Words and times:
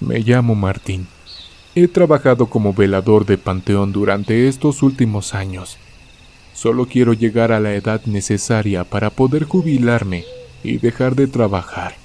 Me 0.00 0.20
llamo 0.20 0.54
Martín. 0.54 1.08
He 1.74 1.88
trabajado 1.88 2.46
como 2.46 2.72
velador 2.72 3.26
de 3.26 3.36
Panteón 3.36 3.92
durante 3.92 4.46
estos 4.46 4.84
últimos 4.84 5.34
años. 5.34 5.76
Solo 6.54 6.86
quiero 6.86 7.14
llegar 7.14 7.50
a 7.50 7.58
la 7.58 7.74
edad 7.74 8.02
necesaria 8.06 8.84
para 8.84 9.10
poder 9.10 9.42
jubilarme 9.42 10.24
y 10.62 10.78
dejar 10.78 11.16
de 11.16 11.26
trabajar. 11.26 11.96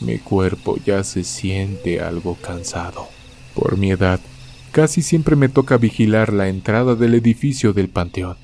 Mi 0.00 0.18
cuerpo 0.18 0.76
ya 0.84 1.04
se 1.04 1.22
siente 1.22 2.00
algo 2.00 2.34
cansado. 2.34 3.06
Por 3.54 3.78
mi 3.78 3.92
edad, 3.92 4.18
casi 4.72 5.00
siempre 5.00 5.36
me 5.36 5.48
toca 5.48 5.76
vigilar 5.76 6.32
la 6.32 6.48
entrada 6.48 6.96
del 6.96 7.14
edificio 7.14 7.72
del 7.72 7.88
panteón, 7.88 8.36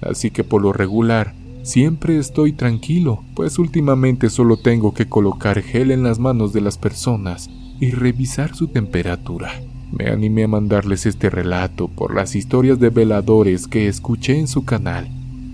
así 0.00 0.30
que 0.30 0.44
por 0.44 0.62
lo 0.62 0.72
regular 0.72 1.34
siempre 1.64 2.18
estoy 2.18 2.52
tranquilo, 2.52 3.24
pues 3.34 3.58
últimamente 3.58 4.30
solo 4.30 4.58
tengo 4.58 4.94
que 4.94 5.08
colocar 5.08 5.60
gel 5.60 5.90
en 5.90 6.04
las 6.04 6.20
manos 6.20 6.52
de 6.52 6.60
las 6.60 6.78
personas 6.78 7.50
y 7.82 7.90
revisar 7.90 8.54
su 8.54 8.68
temperatura. 8.68 9.60
Me 9.90 10.06
animé 10.06 10.44
a 10.44 10.48
mandarles 10.48 11.04
este 11.04 11.28
relato 11.30 11.88
por 11.88 12.14
las 12.14 12.36
historias 12.36 12.78
de 12.78 12.90
veladores 12.90 13.66
que 13.66 13.88
escuché 13.88 14.38
en 14.38 14.46
su 14.46 14.64
canal 14.64 15.08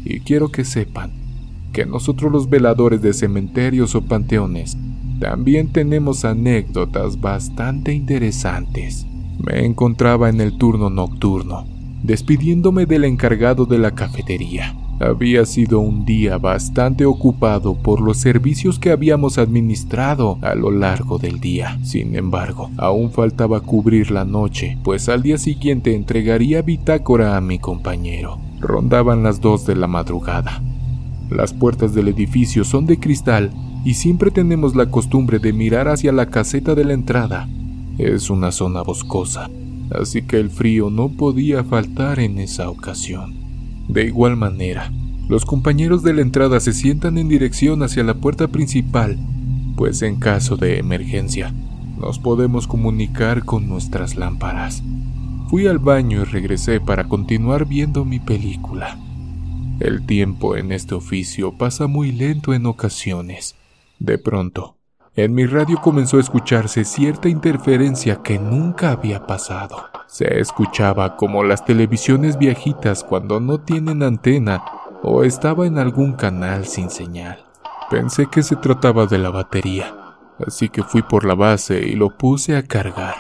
y 0.04 0.20
quiero 0.20 0.50
que 0.50 0.66
sepan 0.66 1.10
que 1.72 1.86
nosotros 1.86 2.30
los 2.30 2.50
veladores 2.50 3.00
de 3.00 3.14
cementerios 3.14 3.94
o 3.94 4.02
panteones 4.02 4.76
también 5.18 5.72
tenemos 5.72 6.26
anécdotas 6.26 7.18
bastante 7.18 7.94
interesantes. 7.94 9.06
Me 9.42 9.64
encontraba 9.64 10.28
en 10.28 10.42
el 10.42 10.58
turno 10.58 10.90
nocturno, 10.90 11.66
despidiéndome 12.02 12.84
del 12.84 13.04
encargado 13.04 13.64
de 13.64 13.78
la 13.78 13.94
cafetería. 13.94 14.76
Había 15.00 15.46
sido 15.46 15.78
un 15.78 16.04
día 16.04 16.38
bastante 16.38 17.04
ocupado 17.06 17.76
por 17.76 18.00
los 18.00 18.18
servicios 18.18 18.80
que 18.80 18.90
habíamos 18.90 19.38
administrado 19.38 20.38
a 20.42 20.56
lo 20.56 20.72
largo 20.72 21.18
del 21.18 21.38
día. 21.38 21.78
Sin 21.84 22.16
embargo, 22.16 22.70
aún 22.76 23.12
faltaba 23.12 23.60
cubrir 23.60 24.10
la 24.10 24.24
noche, 24.24 24.76
pues 24.82 25.08
al 25.08 25.22
día 25.22 25.38
siguiente 25.38 25.94
entregaría 25.94 26.62
bitácora 26.62 27.36
a 27.36 27.40
mi 27.40 27.60
compañero. 27.60 28.40
Rondaban 28.58 29.22
las 29.22 29.40
dos 29.40 29.66
de 29.66 29.76
la 29.76 29.86
madrugada. 29.86 30.60
Las 31.30 31.52
puertas 31.52 31.94
del 31.94 32.08
edificio 32.08 32.64
son 32.64 32.86
de 32.86 32.98
cristal 32.98 33.52
y 33.84 33.94
siempre 33.94 34.32
tenemos 34.32 34.74
la 34.74 34.86
costumbre 34.86 35.38
de 35.38 35.52
mirar 35.52 35.86
hacia 35.86 36.10
la 36.10 36.26
caseta 36.26 36.74
de 36.74 36.84
la 36.84 36.94
entrada. 36.94 37.48
Es 37.98 38.30
una 38.30 38.50
zona 38.50 38.82
boscosa, 38.82 39.48
así 39.90 40.22
que 40.22 40.40
el 40.40 40.50
frío 40.50 40.90
no 40.90 41.08
podía 41.08 41.62
faltar 41.62 42.18
en 42.18 42.38
esa 42.38 42.68
ocasión. 42.68 43.47
De 43.88 44.04
igual 44.04 44.36
manera, 44.36 44.92
los 45.28 45.44
compañeros 45.44 46.02
de 46.02 46.14
la 46.14 46.22
entrada 46.22 46.60
se 46.60 46.72
sientan 46.72 47.18
en 47.18 47.28
dirección 47.28 47.82
hacia 47.82 48.04
la 48.04 48.14
puerta 48.14 48.48
principal, 48.48 49.18
pues 49.76 50.02
en 50.02 50.16
caso 50.16 50.56
de 50.56 50.78
emergencia, 50.78 51.52
nos 51.98 52.18
podemos 52.18 52.66
comunicar 52.66 53.44
con 53.44 53.68
nuestras 53.68 54.16
lámparas. 54.16 54.82
Fui 55.48 55.66
al 55.66 55.78
baño 55.78 56.22
y 56.22 56.24
regresé 56.24 56.80
para 56.80 57.08
continuar 57.08 57.66
viendo 57.66 58.04
mi 58.04 58.20
película. 58.20 58.98
El 59.80 60.06
tiempo 60.06 60.56
en 60.56 60.72
este 60.72 60.94
oficio 60.94 61.52
pasa 61.52 61.86
muy 61.86 62.12
lento 62.12 62.54
en 62.54 62.66
ocasiones. 62.66 63.54
De 63.98 64.18
pronto, 64.18 64.77
en 65.24 65.34
mi 65.34 65.46
radio 65.46 65.80
comenzó 65.80 66.18
a 66.18 66.20
escucharse 66.20 66.84
cierta 66.84 67.28
interferencia 67.28 68.22
que 68.22 68.38
nunca 68.38 68.92
había 68.92 69.26
pasado. 69.26 69.86
Se 70.06 70.38
escuchaba 70.38 71.16
como 71.16 71.42
las 71.42 71.64
televisiones 71.64 72.38
viejitas 72.38 73.02
cuando 73.02 73.40
no 73.40 73.58
tienen 73.58 74.04
antena 74.04 74.62
o 75.02 75.24
estaba 75.24 75.66
en 75.66 75.78
algún 75.78 76.12
canal 76.12 76.66
sin 76.66 76.88
señal. 76.88 77.44
Pensé 77.90 78.26
que 78.26 78.44
se 78.44 78.54
trataba 78.54 79.06
de 79.06 79.18
la 79.18 79.30
batería, 79.30 79.92
así 80.46 80.68
que 80.68 80.84
fui 80.84 81.02
por 81.02 81.24
la 81.24 81.34
base 81.34 81.84
y 81.84 81.96
lo 81.96 82.16
puse 82.16 82.56
a 82.56 82.62
cargar. 82.62 83.16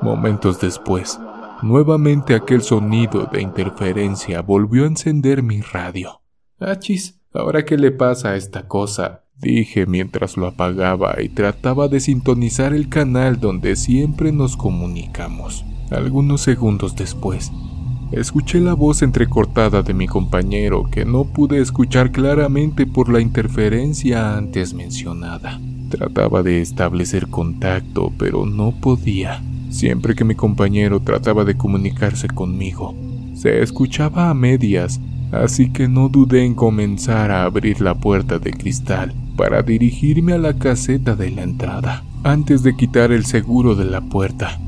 Momentos 0.00 0.60
después, 0.60 1.18
nuevamente 1.60 2.36
aquel 2.36 2.62
sonido 2.62 3.28
de 3.32 3.42
interferencia 3.42 4.42
volvió 4.42 4.84
a 4.84 4.88
encender 4.88 5.42
mi 5.42 5.60
radio. 5.60 6.20
Achis, 6.60 7.20
¿ahora 7.34 7.64
qué 7.64 7.76
le 7.76 7.90
pasa 7.90 8.28
a 8.28 8.36
esta 8.36 8.68
cosa? 8.68 9.21
Dije 9.42 9.86
mientras 9.86 10.36
lo 10.36 10.46
apagaba 10.46 11.16
y 11.20 11.28
trataba 11.28 11.88
de 11.88 12.00
sintonizar 12.00 12.72
el 12.72 12.88
canal 12.88 13.40
donde 13.40 13.76
siempre 13.76 14.32
nos 14.32 14.56
comunicamos. 14.56 15.64
Algunos 15.90 16.40
segundos 16.40 16.96
después, 16.96 17.52
escuché 18.12 18.60
la 18.60 18.74
voz 18.74 19.02
entrecortada 19.02 19.82
de 19.82 19.92
mi 19.92 20.06
compañero 20.06 20.84
que 20.90 21.04
no 21.04 21.24
pude 21.24 21.60
escuchar 21.60 22.12
claramente 22.12 22.86
por 22.86 23.12
la 23.12 23.20
interferencia 23.20 24.36
antes 24.36 24.72
mencionada. 24.72 25.60
Trataba 25.90 26.42
de 26.42 26.62
establecer 26.62 27.26
contacto, 27.26 28.12
pero 28.16 28.46
no 28.46 28.72
podía. 28.80 29.42
Siempre 29.68 30.14
que 30.14 30.24
mi 30.24 30.34
compañero 30.34 31.00
trataba 31.00 31.44
de 31.44 31.56
comunicarse 31.56 32.28
conmigo, 32.28 32.94
se 33.34 33.62
escuchaba 33.62 34.30
a 34.30 34.34
medias, 34.34 35.00
así 35.32 35.70
que 35.70 35.88
no 35.88 36.08
dudé 36.08 36.44
en 36.44 36.54
comenzar 36.54 37.30
a 37.30 37.44
abrir 37.44 37.80
la 37.80 37.94
puerta 37.94 38.38
de 38.38 38.52
cristal 38.52 39.14
para 39.36 39.62
dirigirme 39.62 40.32
a 40.32 40.38
la 40.38 40.58
caseta 40.58 41.16
de 41.16 41.30
la 41.30 41.42
entrada, 41.42 42.04
antes 42.24 42.62
de 42.62 42.76
quitar 42.76 43.12
el 43.12 43.24
seguro 43.24 43.74
de 43.74 43.84
la 43.84 44.00
puerta. 44.00 44.60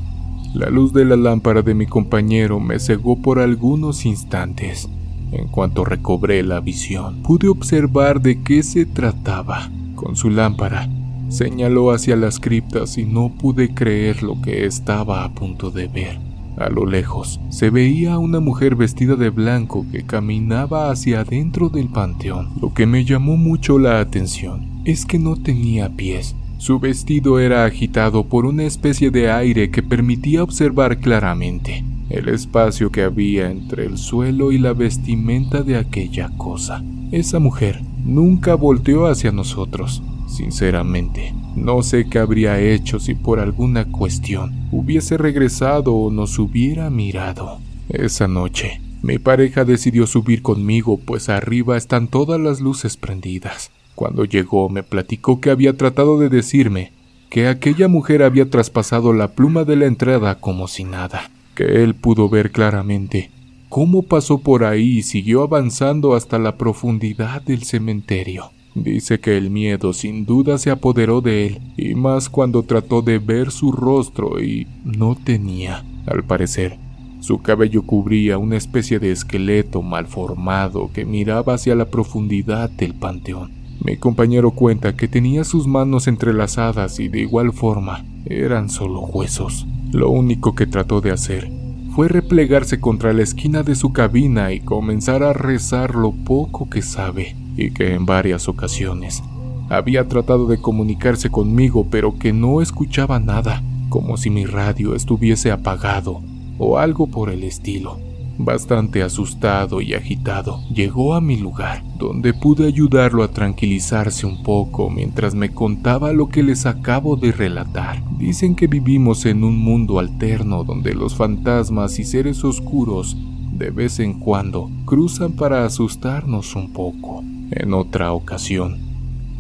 La 0.54 0.70
luz 0.70 0.92
de 0.92 1.04
la 1.04 1.16
lámpara 1.16 1.62
de 1.62 1.74
mi 1.74 1.86
compañero 1.86 2.60
me 2.60 2.78
cegó 2.78 3.20
por 3.20 3.40
algunos 3.40 4.06
instantes. 4.06 4.88
En 5.32 5.48
cuanto 5.48 5.84
recobré 5.84 6.42
la 6.44 6.60
visión, 6.60 7.22
pude 7.22 7.48
observar 7.48 8.20
de 8.20 8.40
qué 8.42 8.62
se 8.62 8.86
trataba. 8.86 9.70
Con 9.96 10.14
su 10.14 10.30
lámpara, 10.30 10.88
señaló 11.28 11.90
hacia 11.90 12.14
las 12.14 12.38
criptas 12.38 12.98
y 12.98 13.04
no 13.04 13.30
pude 13.30 13.74
creer 13.74 14.22
lo 14.22 14.40
que 14.40 14.64
estaba 14.64 15.24
a 15.24 15.32
punto 15.32 15.72
de 15.72 15.88
ver. 15.88 16.23
A 16.56 16.68
lo 16.68 16.86
lejos 16.86 17.40
se 17.48 17.70
veía 17.70 18.14
a 18.14 18.18
una 18.18 18.40
mujer 18.40 18.76
vestida 18.76 19.16
de 19.16 19.30
blanco 19.30 19.84
que 19.90 20.04
caminaba 20.04 20.90
hacia 20.90 21.20
adentro 21.20 21.68
del 21.68 21.88
panteón. 21.88 22.50
Lo 22.60 22.72
que 22.72 22.86
me 22.86 23.04
llamó 23.04 23.36
mucho 23.36 23.78
la 23.78 24.00
atención 24.00 24.82
es 24.84 25.04
que 25.04 25.18
no 25.18 25.36
tenía 25.36 25.88
pies. 25.90 26.36
Su 26.58 26.78
vestido 26.78 27.40
era 27.40 27.64
agitado 27.64 28.24
por 28.24 28.46
una 28.46 28.62
especie 28.62 29.10
de 29.10 29.30
aire 29.30 29.70
que 29.70 29.82
permitía 29.82 30.42
observar 30.42 30.98
claramente 30.98 31.84
el 32.10 32.28
espacio 32.28 32.90
que 32.90 33.02
había 33.02 33.50
entre 33.50 33.86
el 33.86 33.98
suelo 33.98 34.52
y 34.52 34.58
la 34.58 34.72
vestimenta 34.72 35.62
de 35.62 35.76
aquella 35.76 36.30
cosa. 36.36 36.82
Esa 37.10 37.38
mujer 37.38 37.82
nunca 38.04 38.54
volteó 38.54 39.06
hacia 39.06 39.32
nosotros. 39.32 40.02
Sinceramente, 40.26 41.34
no 41.54 41.82
sé 41.82 42.08
qué 42.08 42.18
habría 42.18 42.60
hecho 42.60 42.98
si 42.98 43.14
por 43.14 43.40
alguna 43.40 43.84
cuestión 43.84 44.68
hubiese 44.72 45.16
regresado 45.18 45.94
o 45.94 46.10
nos 46.10 46.38
hubiera 46.38 46.90
mirado. 46.90 47.60
Esa 47.88 48.26
noche, 48.26 48.80
mi 49.02 49.18
pareja 49.18 49.64
decidió 49.64 50.06
subir 50.06 50.42
conmigo, 50.42 50.98
pues 50.98 51.28
arriba 51.28 51.76
están 51.76 52.08
todas 52.08 52.40
las 52.40 52.60
luces 52.60 52.96
prendidas. 52.96 53.70
Cuando 53.94 54.24
llegó 54.24 54.68
me 54.68 54.82
platicó 54.82 55.40
que 55.40 55.50
había 55.50 55.76
tratado 55.76 56.18
de 56.18 56.28
decirme 56.28 56.92
que 57.30 57.48
aquella 57.48 57.88
mujer 57.88 58.22
había 58.22 58.48
traspasado 58.48 59.12
la 59.12 59.32
pluma 59.32 59.64
de 59.64 59.76
la 59.76 59.86
entrada 59.86 60.40
como 60.40 60.68
si 60.68 60.84
nada, 60.84 61.30
que 61.54 61.82
él 61.82 61.94
pudo 61.94 62.28
ver 62.28 62.50
claramente 62.50 63.30
cómo 63.68 64.04
pasó 64.04 64.38
por 64.38 64.62
ahí 64.62 64.98
y 64.98 65.02
siguió 65.02 65.42
avanzando 65.42 66.14
hasta 66.14 66.38
la 66.38 66.56
profundidad 66.56 67.42
del 67.42 67.64
cementerio. 67.64 68.52
Dice 68.74 69.20
que 69.20 69.36
el 69.36 69.50
miedo 69.50 69.92
sin 69.92 70.26
duda 70.26 70.58
se 70.58 70.70
apoderó 70.70 71.20
de 71.20 71.46
él, 71.46 71.60
y 71.76 71.94
más 71.94 72.28
cuando 72.28 72.64
trató 72.64 73.02
de 73.02 73.18
ver 73.18 73.52
su 73.52 73.70
rostro 73.70 74.42
y 74.42 74.66
no 74.84 75.14
tenía, 75.14 75.84
al 76.06 76.24
parecer. 76.24 76.76
Su 77.20 77.38
cabello 77.38 77.82
cubría 77.82 78.36
una 78.36 78.56
especie 78.56 78.98
de 78.98 79.12
esqueleto 79.12 79.80
mal 79.80 80.06
formado 80.06 80.90
que 80.92 81.04
miraba 81.04 81.54
hacia 81.54 81.74
la 81.74 81.86
profundidad 81.86 82.68
del 82.68 82.94
panteón. 82.94 83.52
Mi 83.82 83.96
compañero 83.96 84.50
cuenta 84.50 84.96
que 84.96 85.08
tenía 85.08 85.44
sus 85.44 85.66
manos 85.66 86.06
entrelazadas 86.06 87.00
y 87.00 87.08
de 87.08 87.20
igual 87.20 87.52
forma 87.52 88.04
eran 88.26 88.68
solo 88.68 89.00
huesos. 89.00 89.66
Lo 89.92 90.10
único 90.10 90.54
que 90.54 90.66
trató 90.66 91.00
de 91.00 91.12
hacer 91.12 91.63
fue 91.94 92.08
replegarse 92.08 92.80
contra 92.80 93.12
la 93.12 93.22
esquina 93.22 93.62
de 93.62 93.76
su 93.76 93.92
cabina 93.92 94.52
y 94.52 94.58
comenzar 94.58 95.22
a 95.22 95.32
rezar 95.32 95.94
lo 95.94 96.10
poco 96.10 96.68
que 96.68 96.82
sabe 96.82 97.36
y 97.56 97.70
que 97.70 97.94
en 97.94 98.04
varias 98.04 98.48
ocasiones 98.48 99.22
había 99.68 100.08
tratado 100.08 100.46
de 100.48 100.58
comunicarse 100.58 101.30
conmigo 101.30 101.86
pero 101.88 102.18
que 102.18 102.32
no 102.32 102.60
escuchaba 102.60 103.20
nada, 103.20 103.62
como 103.90 104.16
si 104.16 104.28
mi 104.28 104.44
radio 104.44 104.96
estuviese 104.96 105.52
apagado 105.52 106.20
o 106.58 106.78
algo 106.78 107.06
por 107.06 107.30
el 107.30 107.44
estilo. 107.44 107.98
Bastante 108.36 109.02
asustado 109.02 109.80
y 109.80 109.94
agitado, 109.94 110.60
llegó 110.68 111.14
a 111.14 111.20
mi 111.20 111.36
lugar, 111.36 111.84
donde 111.98 112.34
pude 112.34 112.66
ayudarlo 112.66 113.22
a 113.22 113.28
tranquilizarse 113.28 114.26
un 114.26 114.42
poco 114.42 114.90
mientras 114.90 115.36
me 115.36 115.50
contaba 115.50 116.12
lo 116.12 116.28
que 116.28 116.42
les 116.42 116.66
acabo 116.66 117.14
de 117.14 117.30
relatar. 117.30 118.02
Dicen 118.18 118.56
que 118.56 118.66
vivimos 118.66 119.24
en 119.26 119.44
un 119.44 119.56
mundo 119.56 120.00
alterno 120.00 120.64
donde 120.64 120.94
los 120.94 121.14
fantasmas 121.14 122.00
y 122.00 122.04
seres 122.04 122.42
oscuros 122.42 123.16
de 123.52 123.70
vez 123.70 124.00
en 124.00 124.14
cuando 124.14 124.68
cruzan 124.84 125.34
para 125.34 125.64
asustarnos 125.64 126.56
un 126.56 126.72
poco. 126.72 127.22
En 127.52 127.72
otra 127.72 128.12
ocasión, 128.12 128.78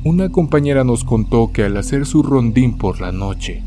una 0.04 0.28
compañera 0.28 0.84
nos 0.84 1.02
contó 1.02 1.50
que 1.52 1.64
al 1.64 1.76
hacer 1.78 2.06
su 2.06 2.22
rondín 2.22 2.78
por 2.78 3.00
la 3.00 3.10
noche, 3.10 3.60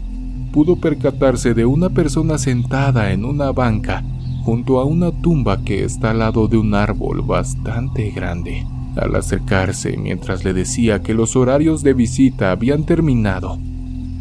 pudo 0.54 0.78
percatarse 0.78 1.54
de 1.54 1.66
una 1.66 1.90
persona 1.90 2.38
sentada 2.38 3.12
en 3.12 3.26
una 3.26 3.52
banca 3.52 4.06
junto 4.48 4.80
a 4.80 4.86
una 4.86 5.12
tumba 5.12 5.62
que 5.62 5.84
está 5.84 6.12
al 6.12 6.20
lado 6.20 6.48
de 6.48 6.56
un 6.56 6.74
árbol 6.74 7.22
bastante 7.22 8.12
grande. 8.12 8.66
Al 8.96 9.14
acercarse, 9.18 9.98
mientras 9.98 10.46
le 10.46 10.54
decía 10.54 11.02
que 11.02 11.14
los 11.14 11.36
horarios 11.36 11.84
de 11.84 11.94
visita 11.94 12.52
habían 12.52 12.86
terminado, 12.86 13.60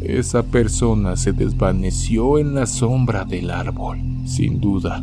esa 0.01 0.43
persona 0.43 1.15
se 1.15 1.31
desvaneció 1.31 2.39
en 2.39 2.55
la 2.55 2.65
sombra 2.65 3.23
del 3.23 3.51
árbol. 3.51 3.99
Sin 4.25 4.59
duda, 4.59 5.01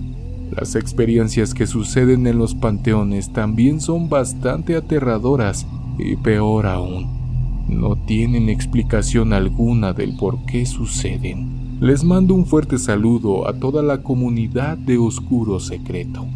las 0.55 0.75
experiencias 0.75 1.55
que 1.55 1.67
suceden 1.67 2.26
en 2.26 2.37
los 2.37 2.55
panteones 2.55 3.32
también 3.32 3.81
son 3.81 4.11
bastante 4.11 4.76
aterradoras 4.76 5.67
y 5.99 6.17
peor 6.17 6.67
aún, 6.67 7.65
no 7.67 7.97
tienen 7.97 8.50
explicación 8.50 9.32
alguna 9.32 9.94
del 9.94 10.17
por 10.19 10.44
qué 10.44 10.67
suceden. 10.67 11.63
Les 11.84 12.02
mando 12.02 12.32
un 12.32 12.46
fuerte 12.46 12.78
saludo 12.78 13.46
a 13.46 13.52
toda 13.52 13.82
la 13.82 14.02
comunidad 14.02 14.78
de 14.78 14.96
Oscuro 14.96 15.60
Secreto. 15.60 16.26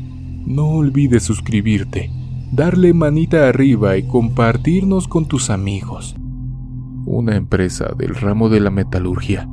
No 0.45 0.67
olvides 0.73 1.23
suscribirte, 1.23 2.11
darle 2.53 2.93
manita 2.93 3.49
arriba 3.49 3.97
y 3.97 4.03
compartirnos 4.07 5.09
con 5.09 5.25
tus 5.25 5.49
amigos. 5.49 6.15
Una 7.07 7.35
empresa 7.35 7.95
del 7.97 8.15
ramo 8.15 8.51
de 8.51 8.61
la 8.61 8.69
metalurgia 8.69 9.49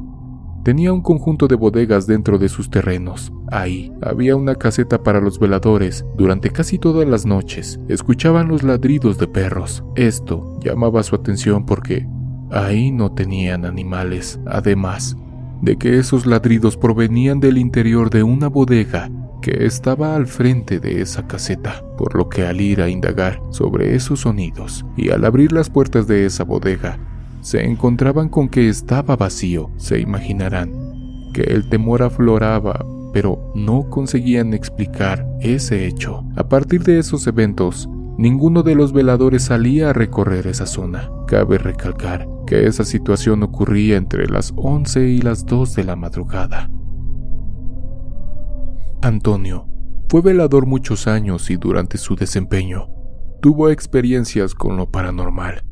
Tenía 0.65 0.91
un 0.91 1.01
conjunto 1.01 1.47
de 1.47 1.55
bodegas 1.55 2.07
dentro 2.07 2.39
de 2.39 2.49
sus 2.49 2.69
terrenos. 2.69 3.31
Ahí 3.49 3.93
había 4.01 4.35
una 4.35 4.55
caseta 4.55 5.01
para 5.01 5.21
los 5.21 5.39
veladores. 5.39 6.05
Durante 6.17 6.49
casi 6.49 6.77
todas 6.77 7.07
las 7.07 7.25
noches 7.25 7.79
escuchaban 7.87 8.49
los 8.49 8.63
ladridos 8.63 9.17
de 9.17 9.27
perros. 9.27 9.85
Esto 9.95 10.59
llamaba 10.61 11.03
su 11.03 11.15
atención 11.15 11.65
porque 11.65 12.05
ahí 12.51 12.91
no 12.91 13.13
tenían 13.13 13.63
animales. 13.63 14.41
Además 14.45 15.15
de 15.65 15.77
que 15.77 15.97
esos 15.97 16.27
ladridos 16.27 16.77
provenían 16.77 17.39
del 17.39 17.57
interior 17.57 18.11
de 18.11 18.21
una 18.21 18.47
bodega 18.47 19.09
que 19.41 19.65
estaba 19.65 20.15
al 20.15 20.27
frente 20.27 20.79
de 20.79 21.01
esa 21.01 21.25
caseta, 21.27 21.83
por 21.97 22.15
lo 22.15 22.29
que 22.29 22.45
al 22.45 22.61
ir 22.61 22.81
a 22.81 22.89
indagar 22.89 23.41
sobre 23.49 23.95
esos 23.95 24.21
sonidos 24.21 24.85
y 24.95 25.09
al 25.09 25.25
abrir 25.25 25.51
las 25.51 25.71
puertas 25.71 26.07
de 26.07 26.27
esa 26.27 26.43
bodega, 26.43 26.99
se 27.41 27.63
encontraban 27.63 28.29
con 28.29 28.47
que 28.47 28.69
estaba 28.69 29.15
vacío, 29.15 29.71
se 29.77 29.99
imaginarán, 29.99 30.71
que 31.33 31.41
el 31.41 31.67
temor 31.67 32.03
afloraba, 32.03 32.85
pero 33.11 33.51
no 33.55 33.89
conseguían 33.89 34.53
explicar 34.53 35.27
ese 35.41 35.87
hecho. 35.87 36.23
A 36.35 36.47
partir 36.47 36.83
de 36.83 36.99
esos 36.99 37.25
eventos, 37.25 37.89
ninguno 38.17 38.63
de 38.63 38.75
los 38.75 38.93
veladores 38.93 39.43
salía 39.43 39.89
a 39.89 39.93
recorrer 39.93 40.47
esa 40.47 40.65
zona. 40.65 41.09
Cabe 41.27 41.57
recalcar 41.57 42.27
que 42.45 42.67
esa 42.67 42.85
situación 42.85 43.43
ocurría 43.43 43.97
entre 43.97 44.27
las 44.27 44.53
11 44.55 45.07
y 45.07 45.21
las 45.21 45.45
2 45.45 45.75
de 45.75 45.83
la 45.83 45.95
madrugada. 45.95 46.69
Antonio 49.01 49.67
fue 50.09 50.21
velador 50.21 50.65
muchos 50.65 51.07
años 51.07 51.49
y 51.49 51.57
durante 51.57 51.97
su 51.97 52.15
desempeño 52.15 52.87
tuvo 53.41 53.69
experiencias 53.69 54.55
con 54.55 54.77
lo 54.77 54.89
paranormal. 54.89 55.63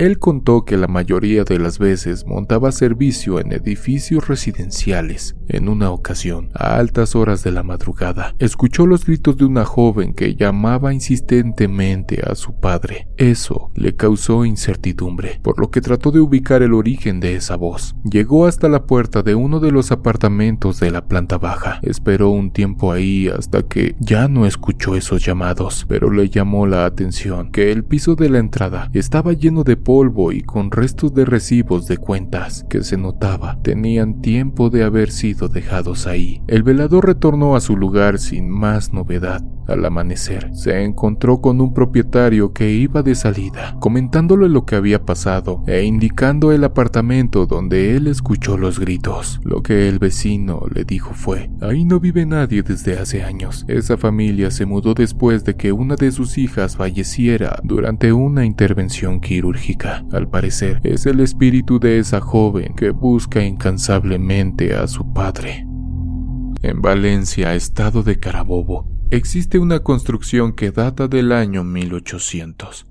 Él 0.00 0.18
contó 0.18 0.64
que 0.64 0.78
la 0.78 0.86
mayoría 0.86 1.44
de 1.44 1.58
las 1.58 1.78
veces 1.78 2.24
montaba 2.24 2.72
servicio 2.72 3.38
en 3.38 3.52
edificios 3.52 4.28
residenciales. 4.28 5.36
En 5.46 5.68
una 5.68 5.90
ocasión, 5.90 6.48
a 6.54 6.76
altas 6.76 7.14
horas 7.14 7.42
de 7.42 7.50
la 7.50 7.62
madrugada, 7.62 8.34
escuchó 8.38 8.86
los 8.86 9.04
gritos 9.04 9.36
de 9.36 9.44
una 9.44 9.66
joven 9.66 10.14
que 10.14 10.36
llamaba 10.36 10.94
insistentemente 10.94 12.22
a 12.24 12.34
su 12.34 12.58
padre. 12.58 13.08
Eso 13.18 13.72
le 13.74 13.94
causó 13.94 14.46
incertidumbre, 14.46 15.38
por 15.42 15.60
lo 15.60 15.70
que 15.70 15.82
trató 15.82 16.12
de 16.12 16.20
ubicar 16.20 16.62
el 16.62 16.72
origen 16.72 17.20
de 17.20 17.34
esa 17.34 17.56
voz. 17.56 17.94
Llegó 18.10 18.46
hasta 18.46 18.70
la 18.70 18.86
puerta 18.86 19.22
de 19.22 19.34
uno 19.34 19.60
de 19.60 19.70
los 19.70 19.92
apartamentos 19.92 20.80
de 20.80 20.92
la 20.92 21.08
planta 21.08 21.36
baja. 21.36 21.78
Esperó 21.82 22.30
un 22.30 22.52
tiempo 22.52 22.92
ahí 22.92 23.28
hasta 23.28 23.64
que 23.64 23.96
ya 23.98 24.28
no 24.28 24.46
escuchó 24.46 24.96
esos 24.96 25.22
llamados, 25.22 25.84
pero 25.86 26.10
le 26.10 26.30
llamó 26.30 26.66
la 26.66 26.86
atención 26.86 27.52
que 27.52 27.70
el 27.70 27.84
piso 27.84 28.14
de 28.14 28.30
la 28.30 28.38
entrada 28.38 28.88
estaba 28.94 29.34
lleno 29.34 29.62
de 29.62 29.76
polvo 29.90 30.30
y 30.30 30.42
con 30.42 30.70
restos 30.70 31.14
de 31.14 31.24
recibos 31.24 31.88
de 31.88 31.96
cuentas 31.96 32.64
que 32.70 32.84
se 32.84 32.96
notaba 32.96 33.60
tenían 33.60 34.22
tiempo 34.22 34.70
de 34.70 34.84
haber 34.84 35.10
sido 35.10 35.48
dejados 35.48 36.06
ahí. 36.06 36.40
El 36.46 36.62
velador 36.62 37.06
retornó 37.06 37.56
a 37.56 37.60
su 37.60 37.76
lugar 37.76 38.20
sin 38.20 38.48
más 38.48 38.92
novedad. 38.92 39.42
Al 39.70 39.84
amanecer, 39.84 40.50
se 40.52 40.82
encontró 40.82 41.40
con 41.40 41.60
un 41.60 41.72
propietario 41.72 42.52
que 42.52 42.72
iba 42.72 43.04
de 43.04 43.14
salida, 43.14 43.76
comentándole 43.78 44.48
lo 44.48 44.66
que 44.66 44.74
había 44.74 45.04
pasado 45.04 45.62
e 45.68 45.84
indicando 45.84 46.50
el 46.50 46.64
apartamento 46.64 47.46
donde 47.46 47.96
él 47.96 48.08
escuchó 48.08 48.58
los 48.58 48.80
gritos. 48.80 49.40
Lo 49.44 49.62
que 49.62 49.88
el 49.88 50.00
vecino 50.00 50.62
le 50.74 50.84
dijo 50.84 51.14
fue, 51.14 51.50
ahí 51.60 51.84
no 51.84 52.00
vive 52.00 52.26
nadie 52.26 52.62
desde 52.62 52.98
hace 52.98 53.22
años. 53.22 53.64
Esa 53.68 53.96
familia 53.96 54.50
se 54.50 54.66
mudó 54.66 54.92
después 54.92 55.44
de 55.44 55.54
que 55.54 55.70
una 55.70 55.94
de 55.94 56.10
sus 56.10 56.36
hijas 56.36 56.76
falleciera 56.76 57.60
durante 57.62 58.12
una 58.12 58.44
intervención 58.44 59.20
quirúrgica. 59.20 60.04
Al 60.10 60.28
parecer, 60.28 60.80
es 60.82 61.06
el 61.06 61.20
espíritu 61.20 61.78
de 61.78 62.00
esa 62.00 62.20
joven 62.20 62.74
que 62.74 62.90
busca 62.90 63.44
incansablemente 63.44 64.74
a 64.74 64.88
su 64.88 65.12
padre. 65.12 65.64
En 66.62 66.82
Valencia, 66.82 67.54
estado 67.54 68.02
de 68.02 68.18
Carabobo, 68.18 68.99
existe 69.10 69.58
una 69.58 69.80
construcción 69.80 70.52
que 70.52 70.70
data 70.70 71.08
del 71.08 71.32
año 71.32 71.64
1800. 71.64 72.86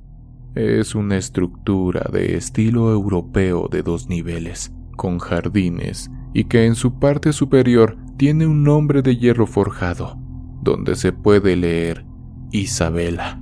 Es 0.53 0.93
una 0.93 1.15
estructura 1.15 2.09
de 2.11 2.35
estilo 2.35 2.91
europeo 2.91 3.69
de 3.71 3.83
dos 3.83 4.09
niveles, 4.09 4.73
con 4.97 5.19
jardines, 5.19 6.11
y 6.33 6.45
que 6.45 6.65
en 6.65 6.75
su 6.75 6.99
parte 6.99 7.31
superior 7.31 7.97
tiene 8.17 8.45
un 8.45 8.63
nombre 8.63 9.01
de 9.01 9.15
hierro 9.15 9.47
forjado, 9.47 10.17
donde 10.61 10.97
se 10.97 11.13
puede 11.13 11.55
leer 11.55 12.05
Isabela. 12.51 13.41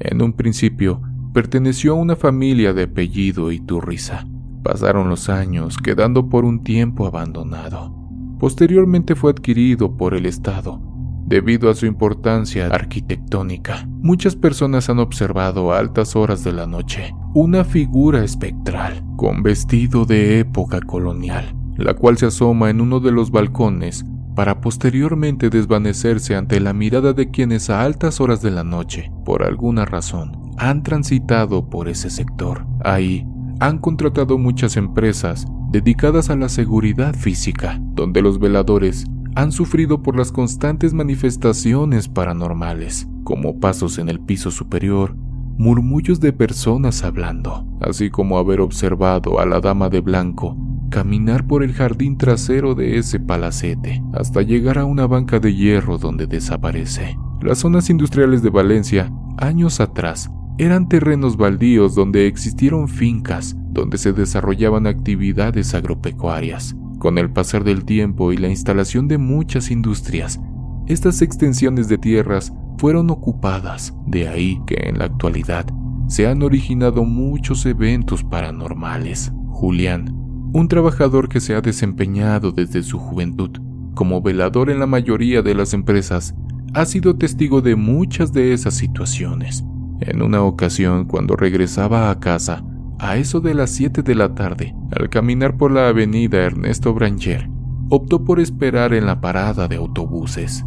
En 0.00 0.22
un 0.22 0.32
principio, 0.32 1.02
perteneció 1.34 1.92
a 1.92 1.96
una 1.96 2.16
familia 2.16 2.72
de 2.72 2.84
apellido 2.84 3.52
Iturriza. 3.52 4.26
Pasaron 4.62 5.10
los 5.10 5.28
años, 5.28 5.76
quedando 5.76 6.30
por 6.30 6.46
un 6.46 6.62
tiempo 6.62 7.06
abandonado. 7.06 7.94
Posteriormente 8.38 9.14
fue 9.14 9.32
adquirido 9.32 9.96
por 9.96 10.14
el 10.14 10.24
Estado 10.24 10.87
debido 11.28 11.70
a 11.70 11.74
su 11.74 11.86
importancia 11.86 12.66
arquitectónica. 12.68 13.86
Muchas 14.00 14.34
personas 14.34 14.88
han 14.88 14.98
observado 14.98 15.72
a 15.72 15.78
altas 15.78 16.16
horas 16.16 16.42
de 16.42 16.52
la 16.52 16.66
noche 16.66 17.14
una 17.34 17.64
figura 17.64 18.24
espectral 18.24 19.04
con 19.16 19.42
vestido 19.42 20.06
de 20.06 20.40
época 20.40 20.80
colonial, 20.80 21.54
la 21.76 21.94
cual 21.94 22.16
se 22.16 22.26
asoma 22.26 22.70
en 22.70 22.80
uno 22.80 23.00
de 23.00 23.12
los 23.12 23.30
balcones 23.30 24.04
para 24.34 24.60
posteriormente 24.60 25.50
desvanecerse 25.50 26.34
ante 26.36 26.60
la 26.60 26.72
mirada 26.72 27.12
de 27.12 27.30
quienes 27.30 27.70
a 27.70 27.82
altas 27.82 28.20
horas 28.20 28.40
de 28.40 28.50
la 28.50 28.64
noche, 28.64 29.10
por 29.24 29.42
alguna 29.42 29.84
razón, 29.84 30.52
han 30.56 30.82
transitado 30.82 31.68
por 31.68 31.88
ese 31.88 32.08
sector. 32.08 32.64
Ahí 32.84 33.26
han 33.60 33.78
contratado 33.78 34.38
muchas 34.38 34.76
empresas 34.76 35.44
dedicadas 35.70 36.30
a 36.30 36.36
la 36.36 36.48
seguridad 36.48 37.14
física, 37.14 37.78
donde 37.80 38.22
los 38.22 38.38
veladores 38.38 39.04
han 39.38 39.52
sufrido 39.52 40.02
por 40.02 40.16
las 40.16 40.32
constantes 40.32 40.92
manifestaciones 40.92 42.08
paranormales, 42.08 43.06
como 43.22 43.60
pasos 43.60 43.98
en 43.98 44.08
el 44.08 44.18
piso 44.18 44.50
superior, 44.50 45.14
murmullos 45.14 46.18
de 46.18 46.32
personas 46.32 47.04
hablando, 47.04 47.64
así 47.80 48.10
como 48.10 48.38
haber 48.38 48.60
observado 48.60 49.38
a 49.38 49.46
la 49.46 49.60
dama 49.60 49.90
de 49.90 50.00
blanco 50.00 50.56
caminar 50.90 51.46
por 51.46 51.62
el 51.62 51.72
jardín 51.72 52.18
trasero 52.18 52.74
de 52.74 52.98
ese 52.98 53.20
palacete 53.20 54.02
hasta 54.12 54.42
llegar 54.42 54.76
a 54.76 54.86
una 54.86 55.06
banca 55.06 55.38
de 55.38 55.54
hierro 55.54 55.98
donde 55.98 56.26
desaparece. 56.26 57.16
Las 57.40 57.58
zonas 57.58 57.90
industriales 57.90 58.42
de 58.42 58.50
Valencia, 58.50 59.12
años 59.36 59.78
atrás, 59.78 60.30
eran 60.58 60.88
terrenos 60.88 61.36
baldíos 61.36 61.94
donde 61.94 62.26
existieron 62.26 62.88
fincas 62.88 63.54
donde 63.70 63.98
se 63.98 64.12
desarrollaban 64.12 64.88
actividades 64.88 65.74
agropecuarias. 65.74 66.74
Con 66.98 67.18
el 67.18 67.30
pasar 67.30 67.64
del 67.64 67.84
tiempo 67.84 68.32
y 68.32 68.36
la 68.36 68.48
instalación 68.48 69.08
de 69.08 69.18
muchas 69.18 69.70
industrias, 69.70 70.40
estas 70.86 71.22
extensiones 71.22 71.88
de 71.88 71.98
tierras 71.98 72.52
fueron 72.78 73.10
ocupadas, 73.10 73.94
de 74.06 74.28
ahí 74.28 74.60
que 74.66 74.88
en 74.88 74.98
la 74.98 75.04
actualidad 75.06 75.66
se 76.08 76.26
han 76.26 76.42
originado 76.42 77.04
muchos 77.04 77.66
eventos 77.66 78.24
paranormales. 78.24 79.32
Julián, 79.50 80.12
un 80.52 80.66
trabajador 80.68 81.28
que 81.28 81.40
se 81.40 81.54
ha 81.54 81.60
desempeñado 81.60 82.52
desde 82.52 82.82
su 82.82 82.98
juventud 82.98 83.50
como 83.98 84.22
velador 84.22 84.70
en 84.70 84.78
la 84.78 84.86
mayoría 84.86 85.42
de 85.42 85.56
las 85.56 85.74
empresas, 85.74 86.32
ha 86.72 86.84
sido 86.86 87.16
testigo 87.16 87.62
de 87.62 87.74
muchas 87.74 88.32
de 88.32 88.52
esas 88.52 88.74
situaciones. 88.74 89.64
En 90.00 90.22
una 90.22 90.42
ocasión, 90.42 91.04
cuando 91.04 91.34
regresaba 91.34 92.08
a 92.08 92.20
casa, 92.20 92.64
a 92.98 93.16
eso 93.16 93.40
de 93.40 93.54
las 93.54 93.70
7 93.70 94.02
de 94.02 94.14
la 94.14 94.34
tarde, 94.34 94.74
al 94.98 95.08
caminar 95.08 95.56
por 95.56 95.70
la 95.70 95.88
avenida 95.88 96.38
Ernesto 96.38 96.92
Branger, 96.94 97.48
optó 97.90 98.24
por 98.24 98.40
esperar 98.40 98.92
en 98.92 99.06
la 99.06 99.20
parada 99.20 99.68
de 99.68 99.76
autobuses. 99.76 100.64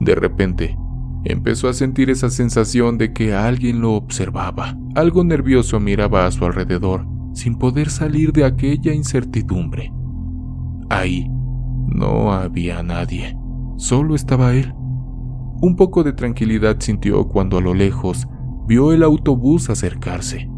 De 0.00 0.14
repente, 0.14 0.76
empezó 1.24 1.68
a 1.68 1.72
sentir 1.72 2.10
esa 2.10 2.28
sensación 2.28 2.98
de 2.98 3.12
que 3.12 3.34
alguien 3.34 3.80
lo 3.80 3.92
observaba. 3.92 4.76
Algo 4.94 5.24
nervioso 5.24 5.80
miraba 5.80 6.26
a 6.26 6.30
su 6.30 6.44
alrededor, 6.44 7.06
sin 7.32 7.56
poder 7.56 7.88
salir 7.90 8.32
de 8.32 8.44
aquella 8.44 8.92
incertidumbre. 8.92 9.92
Ahí 10.90 11.28
no 11.88 12.32
había 12.32 12.82
nadie, 12.82 13.36
solo 13.76 14.14
estaba 14.14 14.54
él. 14.54 14.74
Un 15.60 15.76
poco 15.76 16.02
de 16.02 16.12
tranquilidad 16.12 16.76
sintió 16.80 17.26
cuando 17.28 17.58
a 17.58 17.60
lo 17.60 17.74
lejos 17.74 18.26
vio 18.66 18.92
el 18.92 19.02
autobús 19.02 19.70
acercarse. 19.70 20.50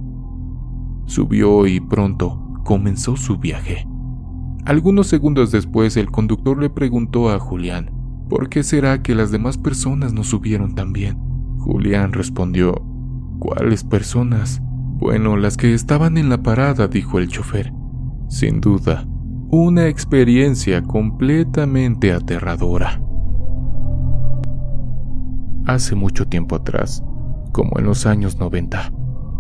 Subió 1.07 1.67
y 1.67 1.81
pronto 1.81 2.61
comenzó 2.65 3.17
su 3.17 3.39
viaje. 3.39 3.87
Algunos 4.65 5.07
segundos 5.07 5.53
después 5.53 5.97
el 5.97 6.11
conductor 6.11 6.61
le 6.61 6.69
preguntó 6.69 7.31
a 7.31 7.39
Julián, 7.39 7.91
¿por 8.29 8.49
qué 8.49 8.65
será 8.65 9.03
que 9.03 9.15
las 9.15 9.31
demás 9.31 9.57
personas 9.57 10.13
no 10.13 10.25
subieron 10.25 10.75
también? 10.75 11.17
Julián 11.59 12.13
respondió, 12.13 12.83
¿cuáles 13.39 13.85
personas? 13.85 14.61
Bueno, 14.99 15.37
las 15.37 15.57
que 15.57 15.75
estaban 15.75 16.19
en 16.19 16.29
la 16.29 16.43
parada, 16.43 16.89
dijo 16.89 17.19
el 17.19 17.29
chofer. 17.29 17.73
Sin 18.29 18.61
duda, 18.61 19.07
una 19.51 19.87
experiencia 19.87 20.83
completamente 20.83 22.13
aterradora. 22.13 23.01
Hace 25.67 25.95
mucho 25.95 26.27
tiempo 26.27 26.57
atrás, 26.57 27.05
como 27.53 27.79
en 27.79 27.85
los 27.85 28.07
años 28.07 28.39
90, 28.39 28.93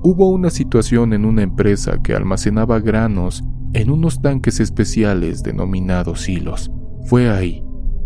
hubo 0.08 0.28
una 0.30 0.50
situación 0.50 1.14
en 1.14 1.24
una 1.24 1.42
empresa 1.42 2.00
que 2.00 2.14
almacenaba 2.14 2.78
granos 2.78 3.42
en 3.72 3.90
unos 3.90 4.22
tanques 4.22 4.60
especiales 4.60 5.42
denominados 5.42 6.28
hilos. 6.28 6.70
Fue 7.06 7.28
ahí 7.28 7.64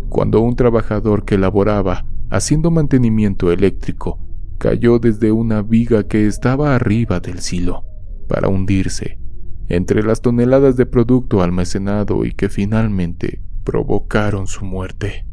cuando 0.09 0.39
un 0.39 0.55
trabajador 0.55 1.25
que 1.25 1.37
laboraba 1.37 2.07
haciendo 2.31 2.71
mantenimiento 2.71 3.51
eléctrico 3.51 4.17
cayó 4.57 4.97
desde 4.97 5.31
una 5.31 5.61
viga 5.61 6.07
que 6.07 6.25
estaba 6.25 6.75
arriba 6.75 7.19
del 7.19 7.37
silo 7.37 7.85
para 8.27 8.47
hundirse 8.47 9.19
entre 9.67 10.01
las 10.01 10.23
toneladas 10.23 10.77
de 10.77 10.87
producto 10.87 11.43
almacenado 11.43 12.25
y 12.25 12.31
que 12.31 12.49
finalmente 12.49 13.43
provocaron 13.63 14.47
su 14.47 14.65
muerte. 14.65 15.27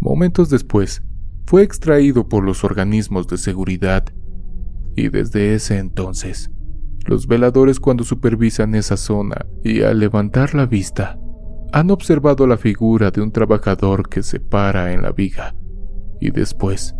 Momentos 0.00 0.50
después, 0.50 1.04
fue 1.46 1.62
extraído 1.62 2.28
por 2.28 2.42
los 2.42 2.64
organismos 2.64 3.28
de 3.28 3.38
seguridad 3.38 4.06
y 4.98 5.10
desde 5.10 5.54
ese 5.54 5.78
entonces, 5.78 6.50
los 7.06 7.28
veladores 7.28 7.78
cuando 7.78 8.02
supervisan 8.02 8.74
esa 8.74 8.96
zona 8.96 9.46
y 9.62 9.82
al 9.82 10.00
levantar 10.00 10.56
la 10.56 10.66
vista, 10.66 11.16
han 11.72 11.92
observado 11.92 12.48
la 12.48 12.56
figura 12.56 13.12
de 13.12 13.20
un 13.20 13.30
trabajador 13.30 14.08
que 14.08 14.24
se 14.24 14.40
para 14.40 14.92
en 14.92 15.02
la 15.02 15.12
viga 15.12 15.54
y 16.20 16.32
después 16.32 16.96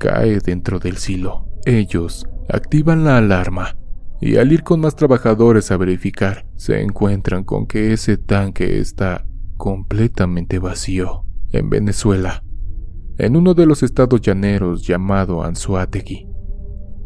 cae 0.00 0.38
dentro 0.38 0.78
del 0.78 0.96
silo. 0.96 1.46
Ellos 1.66 2.26
activan 2.48 3.04
la 3.04 3.18
alarma 3.18 3.76
y 4.18 4.36
al 4.36 4.50
ir 4.50 4.62
con 4.62 4.80
más 4.80 4.96
trabajadores 4.96 5.70
a 5.72 5.76
verificar, 5.76 6.46
se 6.56 6.80
encuentran 6.80 7.44
con 7.44 7.66
que 7.66 7.92
ese 7.92 8.16
tanque 8.16 8.78
está 8.78 9.26
completamente 9.58 10.58
vacío. 10.58 11.26
En 11.52 11.68
Venezuela, 11.68 12.42
en 13.18 13.36
uno 13.36 13.52
de 13.52 13.66
los 13.66 13.82
estados 13.82 14.22
llaneros 14.22 14.86
llamado 14.86 15.44
Anzuategui, 15.44 16.31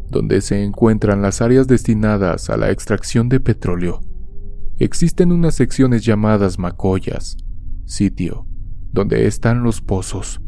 donde 0.09 0.41
se 0.41 0.63
encuentran 0.63 1.21
las 1.21 1.41
áreas 1.41 1.67
destinadas 1.67 2.49
a 2.49 2.57
la 2.57 2.71
extracción 2.71 3.29
de 3.29 3.39
petróleo, 3.39 4.01
existen 4.79 5.31
unas 5.31 5.55
secciones 5.55 6.05
llamadas 6.05 6.59
macoyas, 6.59 7.37
sitio 7.85 8.45
donde 8.91 9.27
están 9.27 9.63
los 9.63 9.81
pozos 9.81 10.41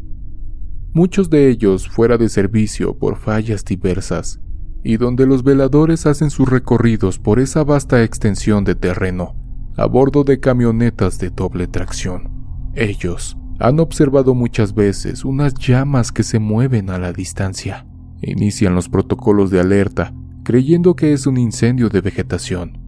muchos 0.92 1.30
de 1.30 1.48
ellos 1.48 1.88
fuera 1.88 2.18
de 2.18 2.28
servicio 2.28 2.98
por 2.98 3.16
fallas 3.16 3.64
diversas, 3.64 4.40
y 4.82 4.96
donde 4.96 5.26
los 5.26 5.44
veladores 5.44 6.06
hacen 6.06 6.30
sus 6.30 6.48
recorridos 6.48 7.18
por 7.18 7.38
esa 7.38 7.64
vasta 7.64 8.02
extensión 8.02 8.64
de 8.64 8.74
terreno, 8.74 9.36
a 9.76 9.86
bordo 9.86 10.24
de 10.24 10.40
camionetas 10.40 11.18
de 11.18 11.30
doble 11.30 11.68
tracción. 11.68 12.30
Ellos 12.74 13.36
han 13.58 13.78
observado 13.78 14.34
muchas 14.34 14.74
veces 14.74 15.24
unas 15.24 15.54
llamas 15.54 16.12
que 16.12 16.22
se 16.22 16.38
mueven 16.38 16.90
a 16.90 16.98
la 16.98 17.12
distancia. 17.12 17.86
Inician 18.22 18.74
los 18.74 18.88
protocolos 18.88 19.50
de 19.50 19.60
alerta, 19.60 20.12
creyendo 20.44 20.94
que 20.94 21.12
es 21.12 21.26
un 21.26 21.38
incendio 21.38 21.88
de 21.88 22.00
vegetación. 22.00 22.78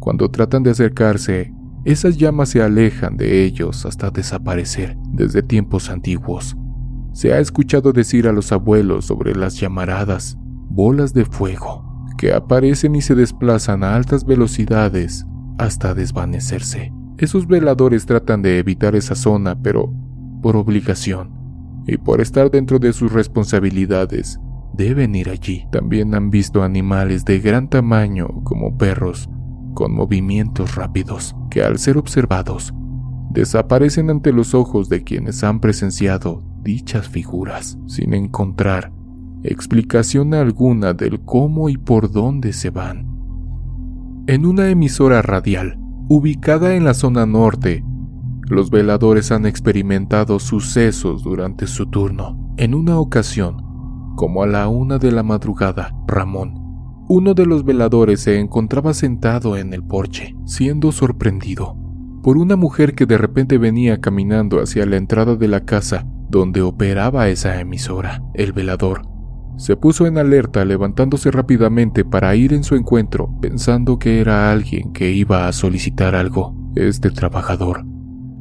Cuando 0.00 0.30
tratan 0.30 0.62
de 0.62 0.70
acercarse, 0.70 1.52
esas 1.84 2.16
llamas 2.16 2.50
se 2.50 2.62
alejan 2.62 3.16
de 3.16 3.44
ellos 3.44 3.86
hasta 3.86 4.10
desaparecer 4.10 4.96
desde 5.12 5.42
tiempos 5.42 5.90
antiguos. 5.90 6.56
Se 7.12 7.32
ha 7.32 7.40
escuchado 7.40 7.92
decir 7.92 8.28
a 8.28 8.32
los 8.32 8.52
abuelos 8.52 9.06
sobre 9.06 9.34
las 9.34 9.58
llamaradas, 9.58 10.36
bolas 10.68 11.14
de 11.14 11.24
fuego, 11.24 12.06
que 12.16 12.32
aparecen 12.32 12.94
y 12.94 13.02
se 13.02 13.14
desplazan 13.14 13.84
a 13.84 13.94
altas 13.94 14.24
velocidades 14.24 15.26
hasta 15.58 15.94
desvanecerse. 15.94 16.92
Esos 17.16 17.46
veladores 17.46 18.06
tratan 18.06 18.42
de 18.42 18.58
evitar 18.58 18.94
esa 18.94 19.14
zona, 19.14 19.60
pero 19.60 19.92
por 20.42 20.56
obligación 20.56 21.37
y 21.88 21.96
por 21.96 22.20
estar 22.20 22.50
dentro 22.50 22.78
de 22.78 22.92
sus 22.92 23.10
responsabilidades, 23.10 24.38
deben 24.74 25.14
ir 25.14 25.30
allí. 25.30 25.66
También 25.72 26.14
han 26.14 26.30
visto 26.30 26.62
animales 26.62 27.24
de 27.24 27.40
gran 27.40 27.68
tamaño 27.68 28.28
como 28.44 28.76
perros, 28.76 29.28
con 29.74 29.94
movimientos 29.94 30.74
rápidos, 30.74 31.34
que 31.50 31.62
al 31.62 31.78
ser 31.78 31.96
observados, 31.96 32.74
desaparecen 33.30 34.10
ante 34.10 34.32
los 34.32 34.54
ojos 34.54 34.88
de 34.88 35.02
quienes 35.02 35.42
han 35.42 35.60
presenciado 35.60 36.44
dichas 36.62 37.08
figuras, 37.08 37.78
sin 37.86 38.12
encontrar 38.12 38.92
explicación 39.42 40.34
alguna 40.34 40.92
del 40.92 41.20
cómo 41.20 41.68
y 41.68 41.76
por 41.76 42.10
dónde 42.10 42.52
se 42.52 42.70
van. 42.70 43.06
En 44.26 44.44
una 44.44 44.68
emisora 44.68 45.22
radial, 45.22 45.78
ubicada 46.08 46.74
en 46.74 46.84
la 46.84 46.92
zona 46.92 47.24
norte, 47.24 47.84
los 48.50 48.70
veladores 48.70 49.30
han 49.32 49.46
experimentado 49.46 50.38
sucesos 50.38 51.22
durante 51.22 51.66
su 51.66 51.86
turno. 51.86 52.54
En 52.56 52.74
una 52.74 52.98
ocasión, 52.98 54.14
como 54.16 54.42
a 54.42 54.46
la 54.46 54.68
una 54.68 54.98
de 54.98 55.12
la 55.12 55.22
madrugada, 55.22 55.94
Ramón, 56.06 56.54
uno 57.08 57.34
de 57.34 57.46
los 57.46 57.64
veladores, 57.64 58.20
se 58.20 58.38
encontraba 58.38 58.94
sentado 58.94 59.56
en 59.56 59.72
el 59.72 59.82
porche, 59.82 60.34
siendo 60.44 60.92
sorprendido 60.92 61.76
por 62.22 62.36
una 62.36 62.56
mujer 62.56 62.94
que 62.94 63.06
de 63.06 63.16
repente 63.16 63.58
venía 63.58 64.00
caminando 64.00 64.60
hacia 64.60 64.84
la 64.86 64.96
entrada 64.96 65.36
de 65.36 65.48
la 65.48 65.64
casa 65.64 66.06
donde 66.28 66.60
operaba 66.60 67.28
esa 67.28 67.58
emisora. 67.60 68.22
El 68.34 68.52
velador 68.52 69.02
se 69.56 69.76
puso 69.76 70.06
en 70.06 70.18
alerta 70.18 70.64
levantándose 70.64 71.30
rápidamente 71.30 72.04
para 72.04 72.34
ir 72.36 72.52
en 72.52 72.64
su 72.64 72.76
encuentro, 72.76 73.30
pensando 73.40 73.98
que 73.98 74.20
era 74.20 74.52
alguien 74.52 74.92
que 74.92 75.10
iba 75.10 75.48
a 75.48 75.52
solicitar 75.52 76.14
algo. 76.14 76.54
Este 76.76 77.10
trabajador, 77.10 77.84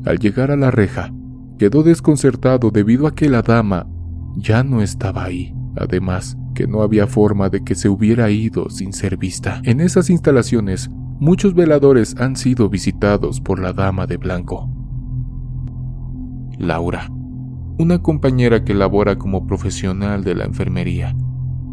al 0.06 0.20
llegar 0.20 0.51
a 0.51 0.58
la 0.58 0.72
reja, 0.72 1.12
quedó 1.58 1.84
desconcertado 1.84 2.72
debido 2.72 3.08
a 3.08 3.16
que 3.16 3.30
la 3.30 3.42
dama 3.42 3.88
ya 4.36 4.63
no 4.63 4.82
estaba 4.82 5.24
ahí. 5.24 5.54
Además, 5.75 6.38
que 6.56 6.68
no 6.68 6.82
había 6.82 7.08
forma 7.08 7.50
de 7.50 7.63
que 7.63 7.75
se 7.75 7.89
hubiera 7.89 8.30
ido 8.32 8.70
sin 8.70 8.94
ser 8.94 9.18
vista. 9.18 9.62
En 9.63 9.80
esas 9.80 10.10
instalaciones, 10.10 10.89
muchos 11.20 11.54
veladores 11.54 12.16
han 12.18 12.36
sido 12.36 12.70
visitados 12.70 13.42
por 13.42 13.60
la 13.60 13.74
dama 13.74 14.08
de 14.08 14.18
blanco. 14.18 14.70
Laura 16.58 17.12
una 17.80 18.01
compañera 18.01 18.63
que 18.63 18.74
labora 18.74 19.20
como 19.20 19.46
profesional 19.46 20.24
de 20.24 20.34
la 20.34 20.46
enfermería. 20.46 21.16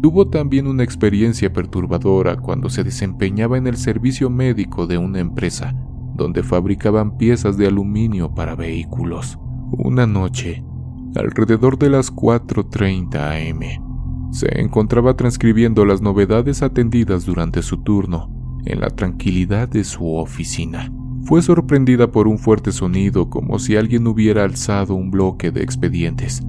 Tuvo 0.03 0.27
también 0.27 0.67
una 0.67 0.83
experiencia 0.83 1.51
perturbadora 1.51 2.35
cuando 2.37 2.69
se 2.69 2.83
desempeñaba 2.83 3.57
en 3.57 3.65
el 3.65 3.75
servicio 3.75 4.29
médico 4.29 4.85
de 4.85 4.99
una 4.99 5.19
empresa 5.19 5.73
donde 6.15 6.43
fabricaban 6.43 7.17
piezas 7.17 7.57
de 7.57 7.67
aluminio 7.67 8.33
para 8.33 8.55
vehículos. 8.55 9.37
Una 9.71 10.07
noche, 10.07 10.63
alrededor 11.15 11.77
de 11.77 11.89
las 11.89 12.13
4.30 12.13 13.51
am, 13.51 14.31
se 14.31 14.59
encontraba 14.59 15.15
transcribiendo 15.15 15.85
las 15.85 16.01
novedades 16.01 16.61
atendidas 16.61 17.25
durante 17.25 17.61
su 17.61 17.77
turno 17.77 18.29
en 18.65 18.79
la 18.81 18.89
tranquilidad 18.89 19.69
de 19.69 19.83
su 19.83 20.15
oficina 20.15 20.91
fue 21.25 21.41
sorprendida 21.41 22.11
por 22.11 22.27
un 22.27 22.37
fuerte 22.37 22.71
sonido 22.71 23.31
como 23.31 23.57
si 23.57 23.75
alguien 23.75 24.05
hubiera 24.05 24.43
alzado 24.43 24.93
un 24.93 25.09
bloque 25.09 25.49
de 25.49 25.63
expedientes, 25.63 26.43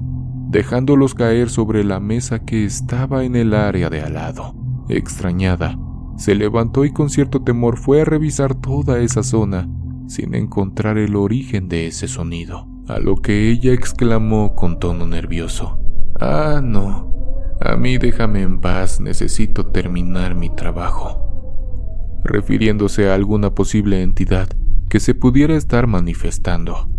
dejándolos 0.49 1.15
caer 1.15 1.49
sobre 1.49 1.83
la 1.83 1.99
mesa 1.99 2.45
que 2.45 2.63
estaba 2.63 3.23
en 3.23 3.35
el 3.35 3.55
área 3.55 3.89
de 3.89 4.01
al 4.01 4.13
lado. 4.13 4.53
Extrañada, 4.87 5.79
se 6.17 6.33
levantó 6.33 6.83
y 6.83 6.91
con 6.91 7.09
cierto 7.09 7.43
temor 7.43 7.77
fue 7.77 8.01
a 8.01 8.05
revisar 8.05 8.55
toda 8.55 8.99
esa 8.99 9.23
zona 9.23 9.69
sin 10.07 10.33
encontrar 10.35 10.97
el 10.97 11.15
origen 11.15 11.69
de 11.69 11.87
ese 11.87 12.07
sonido, 12.07 12.67
a 12.87 12.99
lo 12.99 13.17
que 13.17 13.51
ella 13.51 13.73
exclamó 13.73 14.55
con 14.55 14.79
tono 14.79 15.05
nervioso. 15.05 15.79
Ah, 16.19 16.61
no. 16.63 17.13
A 17.61 17.75
mí 17.75 17.97
déjame 17.97 18.41
en 18.41 18.59
paz, 18.59 18.99
necesito 18.99 19.67
terminar 19.67 20.33
mi 20.33 20.49
trabajo. 20.49 22.19
Refiriéndose 22.23 23.09
a 23.09 23.15
alguna 23.15 23.53
posible 23.53 24.01
entidad 24.01 24.47
que 24.89 24.99
se 24.99 25.13
pudiera 25.13 25.55
estar 25.55 25.87
manifestando. 25.87 26.89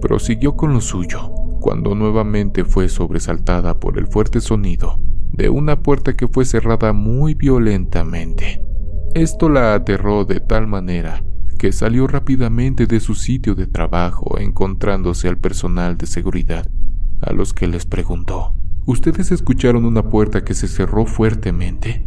Prosiguió 0.00 0.56
con 0.56 0.72
lo 0.72 0.80
suyo, 0.80 1.30
cuando 1.60 1.94
nuevamente 1.94 2.64
fue 2.64 2.88
sobresaltada 2.88 3.78
por 3.78 3.98
el 3.98 4.06
fuerte 4.06 4.40
sonido 4.40 4.98
de 5.36 5.48
una 5.48 5.82
puerta 5.82 6.14
que 6.14 6.28
fue 6.28 6.44
cerrada 6.44 6.92
muy 6.92 7.34
violentamente. 7.34 8.62
Esto 9.14 9.48
la 9.48 9.74
aterró 9.74 10.24
de 10.24 10.40
tal 10.40 10.66
manera 10.66 11.22
que 11.58 11.72
salió 11.72 12.06
rápidamente 12.06 12.86
de 12.86 13.00
su 13.00 13.14
sitio 13.14 13.54
de 13.54 13.66
trabajo 13.66 14.38
encontrándose 14.38 15.28
al 15.28 15.38
personal 15.38 15.96
de 15.96 16.06
seguridad, 16.06 16.66
a 17.22 17.32
los 17.32 17.54
que 17.54 17.66
les 17.66 17.86
preguntó, 17.86 18.54
¿Ustedes 18.84 19.32
escucharon 19.32 19.84
una 19.84 20.08
puerta 20.08 20.44
que 20.44 20.54
se 20.54 20.68
cerró 20.68 21.06
fuertemente? 21.06 22.06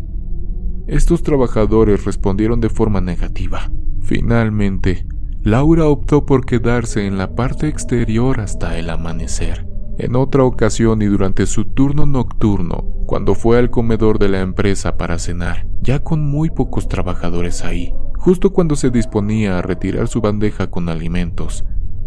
Estos 0.87 1.23
trabajadores 1.23 2.05
respondieron 2.05 2.61
de 2.61 2.69
forma 2.69 3.01
negativa. 3.01 3.69
Finalmente, 4.01 5.05
Laura 5.41 5.87
optó 5.87 6.25
por 6.25 6.45
quedarse 6.45 7.05
en 7.05 7.17
la 7.17 7.35
parte 7.35 7.67
exterior 7.67 8.39
hasta 8.39 8.79
el 8.79 8.89
amanecer. 8.89 9.68
En 9.99 10.15
otra 10.15 10.45
ocasión 10.45 11.01
y 11.01 11.07
durante 11.07 11.45
su 11.45 11.65
turno 11.65 12.05
nocturno, 12.05 12.85
cuando 13.05 13.35
fue 13.35 13.59
al 13.59 13.69
comedor 13.69 14.17
de 14.17 14.29
la 14.29 14.39
empresa 14.39 14.95
para 14.95 15.19
cenar, 15.19 15.67
ya 15.81 15.99
con 15.99 16.21
muy 16.21 16.49
pocos 16.49 16.87
trabajadores 16.87 17.65
ahí, 17.65 17.93
justo 18.15 18.53
cuando 18.53 18.77
se 18.77 18.91
disponía 18.91 19.57
a 19.57 19.61
retirar 19.61 20.07
su 20.07 20.21
bandeja 20.21 20.69
con 20.69 20.87
alimentos, 20.87 21.65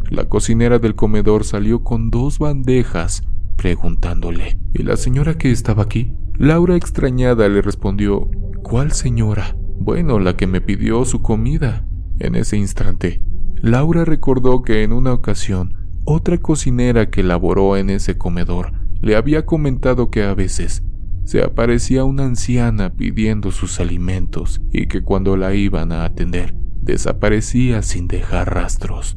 la 0.08 0.24
cocinera 0.24 0.78
del 0.78 0.94
comedor 0.94 1.44
salió 1.44 1.84
con 1.84 2.10
dos 2.10 2.38
bandejas 2.38 3.24
preguntándole, 3.56 4.58
¿y 4.72 4.84
la 4.84 4.96
señora 4.96 5.34
que 5.34 5.50
estaba 5.50 5.82
aquí? 5.82 6.16
Laura 6.38 6.76
extrañada 6.76 7.46
le 7.50 7.60
respondió, 7.60 8.30
¿cuál 8.62 8.92
señora? 8.92 9.54
Bueno, 9.78 10.18
la 10.18 10.34
que 10.34 10.46
me 10.46 10.62
pidió 10.62 11.04
su 11.04 11.20
comida. 11.20 11.86
En 12.18 12.36
ese 12.36 12.56
instante, 12.56 13.20
Laura 13.56 14.06
recordó 14.06 14.62
que 14.62 14.82
en 14.82 14.94
una 14.94 15.12
ocasión 15.12 15.81
otra 16.04 16.38
cocinera 16.38 17.10
que 17.10 17.22
laboró 17.22 17.76
en 17.76 17.90
ese 17.90 18.18
comedor 18.18 18.72
le 19.00 19.16
había 19.16 19.46
comentado 19.46 20.10
que 20.10 20.22
a 20.22 20.34
veces 20.34 20.82
se 21.24 21.42
aparecía 21.42 22.04
una 22.04 22.24
anciana 22.24 22.90
pidiendo 22.90 23.50
sus 23.50 23.80
alimentos 23.80 24.60
y 24.72 24.86
que 24.86 25.02
cuando 25.02 25.36
la 25.36 25.54
iban 25.54 25.92
a 25.92 26.04
atender 26.04 26.54
desaparecía 26.82 27.82
sin 27.82 28.08
dejar 28.08 28.54
rastros. 28.54 29.16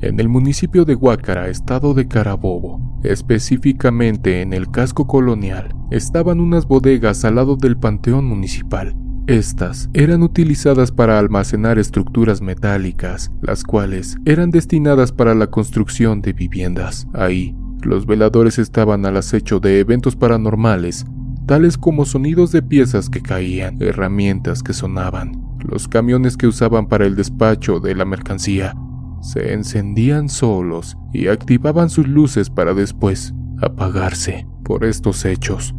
En 0.00 0.18
el 0.18 0.28
municipio 0.28 0.84
de 0.84 0.96
Huácara, 0.96 1.48
estado 1.48 1.94
de 1.94 2.08
Carabobo, 2.08 3.00
específicamente 3.04 4.42
en 4.42 4.52
el 4.52 4.68
casco 4.68 5.06
colonial, 5.06 5.74
estaban 5.92 6.40
unas 6.40 6.66
bodegas 6.66 7.24
al 7.24 7.36
lado 7.36 7.54
del 7.54 7.76
panteón 7.76 8.24
municipal, 8.24 8.96
estas 9.26 9.88
eran 9.94 10.22
utilizadas 10.22 10.90
para 10.90 11.18
almacenar 11.18 11.78
estructuras 11.78 12.40
metálicas, 12.40 13.30
las 13.40 13.62
cuales 13.62 14.16
eran 14.24 14.50
destinadas 14.50 15.12
para 15.12 15.34
la 15.34 15.46
construcción 15.46 16.22
de 16.22 16.32
viviendas. 16.32 17.06
Ahí, 17.14 17.54
los 17.82 18.06
veladores 18.06 18.58
estaban 18.58 19.06
al 19.06 19.16
acecho 19.16 19.60
de 19.60 19.80
eventos 19.80 20.16
paranormales, 20.16 21.04
tales 21.46 21.78
como 21.78 22.04
sonidos 22.04 22.52
de 22.52 22.62
piezas 22.62 23.08
que 23.08 23.22
caían, 23.22 23.80
herramientas 23.80 24.62
que 24.62 24.72
sonaban. 24.72 25.40
Los 25.60 25.86
camiones 25.88 26.36
que 26.36 26.46
usaban 26.46 26.88
para 26.88 27.06
el 27.06 27.14
despacho 27.14 27.78
de 27.78 27.94
la 27.94 28.04
mercancía 28.04 28.74
se 29.20 29.52
encendían 29.52 30.28
solos 30.28 30.96
y 31.12 31.28
activaban 31.28 31.90
sus 31.90 32.08
luces 32.08 32.50
para 32.50 32.74
después 32.74 33.32
apagarse. 33.60 34.46
Por 34.64 34.84
estos 34.84 35.24
hechos, 35.24 35.74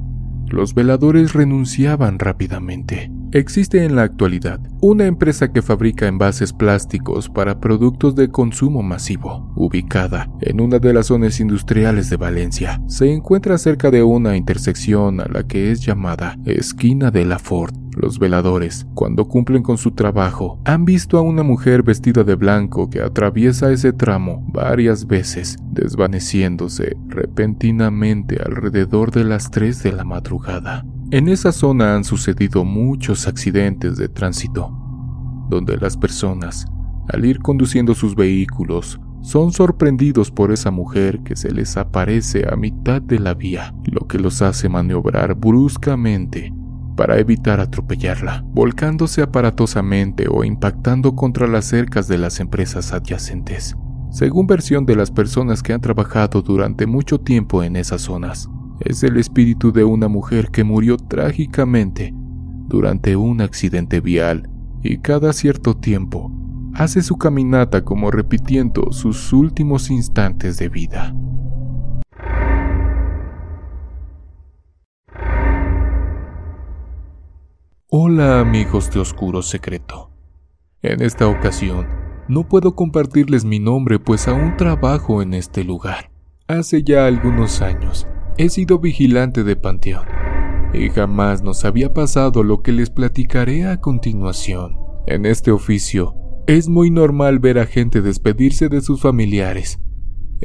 los 0.54 0.74
veladores 0.74 1.34
renunciaban 1.34 2.20
rápidamente. 2.20 3.12
Existe 3.32 3.84
en 3.84 3.96
la 3.96 4.04
actualidad 4.04 4.60
una 4.80 5.06
empresa 5.06 5.52
que 5.52 5.64
fabrica 5.64 6.08
envases 6.08 6.54
plásticos 6.54 7.30
para 7.30 7.60
productos 7.60 8.16
de 8.16 8.30
consumo 8.30 8.84
masivo, 8.84 9.52
ubicada 9.56 10.30
en 10.42 10.62
una 10.62 10.78
de 10.78 10.94
las 10.94 11.08
zonas 11.08 11.40
industriales 11.40 12.10
de 12.10 12.18
Valencia. 12.18 12.80
Se 12.88 13.12
encuentra 13.12 13.58
cerca 13.58 13.90
de 13.90 14.04
una 14.04 14.38
intersección 14.38 15.20
a 15.20 15.26
la 15.26 15.48
que 15.48 15.72
es 15.72 15.82
llamada 15.82 16.38
Esquina 16.46 17.10
de 17.10 17.26
la 17.26 17.40
Ford. 17.40 17.83
Los 17.96 18.18
veladores, 18.18 18.88
cuando 18.96 19.28
cumplen 19.28 19.62
con 19.62 19.78
su 19.78 19.92
trabajo, 19.92 20.60
han 20.66 20.84
visto 20.84 21.18
a 21.18 21.22
una 21.22 21.44
mujer 21.44 21.84
vestida 21.84 22.24
de 22.24 22.36
blanco 22.36 22.90
que 22.90 23.02
atraviesa 23.02 23.72
ese 23.72 23.94
tramo 23.94 24.44
varias 24.52 25.06
veces, 25.06 25.58
desvaneciéndose 25.72 26.98
repentinamente 27.08 28.42
alrededor 28.44 29.12
de 29.12 29.24
las 29.24 29.52
3 29.52 29.84
de 29.84 29.92
la 29.92 30.04
madrugada. 30.04 30.86
En 31.12 31.28
esa 31.28 31.52
zona 31.52 31.96
han 31.96 32.04
sucedido 32.04 32.66
muchos 32.66 33.28
accidentes 33.28 33.98
de 33.98 34.10
tránsito, 34.10 34.76
donde 35.50 35.78
las 35.78 35.96
personas, 35.96 36.66
al 37.10 37.26
ir 37.26 37.40
conduciendo 37.40 37.94
sus 37.94 38.16
vehículos, 38.16 39.00
son 39.22 39.52
sorprendidos 39.52 40.32
por 40.32 40.52
esa 40.52 40.72
mujer 40.72 41.22
que 41.24 41.36
se 41.36 41.52
les 41.52 41.78
aparece 41.78 42.46
a 42.52 42.56
mitad 42.56 43.02
de 43.02 43.20
la 43.20 43.36
vía, 43.36 43.74
lo 43.86 44.08
que 44.08 44.18
los 44.18 44.42
hace 44.42 44.68
maniobrar 44.68 45.36
bruscamente 45.36 46.52
para 46.96 47.20
evitar 47.20 47.60
atropellarla, 47.60 48.44
volcándose 48.48 49.22
aparatosamente 49.22 50.28
o 50.30 50.44
impactando 50.44 51.16
contra 51.16 51.48
las 51.48 51.66
cercas 51.66 52.08
de 52.08 52.18
las 52.18 52.40
empresas 52.40 52.94
adyacentes. 52.94 53.76
Según 54.12 54.46
versión 54.46 54.86
de 54.86 54.96
las 54.96 55.10
personas 55.10 55.64
que 55.64 55.74
han 55.74 55.82
trabajado 55.82 56.42
durante 56.42 56.86
mucho 56.86 57.20
tiempo 57.20 57.64
en 57.64 57.76
esas 57.76 58.02
zonas, 58.02 58.48
es 58.80 59.04
el 59.04 59.18
espíritu 59.18 59.72
de 59.72 59.84
una 59.84 60.08
mujer 60.08 60.50
que 60.52 60.64
murió 60.64 60.98
trágicamente 60.98 62.14
durante 62.68 63.16
un 63.16 63.42
accidente 63.42 64.02
vial 64.02 64.50
y 64.82 64.98
cada 64.98 65.34
cierto 65.34 65.76
tiempo 65.76 66.32
hace 66.74 67.02
su 67.02 67.18
caminata 67.18 67.84
como 67.84 68.12
repitiendo 68.12 68.92
sus 68.92 69.32
últimos 69.32 69.90
instantes 69.90 70.58
de 70.58 70.70
vida. 70.70 71.16
Hola 77.96 78.40
amigos 78.40 78.90
de 78.90 79.00
Oscuro 79.00 79.44
Secreto. 79.44 80.10
En 80.82 81.04
esta 81.04 81.28
ocasión, 81.28 81.86
no 82.28 82.50
puedo 82.50 82.74
compartirles 82.76 83.46
mi 83.46 83.60
nombre 83.60 84.00
pues 84.00 84.28
aún 84.28 84.58
trabajo 84.58 85.22
en 85.22 85.36
este 85.36 85.64
lugar. 85.64 86.10
Hace 86.48 86.82
ya 86.82 87.06
algunos 87.06 87.62
años 87.62 88.08
He 88.40 88.50
sido 88.50 88.80
vigilante 88.80 89.44
de 89.44 89.56
panteón 89.56 90.08
y 90.74 90.90
jamás 90.90 91.44
nos 91.44 91.66
había 91.66 91.94
pasado 91.94 92.42
lo 92.42 92.64
que 92.64 92.72
les 92.72 92.90
platicaré 92.90 93.68
a 93.68 93.80
continuación. 93.80 94.76
En 95.06 95.28
este 95.28 95.52
oficio, 95.52 96.16
es 96.48 96.70
muy 96.70 96.90
normal 96.90 97.38
ver 97.38 97.60
a 97.60 97.68
gente 97.68 98.02
despedirse 98.02 98.70
de 98.70 98.82
sus 98.82 99.02
familiares. 99.02 99.78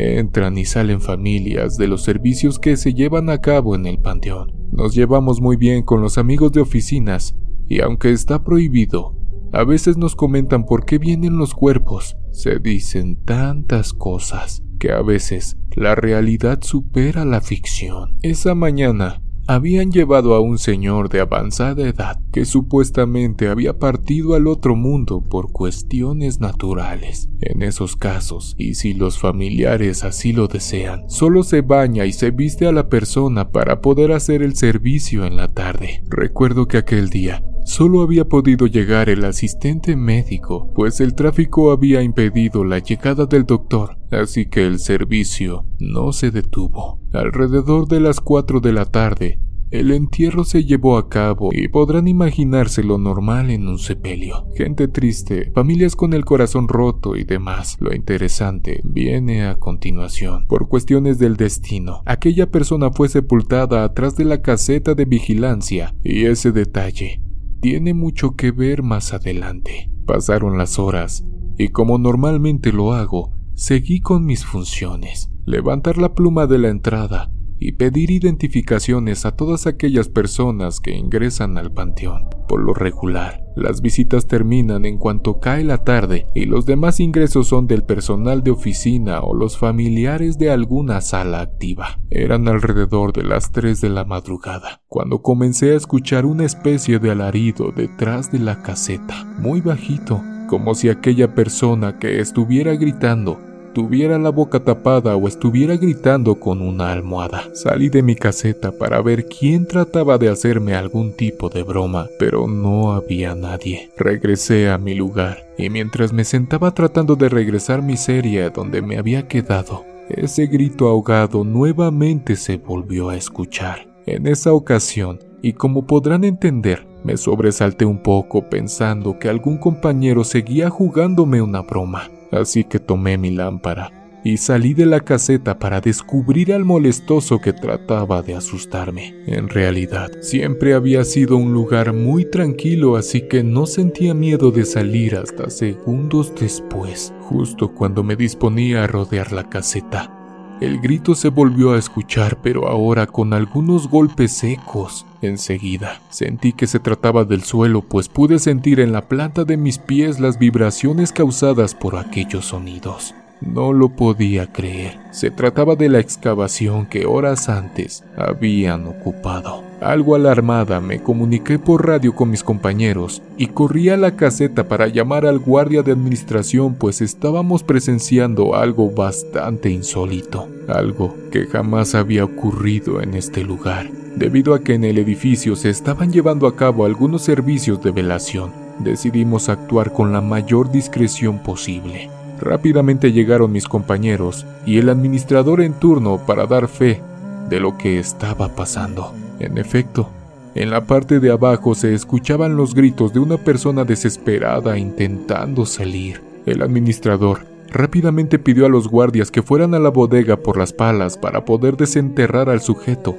Entran 0.01 0.57
y 0.57 0.65
salen 0.65 1.01
familias 1.01 1.77
de 1.77 1.89
los 1.89 2.05
servicios 2.05 2.61
que 2.61 2.77
se 2.77 2.95
llevan 2.95 3.31
a 3.31 3.41
cabo 3.41 3.75
en 3.75 3.85
el 3.85 3.99
panteón. 3.99 4.53
Nos 4.71 4.95
llevamos 4.95 5.41
muy 5.41 5.57
bien 5.57 5.83
con 5.83 6.01
los 6.01 6.19
amigos 6.19 6.53
de 6.53 6.61
oficinas 6.61 7.35
y 7.67 7.81
aunque 7.81 8.13
está 8.13 8.45
prohibido, 8.45 9.17
a 9.53 9.65
veces 9.65 9.97
nos 9.97 10.15
comentan 10.15 10.67
por 10.67 10.85
qué 10.85 10.99
vienen 10.99 11.37
los 11.37 11.53
cuerpos. 11.53 12.17
Se 12.31 12.61
dicen 12.61 13.17
tantas 13.25 13.93
cosas 13.93 14.63
que 14.79 14.93
a 14.93 15.03
veces 15.03 15.57
la 15.75 15.97
realidad 15.97 16.61
supera 16.63 17.25
la 17.25 17.41
ficción. 17.41 18.19
Esa 18.23 18.55
mañana 18.55 19.21
habían 19.49 19.91
llevado 19.91 20.35
a 20.35 20.41
un 20.41 20.59
señor 20.59 21.09
de 21.09 21.21
avanzada 21.21 21.89
edad 21.89 22.21
que 22.33 22.45
supuestamente 22.45 23.49
había 23.49 23.79
partido 23.79 24.35
al 24.35 24.47
otro 24.47 24.77
mundo 24.77 25.23
por 25.23 25.53
cuestiones 25.53 26.39
naturales. 26.39 27.31
En 27.41 27.63
esos 27.63 27.97
casos, 27.97 28.55
y 28.59 28.75
si 28.75 28.93
los 28.93 29.19
familiares 29.19 30.05
así 30.05 30.35
lo 30.35 30.49
desean, 30.49 31.09
solo 31.09 31.45
se 31.45 31.63
baña 31.63 32.05
y 32.05 32.13
se 32.13 32.31
viste 32.31 32.67
a 32.67 32.73
la 32.73 32.91
persona 32.91 33.51
para 33.51 33.81
poder 33.81 34.13
hacer 34.13 34.43
el 34.43 34.55
servicio 34.55 35.25
en 35.25 35.37
la 35.37 35.49
tarde. 35.49 36.03
Recuerdo 36.09 36.69
que 36.69 36.77
aquel 36.77 37.09
día 37.09 37.43
Solo 37.69 38.01
había 38.01 38.25
podido 38.25 38.67
llegar 38.67 39.11
el 39.11 39.27
asistente 39.27 39.95
médico, 39.95 40.73
pues 40.75 41.01
el 41.01 41.15
tráfico 41.15 41.71
había 41.71 42.01
impedido 42.01 42.65
la 42.65 42.79
llegada 42.79 43.27
del 43.27 43.45
doctor, 43.45 43.99
así 44.11 44.47
que 44.47 44.67
el 44.67 44.79
servicio 44.79 45.67
no 45.79 46.13
se 46.13 46.31
detuvo. 46.31 46.99
Alrededor 47.13 47.87
de 47.87 48.01
las 48.01 48.21
4 48.21 48.61
de 48.61 48.73
la 48.73 48.87
tarde, 48.87 49.39
el 49.71 49.91
entierro 49.91 50.45
se 50.45 50.65
llevó 50.65 50.97
a 50.97 51.11
cabo 51.11 51.51
y 51.53 51.69
podrán 51.69 52.09
imaginarse 52.09 52.83
lo 52.83 52.97
normal 52.97 53.51
en 53.51 53.69
un 53.69 53.79
sepelio. 53.79 54.47
Gente 54.57 54.89
triste, 54.89 55.53
familias 55.55 55.95
con 55.95 56.15
el 56.15 56.25
corazón 56.25 56.69
roto 56.69 57.17
y 57.17 57.25
demás. 57.25 57.77
Lo 57.81 57.95
interesante 57.95 58.81
viene 58.83 59.45
a 59.45 59.57
continuación. 59.57 60.47
Por 60.47 60.69
cuestiones 60.69 61.19
del 61.19 61.37
destino, 61.37 62.01
aquella 62.07 62.51
persona 62.51 62.91
fue 62.91 63.11
sepultada 63.11 63.85
atrás 63.85 64.17
de 64.17 64.25
la 64.25 64.41
caseta 64.41 64.95
de 64.95 65.05
vigilancia 65.05 65.95
y 66.03 66.25
ese 66.25 66.51
detalle 66.51 67.28
tiene 67.61 67.95
mucho 67.95 68.37
que 68.37 68.51
ver 68.51 68.83
más 68.83 69.13
adelante. 69.13 69.91
Pasaron 70.07 70.59
las 70.59 70.79
horas 70.79 71.25
y 71.57 71.69
como 71.69 71.99
normalmente 71.99 72.73
lo 72.73 72.93
hago, 72.93 73.33
seguí 73.55 74.01
con 74.01 74.25
mis 74.25 74.45
funciones. 74.45 75.31
Levantar 75.45 75.99
la 75.99 76.15
pluma 76.15 76.47
de 76.47 76.59
la 76.59 76.69
entrada 76.69 77.33
y 77.59 77.73
pedir 77.73 78.11
identificaciones 78.11 79.27
a 79.27 79.33
todas 79.33 79.67
aquellas 79.67 80.09
personas 80.09 80.81
que 80.81 80.97
ingresan 80.97 81.59
al 81.59 81.73
panteón. 81.73 82.29
Por 82.49 82.63
lo 82.63 82.73
regular, 82.73 83.45
las 83.57 83.83
visitas 83.83 84.27
terminan 84.27 84.87
en 84.87 84.99
cuanto 84.99 85.41
cae 85.41 85.65
la 85.65 85.85
tarde 85.85 86.27
y 86.35 86.47
los 86.47 86.65
demás 86.65 87.01
ingresos 87.01 87.49
son 87.49 87.67
del 87.67 87.83
personal 87.83 88.43
de 88.43 88.53
oficina 88.53 89.21
o 89.21 89.35
los 89.35 89.59
familiares 89.59 90.39
de 90.39 90.51
alguna 90.51 91.01
sala 91.01 91.41
activa. 91.41 91.99
Eran 92.11 92.49
alrededor 92.49 93.13
de 93.13 93.25
las 93.25 93.53
3 93.53 93.81
de 93.81 93.89
la 93.91 94.05
madrugada, 94.05 94.83
cuando 94.89 95.23
comencé 95.23 95.73
a 95.73 95.77
escuchar 95.77 96.25
una 96.25 96.45
especie 96.45 96.99
de 96.99 97.11
alarido 97.11 97.73
detrás 97.73 98.33
de 98.33 98.39
la 98.39 98.63
caseta, 98.63 99.25
muy 99.39 99.61
bajito, 99.61 100.23
como 100.49 100.75
si 100.75 100.89
aquella 100.89 101.35
persona 101.35 101.99
que 101.99 102.21
estuviera 102.21 102.75
gritando 102.75 103.39
tuviera 103.79 104.19
la 104.19 104.31
boca 104.31 104.59
tapada 104.59 105.15
o 105.15 105.29
estuviera 105.29 105.77
gritando 105.77 106.41
con 106.41 106.63
una 106.63 106.91
almohada. 106.91 107.45
Salí 107.55 107.89
de 107.91 108.03
mi 108.03 108.17
caseta 108.17 108.73
para 108.73 109.01
ver 109.03 109.27
quién 109.27 109.69
trataba 109.69 110.19
de 110.19 110.29
hacerme 110.29 110.75
algún 110.75 111.13
tipo 111.13 111.49
de 111.49 111.63
broma, 111.63 112.09
pero 112.19 112.49
no 112.49 112.91
había 112.91 113.37
nadie. 113.37 113.93
Regresé 113.97 114.69
a 114.69 114.79
mi 114.79 114.95
lugar 114.95 115.47
y 115.57 115.71
mientras 115.71 116.13
me 116.13 116.25
sentaba 116.25 116.75
tratando 116.75 117.15
de 117.15 117.29
regresar 117.29 117.81
mi 117.81 117.97
serie 117.97 118.51
donde 118.51 118.83
me 118.83 118.99
había 118.99 119.29
quedado, 119.29 119.85
ese 120.09 120.49
grito 120.49 120.89
ahogado 120.89 121.45
nuevamente 121.45 122.35
se 122.35 122.57
volvió 122.57 123.11
a 123.11 123.17
escuchar. 123.17 123.87
En 124.07 124.27
esa 124.27 124.55
ocasión, 124.55 125.21
y 125.41 125.53
como 125.53 125.87
podrán 125.87 126.25
entender, 126.25 126.85
me 127.05 127.17
sobresalté 127.17 127.85
un 127.85 128.03
poco 128.03 128.43
pensando 128.51 129.21
que 129.21 129.29
algún 129.29 129.57
compañero 129.57 130.25
seguía 130.25 130.69
jugándome 130.69 131.41
una 131.41 131.61
broma. 131.61 132.11
Así 132.31 132.65
que 132.65 132.79
tomé 132.79 133.19
mi 133.19 133.31
lámpara 133.31 133.93
y 134.25 134.37
salí 134.37 134.75
de 134.75 134.87
la 134.87 135.01
caseta 135.01 135.59
para 135.59 135.81
descubrir 135.81 136.53
al 136.53 136.65
molestoso 136.65 137.39
que 137.41 137.53
trataba 137.53 138.23
de 138.23 138.35
asustarme. 138.35 139.15
En 139.27 139.49
realidad, 139.49 140.11
siempre 140.21 140.75
había 140.75 141.05
sido 141.05 141.37
un 141.37 141.53
lugar 141.53 141.93
muy 141.93 142.29
tranquilo, 142.29 142.97
así 142.97 143.23
que 143.23 143.43
no 143.43 143.67
sentía 143.67 144.15
miedo 144.15 144.51
de 144.51 144.65
salir 144.65 145.17
hasta 145.17 145.51
segundos 145.51 146.33
después, 146.39 147.13
justo 147.21 147.73
cuando 147.73 148.03
me 148.03 148.17
disponía 148.17 148.85
a 148.85 148.87
rodear 148.87 149.33
la 149.33 149.49
caseta. 149.49 150.18
El 150.61 150.81
grito 150.81 151.15
se 151.15 151.29
volvió 151.29 151.73
a 151.73 151.79
escuchar, 151.79 152.39
pero 152.43 152.67
ahora 152.67 153.07
con 153.07 153.33
algunos 153.33 153.89
golpes 153.89 154.33
secos. 154.33 155.07
Enseguida 155.23 156.01
sentí 156.11 156.53
que 156.53 156.67
se 156.67 156.81
trataba 156.81 157.25
del 157.25 157.45
suelo, 157.45 157.83
pues 157.83 158.09
pude 158.09 158.41
sentir 158.41 158.81
en 158.81 158.91
la 158.91 159.07
planta 159.09 159.45
de 159.45 159.57
mis 159.57 159.79
pies 159.79 160.19
las 160.19 160.39
vibraciones 160.39 161.13
causadas 161.13 161.77
por 161.77 161.97
aquellos 161.97 162.47
sonidos. 162.47 163.15
No 163.41 163.73
lo 163.73 163.91
podía 163.91 164.53
creer. 164.53 164.99
Se 165.13 165.31
trataba 165.31 165.77
de 165.77 165.89
la 165.89 166.01
excavación 166.01 166.87
que 166.87 167.07
horas 167.07 167.49
antes 167.49 168.05
habían 168.17 168.87
ocupado. 168.87 169.69
Algo 169.81 170.17
alarmada 170.17 170.81
me 170.81 171.01
comuniqué 171.01 171.61
por 171.61 171.87
radio 171.87 172.13
con 172.13 172.31
mis 172.31 172.43
compañeros 172.43 173.23
y 173.37 173.47
corrí 173.47 173.91
a 173.91 173.97
la 173.97 174.17
caseta 174.17 174.67
para 174.67 174.89
llamar 174.89 175.25
al 175.25 175.39
guardia 175.39 175.85
de 175.85 175.93
administración 175.93 176.75
pues 176.75 177.01
estábamos 177.01 177.63
presenciando 177.63 178.57
algo 178.57 178.91
bastante 178.91 179.71
insólito, 179.71 180.49
algo 180.67 181.15
que 181.31 181.47
jamás 181.47 181.95
había 181.95 182.25
ocurrido 182.25 183.01
en 183.01 183.15
este 183.15 183.45
lugar, 183.45 183.89
debido 184.17 184.53
a 184.53 184.61
que 184.65 184.75
en 184.75 184.83
el 184.83 184.99
edificio 184.99 185.55
se 185.55 185.71
estaban 185.71 186.13
llevando 186.13 186.49
a 186.49 186.57
cabo 186.57 186.85
algunos 186.85 187.23
servicios 187.23 187.81
de 187.81 187.93
velación. 187.93 188.51
Decidimos 188.81 189.49
actuar 189.49 189.93
con 189.93 190.13
la 190.13 190.21
mayor 190.21 190.73
discreción 190.73 191.39
posible. 191.39 192.11
Rápidamente 192.41 193.13
llegaron 193.13 193.53
mis 193.53 193.67
compañeros 193.67 194.47
y 194.65 194.79
el 194.79 194.89
administrador 194.89 195.61
en 195.61 195.75
turno 195.75 196.19
para 196.27 196.47
dar 196.47 196.69
fe 196.69 197.01
de 197.49 197.61
lo 197.61 197.77
que 197.77 197.99
estaba 197.99 198.55
pasando. 198.55 199.13
En 199.41 199.59
efecto, 199.59 200.09
en 200.55 200.71
la 200.71 200.85
parte 200.85 201.21
de 201.21 201.31
abajo 201.31 201.75
se 201.75 201.95
escuchaban 201.95 202.57
los 202.57 202.75
gritos 202.75 203.13
de 203.13 203.21
una 203.21 203.37
persona 203.37 203.85
desesperada 203.85 204.79
intentando 204.79 205.67
salir. 205.67 206.21
El 206.47 206.63
administrador 206.63 207.47
rápidamente 207.71 208.39
pidió 208.39 208.67
a 208.67 208.69
los 208.69 208.89
guardias 208.89 209.31
que 209.31 209.43
fueran 209.43 209.75
a 209.75 209.79
la 209.79 209.91
bodega 209.91 210.37
por 210.37 210.57
las 210.57 210.73
palas 210.73 211.19
para 211.19 211.45
poder 211.45 211.77
desenterrar 211.77 212.49
al 212.49 212.61
sujeto, 212.61 213.17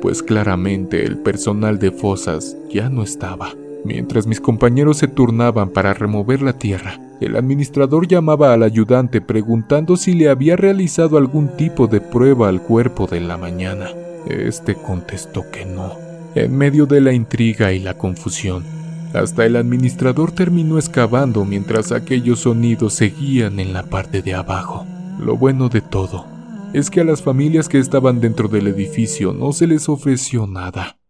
pues 0.00 0.22
claramente 0.22 1.04
el 1.04 1.18
personal 1.18 1.78
de 1.78 1.90
fosas 1.90 2.56
ya 2.70 2.88
no 2.88 3.02
estaba. 3.02 3.50
Mientras 3.84 4.26
mis 4.26 4.40
compañeros 4.40 4.98
se 4.98 5.08
turnaban 5.08 5.70
para 5.70 5.94
remover 5.94 6.42
la 6.42 6.52
tierra, 6.52 7.00
el 7.20 7.36
administrador 7.36 8.06
llamaba 8.06 8.52
al 8.52 8.62
ayudante 8.62 9.20
preguntando 9.20 9.96
si 9.96 10.14
le 10.14 10.28
había 10.28 10.56
realizado 10.56 11.18
algún 11.18 11.48
tipo 11.56 11.86
de 11.86 12.00
prueba 12.00 12.48
al 12.48 12.62
cuerpo 12.62 13.06
de 13.06 13.20
la 13.20 13.36
mañana. 13.36 13.90
Este 14.26 14.74
contestó 14.74 15.50
que 15.50 15.64
no. 15.64 15.94
En 16.34 16.56
medio 16.56 16.86
de 16.86 17.00
la 17.00 17.12
intriga 17.12 17.72
y 17.72 17.80
la 17.80 17.94
confusión, 17.94 18.64
hasta 19.14 19.46
el 19.46 19.56
administrador 19.56 20.32
terminó 20.32 20.78
excavando 20.78 21.44
mientras 21.44 21.92
aquellos 21.92 22.40
sonidos 22.40 22.94
seguían 22.94 23.58
en 23.58 23.72
la 23.72 23.84
parte 23.84 24.22
de 24.22 24.34
abajo. 24.34 24.86
Lo 25.18 25.36
bueno 25.36 25.68
de 25.68 25.80
todo 25.80 26.26
es 26.72 26.90
que 26.90 27.00
a 27.00 27.04
las 27.04 27.22
familias 27.22 27.68
que 27.68 27.78
estaban 27.78 28.20
dentro 28.20 28.48
del 28.48 28.66
edificio 28.66 29.32
no 29.32 29.52
se 29.52 29.66
les 29.66 29.88
ofreció 29.88 30.46
nada, 30.46 31.00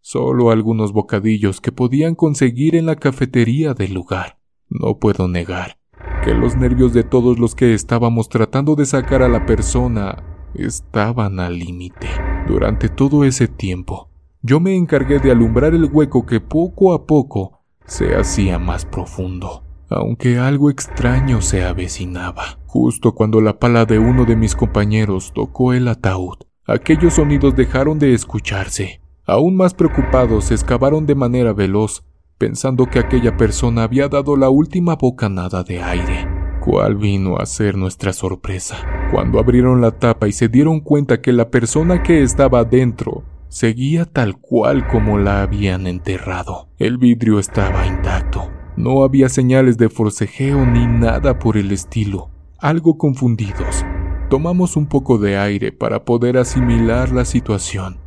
solo 0.00 0.50
algunos 0.50 0.92
bocadillos 0.92 1.60
que 1.60 1.72
podían 1.72 2.14
conseguir 2.14 2.76
en 2.76 2.86
la 2.86 2.96
cafetería 2.96 3.72
del 3.72 3.94
lugar. 3.94 4.35
No 4.80 4.98
puedo 4.98 5.28
negar 5.28 5.78
que 6.24 6.34
los 6.34 6.56
nervios 6.56 6.92
de 6.92 7.04
todos 7.04 7.38
los 7.38 7.54
que 7.54 7.72
estábamos 7.72 8.28
tratando 8.28 8.74
de 8.74 8.84
sacar 8.84 9.22
a 9.22 9.28
la 9.28 9.46
persona 9.46 10.24
estaban 10.54 11.40
al 11.40 11.58
límite. 11.58 12.08
Durante 12.46 12.88
todo 12.88 13.24
ese 13.24 13.48
tiempo, 13.48 14.08
yo 14.42 14.60
me 14.60 14.76
encargué 14.76 15.18
de 15.18 15.30
alumbrar 15.30 15.74
el 15.74 15.84
hueco 15.84 16.26
que 16.26 16.40
poco 16.40 16.94
a 16.94 17.06
poco 17.06 17.60
se 17.86 18.16
hacía 18.16 18.58
más 18.58 18.84
profundo, 18.84 19.62
aunque 19.88 20.38
algo 20.38 20.70
extraño 20.70 21.40
se 21.40 21.64
avecinaba. 21.64 22.58
Justo 22.66 23.14
cuando 23.14 23.40
la 23.40 23.58
pala 23.58 23.84
de 23.84 23.98
uno 23.98 24.24
de 24.24 24.36
mis 24.36 24.54
compañeros 24.54 25.32
tocó 25.32 25.72
el 25.72 25.88
ataúd, 25.88 26.36
aquellos 26.66 27.14
sonidos 27.14 27.54
dejaron 27.54 27.98
de 27.98 28.14
escucharse. 28.14 29.00
Aún 29.24 29.56
más 29.56 29.74
preocupados, 29.74 30.50
excavaron 30.50 31.06
de 31.06 31.14
manera 31.14 31.52
veloz, 31.52 32.04
pensando 32.38 32.86
que 32.86 32.98
aquella 32.98 33.36
persona 33.36 33.82
había 33.82 34.08
dado 34.08 34.36
la 34.36 34.50
última 34.50 34.96
bocanada 34.96 35.62
de 35.62 35.82
aire. 35.82 36.28
¿Cuál 36.60 36.96
vino 36.96 37.38
a 37.38 37.46
ser 37.46 37.76
nuestra 37.76 38.12
sorpresa? 38.12 38.76
cuando 39.10 39.38
abrieron 39.38 39.80
la 39.80 39.92
tapa 39.92 40.28
y 40.28 40.32
se 40.32 40.48
dieron 40.48 40.80
cuenta 40.80 41.20
que 41.20 41.32
la 41.32 41.50
persona 41.50 42.02
que 42.02 42.22
estaba 42.22 42.64
dentro 42.64 43.24
seguía 43.48 44.04
tal 44.04 44.36
cual 44.38 44.86
como 44.88 45.18
la 45.18 45.42
habían 45.42 45.86
enterrado. 45.86 46.68
El 46.78 46.98
vidrio 46.98 47.38
estaba 47.38 47.86
intacto. 47.86 48.50
No 48.76 49.04
había 49.04 49.28
señales 49.28 49.78
de 49.78 49.88
forcejeo 49.88 50.66
ni 50.66 50.86
nada 50.86 51.38
por 51.38 51.56
el 51.56 51.72
estilo. 51.72 52.30
Algo 52.58 52.98
confundidos, 52.98 53.84
tomamos 54.28 54.76
un 54.76 54.86
poco 54.86 55.18
de 55.18 55.38
aire 55.38 55.72
para 55.72 56.04
poder 56.04 56.36
asimilar 56.36 57.12
la 57.12 57.24
situación. 57.24 57.98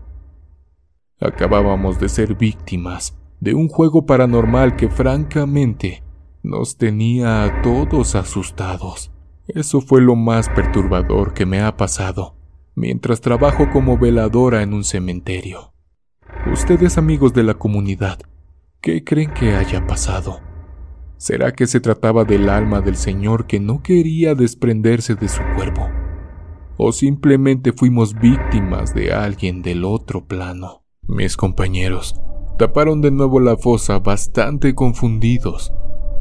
Acabábamos 1.19 1.99
de 1.99 2.09
ser 2.09 2.35
víctimas 2.35 3.18
de 3.39 3.53
un 3.53 3.67
juego 3.67 4.05
paranormal 4.05 4.75
que 4.75 4.89
francamente 4.89 6.03
nos 6.43 6.77
tenía 6.77 7.43
a 7.43 7.61
todos 7.61 8.15
asustados. 8.15 9.11
Eso 9.47 9.81
fue 9.81 10.01
lo 10.01 10.15
más 10.15 10.49
perturbador 10.49 11.33
que 11.33 11.45
me 11.45 11.61
ha 11.61 11.75
pasado 11.75 12.39
mientras 12.79 13.19
trabajo 13.19 13.69
como 13.71 13.97
veladora 13.97 14.63
en 14.63 14.73
un 14.73 14.85
cementerio. 14.85 15.73
Ustedes 16.51 16.97
amigos 16.97 17.33
de 17.33 17.43
la 17.43 17.55
comunidad, 17.55 18.19
¿qué 18.79 19.03
creen 19.03 19.33
que 19.33 19.53
haya 19.53 19.85
pasado? 19.85 20.39
¿Será 21.17 21.51
que 21.51 21.67
se 21.67 21.81
trataba 21.81 22.23
del 22.23 22.47
alma 22.47 22.79
del 22.79 22.95
Señor 22.95 23.47
que 23.47 23.59
no 23.59 23.83
quería 23.83 24.33
desprenderse 24.33 25.15
de 25.15 25.27
su 25.27 25.41
cuerpo? 25.57 25.89
¿O 26.77 26.93
simplemente 26.93 27.73
fuimos 27.73 28.13
víctimas 28.13 28.93
de 28.93 29.11
alguien 29.11 29.61
del 29.61 29.83
otro 29.83 30.25
plano? 30.25 30.85
Mis 31.05 31.35
compañeros 31.35 32.15
taparon 32.59 33.01
de 33.01 33.09
nuevo 33.09 33.39
la 33.39 33.57
fosa 33.57 33.97
bastante 33.97 34.75
confundidos 34.75 35.73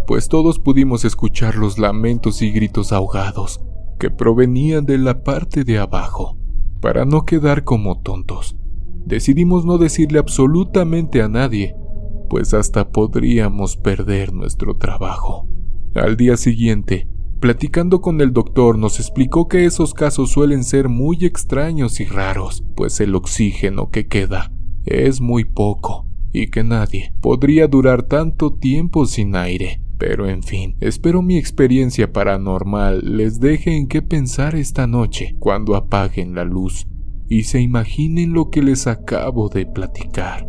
pues 0.08 0.28
todos 0.28 0.58
pudimos 0.58 1.04
escuchar 1.04 1.56
los 1.56 1.78
lamentos 1.78 2.40
y 2.40 2.50
gritos 2.50 2.94
ahogados 2.94 3.60
que 4.00 4.10
provenían 4.10 4.86
de 4.86 4.96
la 4.96 5.22
parte 5.22 5.64
de 5.64 5.78
abajo. 5.78 6.38
Para 6.80 7.04
no 7.04 7.26
quedar 7.26 7.62
como 7.62 8.00
tontos, 8.00 8.56
decidimos 9.04 9.66
no 9.66 9.76
decirle 9.76 10.18
absolutamente 10.18 11.20
a 11.20 11.28
nadie, 11.28 11.76
pues 12.30 12.54
hasta 12.54 12.88
podríamos 12.88 13.76
perder 13.76 14.32
nuestro 14.32 14.78
trabajo. 14.78 15.46
Al 15.94 16.16
día 16.16 16.38
siguiente, 16.38 17.06
platicando 17.38 18.00
con 18.00 18.22
el 18.22 18.32
doctor, 18.32 18.78
nos 18.78 19.00
explicó 19.00 19.46
que 19.46 19.66
esos 19.66 19.92
casos 19.92 20.30
suelen 20.30 20.64
ser 20.64 20.88
muy 20.88 21.26
extraños 21.26 22.00
y 22.00 22.06
raros, 22.06 22.64
pues 22.76 22.98
el 23.00 23.14
oxígeno 23.14 23.90
que 23.90 24.06
queda 24.06 24.52
es 24.86 25.20
muy 25.20 25.44
poco 25.44 26.07
y 26.32 26.48
que 26.48 26.64
nadie 26.64 27.12
podría 27.20 27.68
durar 27.68 28.02
tanto 28.02 28.54
tiempo 28.54 29.06
sin 29.06 29.36
aire. 29.36 29.80
Pero 29.98 30.28
en 30.28 30.42
fin, 30.42 30.76
espero 30.80 31.22
mi 31.22 31.36
experiencia 31.36 32.12
paranormal 32.12 33.16
les 33.16 33.40
deje 33.40 33.76
en 33.76 33.88
qué 33.88 34.00
pensar 34.00 34.54
esta 34.54 34.86
noche 34.86 35.34
cuando 35.40 35.74
apaguen 35.74 36.34
la 36.34 36.44
luz 36.44 36.86
y 37.28 37.42
se 37.42 37.60
imaginen 37.60 38.32
lo 38.32 38.50
que 38.50 38.62
les 38.62 38.86
acabo 38.86 39.48
de 39.48 39.66
platicar. 39.66 40.46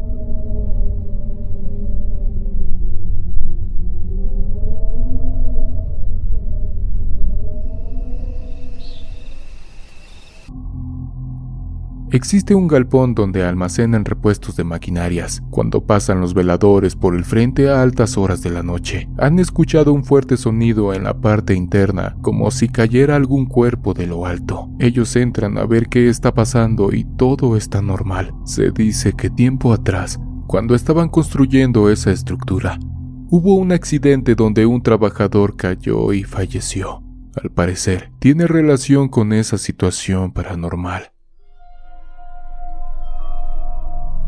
Existe 12.11 12.55
un 12.55 12.67
galpón 12.67 13.13
donde 13.13 13.43
almacenan 13.43 14.03
repuestos 14.03 14.55
de 14.55 14.63
maquinarias. 14.63 15.43
Cuando 15.51 15.85
pasan 15.85 16.19
los 16.21 16.33
veladores 16.33 16.95
por 16.95 17.15
el 17.15 17.23
frente 17.23 17.69
a 17.69 17.83
altas 17.83 18.17
horas 18.17 18.41
de 18.41 18.49
la 18.49 18.63
noche, 18.63 19.07
han 19.19 19.37
escuchado 19.37 19.93
un 19.93 20.03
fuerte 20.03 20.35
sonido 20.35 20.95
en 20.95 21.03
la 21.03 21.21
parte 21.21 21.53
interna, 21.53 22.17
como 22.21 22.49
si 22.49 22.67
cayera 22.67 23.15
algún 23.15 23.45
cuerpo 23.45 23.93
de 23.93 24.07
lo 24.07 24.25
alto. 24.25 24.69
Ellos 24.79 25.15
entran 25.15 25.59
a 25.59 25.65
ver 25.65 25.87
qué 25.87 26.09
está 26.09 26.33
pasando 26.33 26.91
y 26.91 27.05
todo 27.15 27.55
está 27.55 27.83
normal. 27.83 28.33
Se 28.43 28.71
dice 28.71 29.13
que 29.13 29.29
tiempo 29.29 29.71
atrás, 29.71 30.19
cuando 30.47 30.73
estaban 30.73 31.09
construyendo 31.09 31.91
esa 31.91 32.09
estructura, 32.09 32.79
hubo 33.29 33.55
un 33.55 33.71
accidente 33.71 34.33
donde 34.33 34.65
un 34.65 34.81
trabajador 34.81 35.55
cayó 35.55 36.11
y 36.11 36.23
falleció. 36.23 37.03
Al 37.35 37.51
parecer, 37.51 38.11
tiene 38.17 38.47
relación 38.47 39.09
con 39.09 39.31
esa 39.31 39.59
situación 39.59 40.31
paranormal. 40.31 41.11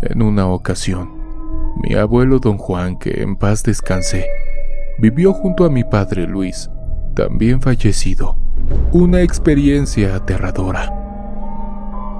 En 0.01 0.23
una 0.23 0.47
ocasión, 0.47 1.21
mi 1.83 1.93
abuelo 1.93 2.39
don 2.39 2.57
Juan, 2.57 2.97
que 2.97 3.21
en 3.21 3.35
paz 3.35 3.61
descanse, 3.61 4.25
vivió 4.97 5.31
junto 5.31 5.63
a 5.63 5.69
mi 5.69 5.83
padre 5.83 6.25
Luis, 6.25 6.71
también 7.15 7.61
fallecido, 7.61 8.35
una 8.91 9.21
experiencia 9.21 10.15
aterradora. 10.15 10.91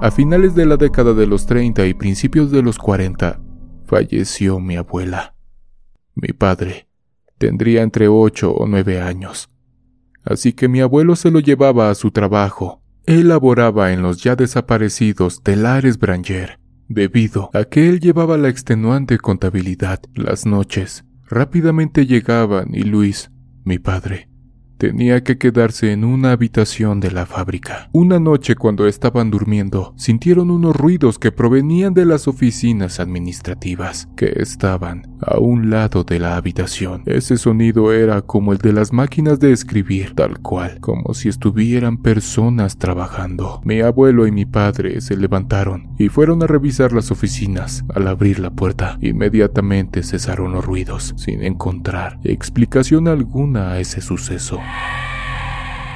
A 0.00 0.10
finales 0.12 0.54
de 0.54 0.66
la 0.66 0.76
década 0.76 1.12
de 1.12 1.26
los 1.26 1.46
30 1.46 1.84
y 1.86 1.94
principios 1.94 2.52
de 2.52 2.62
los 2.62 2.78
40, 2.78 3.40
falleció 3.84 4.60
mi 4.60 4.76
abuela. 4.76 5.34
Mi 6.14 6.28
padre 6.28 6.86
tendría 7.38 7.82
entre 7.82 8.06
8 8.06 8.52
o 8.52 8.66
9 8.68 9.00
años, 9.00 9.50
así 10.24 10.52
que 10.52 10.68
mi 10.68 10.80
abuelo 10.80 11.16
se 11.16 11.32
lo 11.32 11.40
llevaba 11.40 11.90
a 11.90 11.96
su 11.96 12.12
trabajo. 12.12 12.80
Él 13.06 13.28
laboraba 13.28 13.92
en 13.92 14.02
los 14.02 14.22
ya 14.22 14.36
desaparecidos 14.36 15.42
telares 15.42 15.98
Branger 15.98 16.61
debido 16.94 17.50
a 17.52 17.64
que 17.64 17.88
él 17.88 18.00
llevaba 18.00 18.36
la 18.38 18.48
extenuante 18.48 19.18
contabilidad 19.18 20.00
las 20.14 20.46
noches. 20.46 21.04
Rápidamente 21.28 22.06
llegaban 22.06 22.74
y 22.74 22.82
Luis, 22.82 23.30
mi 23.64 23.78
padre, 23.78 24.28
tenía 24.82 25.22
que 25.22 25.38
quedarse 25.38 25.92
en 25.92 26.02
una 26.02 26.32
habitación 26.32 26.98
de 26.98 27.12
la 27.12 27.24
fábrica. 27.24 27.88
Una 27.92 28.18
noche 28.18 28.56
cuando 28.56 28.88
estaban 28.88 29.30
durmiendo, 29.30 29.94
sintieron 29.96 30.50
unos 30.50 30.74
ruidos 30.74 31.20
que 31.20 31.30
provenían 31.30 31.94
de 31.94 32.04
las 32.04 32.26
oficinas 32.26 32.98
administrativas, 32.98 34.08
que 34.16 34.32
estaban 34.38 35.06
a 35.20 35.38
un 35.38 35.70
lado 35.70 36.02
de 36.02 36.18
la 36.18 36.36
habitación. 36.36 37.04
Ese 37.06 37.36
sonido 37.36 37.92
era 37.92 38.22
como 38.22 38.50
el 38.50 38.58
de 38.58 38.72
las 38.72 38.92
máquinas 38.92 39.38
de 39.38 39.52
escribir, 39.52 40.16
tal 40.16 40.40
cual, 40.40 40.80
como 40.80 41.14
si 41.14 41.28
estuvieran 41.28 41.98
personas 41.98 42.76
trabajando. 42.76 43.60
Mi 43.64 43.82
abuelo 43.82 44.26
y 44.26 44.32
mi 44.32 44.46
padre 44.46 45.00
se 45.00 45.16
levantaron 45.16 45.94
y 45.96 46.08
fueron 46.08 46.42
a 46.42 46.48
revisar 46.48 46.92
las 46.92 47.12
oficinas. 47.12 47.84
Al 47.94 48.08
abrir 48.08 48.40
la 48.40 48.50
puerta, 48.50 48.98
inmediatamente 49.00 50.02
cesaron 50.02 50.50
los 50.50 50.64
ruidos, 50.64 51.14
sin 51.16 51.44
encontrar 51.44 52.18
explicación 52.24 53.06
alguna 53.06 53.70
a 53.70 53.78
ese 53.78 54.00
suceso. 54.00 54.58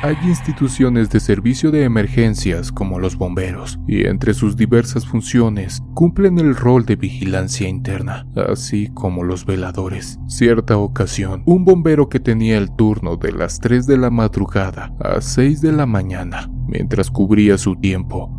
Hay 0.02 0.16
instituciones 0.24 1.10
de 1.10 1.18
servicio 1.18 1.70
de 1.70 1.82
emergencias 1.82 2.70
como 2.70 3.00
los 3.00 3.16
bomberos, 3.16 3.80
y 3.88 4.06
entre 4.06 4.34
sus 4.34 4.56
diversas 4.56 5.04
funciones 5.04 5.82
cumplen 5.94 6.38
el 6.38 6.54
rol 6.54 6.84
de 6.84 6.96
vigilancia 6.96 7.66
interna, 7.68 8.24
así 8.36 8.88
como 8.94 9.24
los 9.24 9.46
veladores. 9.46 10.20
Cierta 10.28 10.76
ocasión, 10.76 11.42
un 11.46 11.64
bombero 11.64 12.08
que 12.08 12.20
tenía 12.20 12.56
el 12.58 12.70
turno 12.76 13.16
de 13.16 13.32
las 13.32 13.58
3 13.58 13.86
de 13.86 13.96
la 13.96 14.10
madrugada 14.10 14.94
a 15.00 15.20
6 15.20 15.60
de 15.62 15.72
la 15.72 15.86
mañana, 15.86 16.48
mientras 16.68 17.10
cubría 17.10 17.58
su 17.58 17.74
tiempo, 17.74 18.30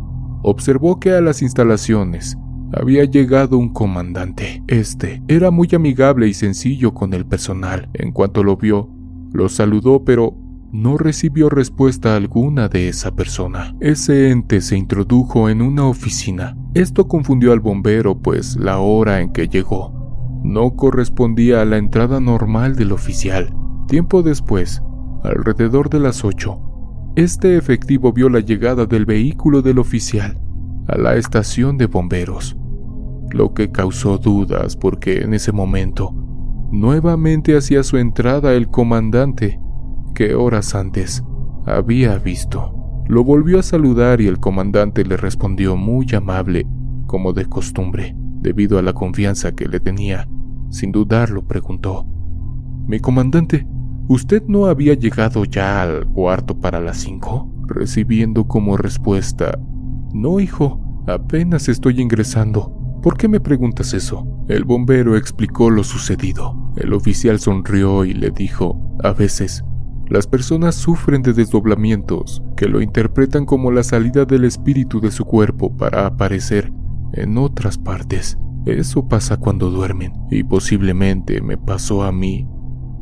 observó 0.42 1.00
que 1.00 1.10
a 1.10 1.20
las 1.20 1.42
instalaciones 1.42 2.38
había 2.72 3.04
llegado 3.04 3.58
un 3.58 3.72
comandante. 3.72 4.62
Este 4.68 5.22
era 5.28 5.50
muy 5.50 5.68
amigable 5.74 6.28
y 6.28 6.34
sencillo 6.34 6.94
con 6.94 7.12
el 7.14 7.26
personal. 7.26 7.90
En 7.94 8.12
cuanto 8.12 8.44
lo 8.44 8.56
vio, 8.56 8.90
lo 9.32 9.48
saludó, 9.48 10.04
pero 10.04 10.34
no 10.72 10.98
recibió 10.98 11.48
respuesta 11.48 12.16
alguna 12.16 12.68
de 12.68 12.88
esa 12.88 13.14
persona. 13.14 13.74
Ese 13.80 14.30
ente 14.30 14.60
se 14.60 14.76
introdujo 14.76 15.48
en 15.48 15.62
una 15.62 15.86
oficina. 15.86 16.56
Esto 16.74 17.08
confundió 17.08 17.52
al 17.52 17.60
bombero, 17.60 18.18
pues 18.18 18.56
la 18.56 18.78
hora 18.78 19.20
en 19.20 19.32
que 19.32 19.48
llegó 19.48 19.98
no 20.44 20.76
correspondía 20.76 21.62
a 21.62 21.64
la 21.64 21.78
entrada 21.78 22.20
normal 22.20 22.76
del 22.76 22.92
oficial. 22.92 23.54
Tiempo 23.88 24.22
después, 24.22 24.82
alrededor 25.24 25.90
de 25.90 26.00
las 26.00 26.24
8, 26.24 26.60
este 27.16 27.56
efectivo 27.56 28.12
vio 28.12 28.28
la 28.28 28.40
llegada 28.40 28.86
del 28.86 29.04
vehículo 29.04 29.62
del 29.62 29.78
oficial 29.78 30.40
a 30.86 30.96
la 30.96 31.16
estación 31.16 31.76
de 31.76 31.86
bomberos, 31.86 32.56
lo 33.30 33.52
que 33.52 33.70
causó 33.70 34.18
dudas 34.18 34.76
porque 34.76 35.18
en 35.18 35.34
ese 35.34 35.52
momento 35.52 36.14
nuevamente 36.70 37.56
hacía 37.56 37.82
su 37.82 37.96
entrada 37.96 38.52
el 38.52 38.68
comandante 38.68 39.60
que 40.14 40.34
horas 40.34 40.74
antes 40.74 41.22
había 41.66 42.18
visto. 42.18 42.74
Lo 43.06 43.24
volvió 43.24 43.58
a 43.58 43.62
saludar 43.62 44.20
y 44.20 44.26
el 44.26 44.38
comandante 44.38 45.04
le 45.04 45.16
respondió 45.16 45.76
muy 45.76 46.06
amable, 46.14 46.66
como 47.06 47.32
de 47.32 47.46
costumbre, 47.46 48.14
debido 48.40 48.78
a 48.78 48.82
la 48.82 48.92
confianza 48.92 49.52
que 49.52 49.66
le 49.66 49.80
tenía. 49.80 50.28
Sin 50.70 50.92
dudarlo, 50.92 51.46
preguntó, 51.46 52.06
Mi 52.86 53.00
comandante, 53.00 53.66
¿usted 54.08 54.42
no 54.46 54.66
había 54.66 54.94
llegado 54.94 55.44
ya 55.44 55.82
al 55.82 56.06
cuarto 56.06 56.58
para 56.58 56.80
las 56.80 56.98
cinco? 56.98 57.50
Recibiendo 57.66 58.46
como 58.46 58.76
respuesta, 58.76 59.58
No, 60.12 60.40
hijo, 60.40 61.04
apenas 61.06 61.68
estoy 61.68 62.00
ingresando. 62.00 62.74
¿Por 63.02 63.16
qué 63.16 63.28
me 63.28 63.40
preguntas 63.40 63.94
eso? 63.94 64.37
El 64.48 64.64
bombero 64.64 65.16
explicó 65.16 65.68
lo 65.68 65.84
sucedido. 65.84 66.72
El 66.76 66.94
oficial 66.94 67.38
sonrió 67.38 68.06
y 68.06 68.14
le 68.14 68.30
dijo, 68.30 68.96
a 69.04 69.12
veces, 69.12 69.62
las 70.08 70.26
personas 70.26 70.74
sufren 70.74 71.20
de 71.20 71.34
desdoblamientos 71.34 72.42
que 72.56 72.66
lo 72.66 72.80
interpretan 72.80 73.44
como 73.44 73.70
la 73.70 73.82
salida 73.82 74.24
del 74.24 74.44
espíritu 74.44 75.00
de 75.00 75.10
su 75.10 75.26
cuerpo 75.26 75.76
para 75.76 76.06
aparecer 76.06 76.72
en 77.12 77.36
otras 77.36 77.76
partes. 77.76 78.38
Eso 78.64 79.06
pasa 79.06 79.36
cuando 79.36 79.70
duermen 79.70 80.12
y 80.30 80.42
posiblemente 80.44 81.42
me 81.42 81.58
pasó 81.58 82.02
a 82.02 82.10
mí, 82.10 82.48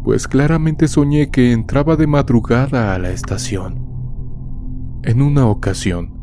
pues 0.02 0.26
claramente 0.26 0.88
soñé 0.88 1.30
que 1.30 1.52
entraba 1.52 1.94
de 1.94 2.08
madrugada 2.08 2.92
a 2.92 2.98
la 2.98 3.10
estación. 3.10 3.86
En 5.04 5.22
una 5.22 5.46
ocasión, 5.46 6.15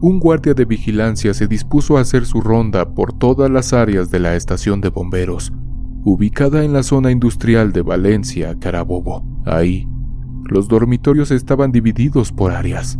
un 0.00 0.20
guardia 0.20 0.54
de 0.54 0.64
vigilancia 0.64 1.32
se 1.34 1.46
dispuso 1.46 1.96
a 1.96 2.00
hacer 2.00 2.26
su 2.26 2.40
ronda 2.40 2.94
por 2.94 3.12
todas 3.12 3.50
las 3.50 3.72
áreas 3.72 4.10
de 4.10 4.20
la 4.20 4.36
estación 4.36 4.80
de 4.80 4.90
bomberos, 4.90 5.52
ubicada 6.04 6.64
en 6.64 6.72
la 6.72 6.82
zona 6.82 7.10
industrial 7.10 7.72
de 7.72 7.82
Valencia, 7.82 8.58
Carabobo. 8.58 9.24
Ahí, 9.46 9.88
los 10.44 10.68
dormitorios 10.68 11.30
estaban 11.30 11.72
divididos 11.72 12.32
por 12.32 12.52
áreas. 12.52 12.98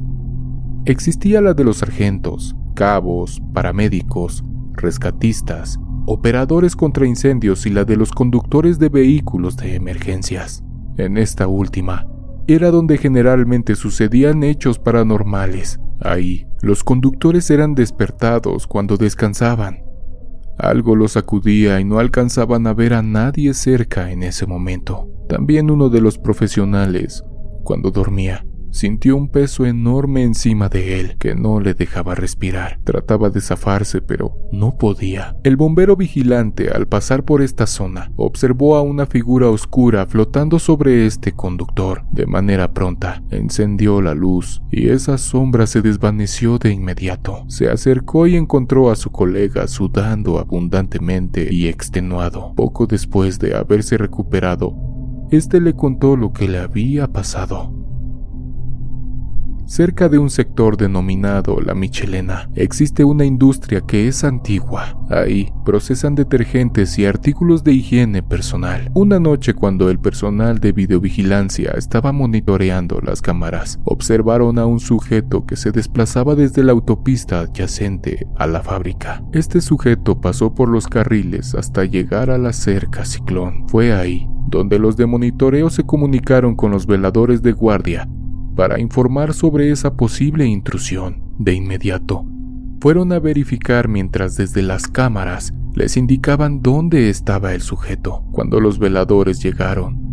Existía 0.87 1.41
la 1.41 1.55
de 1.55 1.65
los 1.65 1.79
sargentos, 1.79 2.57
cabos, 2.75 3.43
paramédicos, 3.53 4.45
rescatistas, 4.73 5.79
operadores 6.07 6.77
contra 6.77 7.07
incendios 7.07 7.67
y 7.67 7.71
la 7.71 7.85
de 7.85 7.97
los 7.97 8.13
conductores 8.13 8.79
de 8.79 8.89
vehículos 8.89 9.57
de 9.57 9.75
emergencias. 9.75 10.63
En 10.97 11.17
esta 11.19 11.49
última, 11.49 12.07
era 12.47 12.71
donde 12.71 12.99
generalmente 12.99 13.75
sucedían 13.75 14.43
hechos 14.43 14.79
paranormales. 14.79 15.81
Ahí, 16.01 16.47
los 16.61 16.85
conductores 16.85 17.51
eran 17.51 17.75
despertados 17.75 18.67
cuando 18.67 18.97
descansaban. 18.97 19.85
Algo 20.59 20.95
los 20.95 21.13
sacudía 21.13 21.81
y 21.81 21.85
no 21.85 21.99
alcanzaban 21.99 22.67
a 22.67 22.75
ver 22.75 22.95
a 22.95 23.03
nadie 23.03 23.55
cerca 23.55 24.11
en 24.11 24.23
ese 24.23 24.47
momento. 24.47 25.09
También 25.29 25.71
uno 25.71 25.89
de 25.89 26.01
los 26.01 26.19
profesionales, 26.19 27.25
cuando 27.65 27.91
dormía, 27.91 28.47
Sintió 28.75 29.17
un 29.17 29.29
peso 29.29 29.67
enorme 29.67 30.25
encima 30.25 30.69
de 30.69 30.99
él 30.99 31.17
que 31.17 31.37
no 31.37 31.61
le 31.61 31.75
dejaba 31.75 32.17
respirar. 32.17 32.81
Trataba 32.83 33.31
de 33.31 33.41
zafarse, 33.41 34.03
pero 34.03 34.37
no 34.51 34.77
podía. 34.77 35.37
El 35.45 35.57
bombero 35.57 35.95
vigilante, 35.95 36.71
al 36.71 36.89
pasar 36.89 37.25
por 37.25 37.41
esta 37.41 37.69
zona, 37.69 38.11
observó 38.17 38.75
a 38.75 38.83
una 38.83 39.07
figura 39.07 39.49
oscura 39.49 40.07
flotando 40.07 40.59
sobre 40.59 41.07
este 41.07 41.31
conductor. 41.31 42.03
De 42.11 42.27
manera 42.27 42.73
pronta, 42.73 43.23
encendió 43.31 44.03
la 44.03 44.13
luz 44.13 44.61
y 44.73 44.89
esa 44.89 45.19
sombra 45.19 45.69
se 45.69 45.81
desvaneció 45.81 46.59
de 46.59 46.73
inmediato. 46.73 47.45
Se 47.47 47.71
acercó 47.71 48.27
y 48.27 48.35
encontró 48.35 48.91
a 48.91 48.97
su 48.97 49.13
colega 49.13 49.69
sudando 49.69 50.41
abundantemente 50.41 51.47
y 51.49 51.69
extenuado. 51.69 52.55
Poco 52.57 52.89
después 52.89 53.39
de 53.39 53.55
haberse 53.55 53.99
recuperado, 53.99 54.75
este 55.31 55.61
le 55.61 55.75
contó 55.75 56.17
lo 56.17 56.33
que 56.33 56.49
le 56.49 56.59
había 56.59 57.07
pasado. 57.07 57.84
Cerca 59.75 60.09
de 60.09 60.19
un 60.19 60.31
sector 60.31 60.77
denominado 60.77 61.61
La 61.61 61.75
Michelena, 61.75 62.49
existe 62.55 63.03
una 63.03 63.25
industria 63.25 63.81
que 63.81 64.07
es 64.07 64.23
antigua. 64.23 64.97
Ahí 65.11 65.53
procesan 65.65 66.15
detergentes 66.15 66.97
y 66.97 67.07
artículos 67.07 67.65
de 67.65 67.73
higiene 67.73 68.23
personal. 68.23 68.93
Una 68.95 69.19
noche 69.19 69.53
cuando 69.53 69.91
el 69.91 69.99
personal 69.99 70.61
de 70.61 70.71
videovigilancia 70.71 71.73
estaba 71.73 72.13
monitoreando 72.13 73.01
las 73.01 73.21
cámaras, 73.21 73.81
observaron 73.83 74.61
a 74.61 74.67
un 74.67 74.79
sujeto 74.79 75.45
que 75.45 75.57
se 75.57 75.73
desplazaba 75.73 76.37
desde 76.37 76.63
la 76.63 76.71
autopista 76.71 77.41
adyacente 77.41 78.29
a 78.37 78.47
la 78.47 78.63
fábrica. 78.63 79.25
Este 79.33 79.61
sujeto 79.61 80.21
pasó 80.21 80.55
por 80.55 80.69
los 80.69 80.87
carriles 80.87 81.57
hasta 81.57 81.85
llegar 81.85 82.31
a 82.31 82.39
la 82.39 82.53
cerca 82.53 83.05
Ciclón. 83.05 83.69
Fue 83.69 83.93
ahí 83.93 84.29
donde 84.47 84.79
los 84.79 84.97
de 84.97 85.07
monitoreo 85.07 85.69
se 85.69 85.83
comunicaron 85.83 86.55
con 86.55 86.71
los 86.71 86.87
veladores 86.87 87.43
de 87.43 87.51
guardia 87.51 88.09
para 88.55 88.81
informar 88.81 89.35
sobre 89.35 89.71
esa 89.71 89.95
posible 89.97 90.47
intrusión. 90.47 91.23
De 91.39 91.55
inmediato, 91.55 92.25
fueron 92.81 93.13
a 93.13 93.19
verificar 93.19 93.89
mientras 93.89 94.37
desde 94.37 94.63
las 94.63 94.89
cámaras 94.89 95.53
les 95.75 95.97
indicaban 95.97 96.63
dónde 96.63 97.09
estaba 97.09 97.55
el 97.55 97.61
sujeto. 97.61 98.25
Cuando 98.31 98.61
los 98.61 98.79
veladores 98.79 99.43
llegaron, 99.43 100.05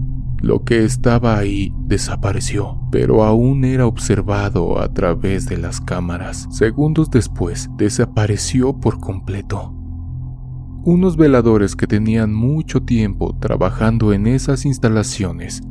lo 0.41 0.63
que 0.63 0.83
estaba 0.83 1.37
ahí 1.37 1.71
desapareció, 1.85 2.79
pero 2.91 3.23
aún 3.23 3.63
era 3.63 3.85
observado 3.85 4.79
a 4.79 4.91
través 4.91 5.45
de 5.45 5.57
las 5.57 5.79
cámaras. 5.79 6.47
Segundos 6.49 7.11
después, 7.11 7.69
desapareció 7.77 8.73
por 8.73 8.99
completo. 8.99 9.75
Unos 10.83 11.15
veladores 11.15 11.75
que 11.75 11.85
tenían 11.85 12.33
mucho 12.33 12.81
tiempo 12.81 13.37
trabajando 13.39 14.13
en 14.13 14.25
esas 14.25 14.65
instalaciones 14.65 15.61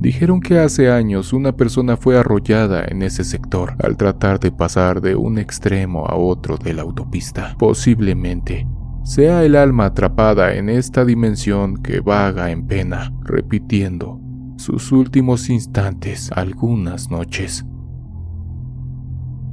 Dijeron 0.00 0.40
que 0.40 0.60
hace 0.60 0.92
años 0.92 1.32
una 1.32 1.56
persona 1.56 1.96
fue 1.96 2.16
arrollada 2.16 2.84
en 2.86 3.02
ese 3.02 3.24
sector 3.24 3.74
al 3.82 3.96
tratar 3.96 4.38
de 4.38 4.52
pasar 4.52 5.00
de 5.00 5.16
un 5.16 5.38
extremo 5.38 6.06
a 6.06 6.14
otro 6.14 6.56
de 6.56 6.72
la 6.72 6.82
autopista. 6.82 7.56
Posiblemente 7.58 8.66
sea 9.02 9.42
el 9.42 9.56
alma 9.56 9.86
atrapada 9.86 10.54
en 10.54 10.68
esta 10.68 11.04
dimensión 11.04 11.82
que 11.82 12.00
vaga 12.00 12.50
en 12.52 12.66
pena, 12.66 13.12
repitiendo 13.22 14.20
sus 14.56 14.92
últimos 14.92 15.50
instantes 15.50 16.30
algunas 16.30 17.10
noches. 17.10 17.64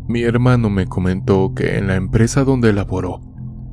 Mi 0.08 0.22
hermano 0.22 0.70
me 0.70 0.86
comentó 0.86 1.54
que 1.56 1.78
en 1.78 1.88
la 1.88 1.96
empresa 1.96 2.44
donde 2.44 2.72
laboró, 2.74 3.22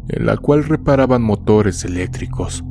en 0.08 0.24
la 0.24 0.38
cual 0.38 0.64
reparaban 0.64 1.22
motores 1.22 1.84
eléctricos, 1.84 2.64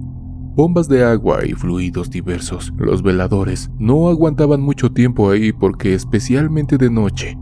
bombas 0.55 0.87
de 0.87 1.03
agua 1.03 1.45
y 1.45 1.53
fluidos 1.53 2.09
diversos. 2.09 2.73
Los 2.77 3.01
veladores 3.01 3.69
no 3.79 4.09
aguantaban 4.09 4.61
mucho 4.61 4.91
tiempo 4.91 5.29
ahí 5.31 5.51
porque 5.51 5.93
especialmente 5.93 6.77
de 6.77 6.89
noche 6.89 7.37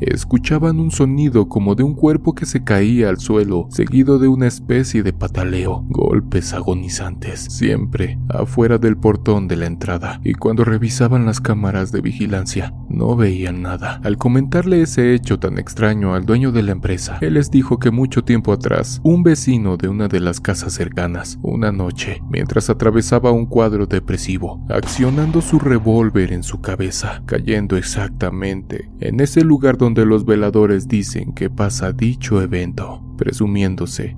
escuchaban 0.00 0.80
un 0.80 0.90
sonido 0.90 1.48
como 1.48 1.74
de 1.74 1.82
un 1.82 1.94
cuerpo 1.94 2.34
que 2.34 2.46
se 2.46 2.64
caía 2.64 3.08
al 3.08 3.18
suelo, 3.18 3.66
seguido 3.70 4.18
de 4.18 4.28
una 4.28 4.46
especie 4.46 5.02
de 5.02 5.12
pataleo, 5.12 5.84
golpes 5.88 6.52
agonizantes, 6.52 7.40
siempre 7.40 8.18
afuera 8.28 8.78
del 8.78 8.96
portón 8.96 9.48
de 9.48 9.56
la 9.56 9.66
entrada, 9.66 10.20
y 10.24 10.34
cuando 10.34 10.64
revisaban 10.64 11.26
las 11.26 11.40
cámaras 11.40 11.92
de 11.92 12.00
vigilancia, 12.00 12.74
no 12.88 13.16
veían 13.16 13.62
nada. 13.62 14.00
Al 14.04 14.18
comentarle 14.18 14.82
ese 14.82 15.14
hecho 15.14 15.38
tan 15.38 15.58
extraño 15.58 16.14
al 16.14 16.26
dueño 16.26 16.52
de 16.52 16.62
la 16.62 16.72
empresa, 16.72 17.18
él 17.20 17.34
les 17.34 17.50
dijo 17.50 17.78
que 17.78 17.90
mucho 17.90 18.24
tiempo 18.24 18.52
atrás, 18.52 19.00
un 19.04 19.22
vecino 19.22 19.76
de 19.76 19.88
una 19.88 20.08
de 20.08 20.20
las 20.20 20.40
casas 20.40 20.72
cercanas, 20.74 21.38
una 21.42 21.72
noche, 21.72 22.20
mientras 22.28 22.70
atravesaba 22.70 23.30
un 23.30 23.46
cuadro 23.46 23.86
depresivo, 23.86 24.64
accionando 24.68 25.40
su 25.40 25.58
revólver 25.58 26.32
en 26.32 26.42
su 26.42 26.60
cabeza, 26.60 27.22
cayendo 27.26 27.76
exactamente 27.76 28.90
en 29.00 29.20
ese 29.20 29.42
lugar 29.42 29.76
donde 29.76 29.83
donde 29.84 30.06
los 30.06 30.24
veladores 30.24 30.88
dicen 30.88 31.34
que 31.34 31.50
pasa 31.50 31.92
dicho 31.92 32.40
evento, 32.40 33.04
presumiéndose 33.18 34.16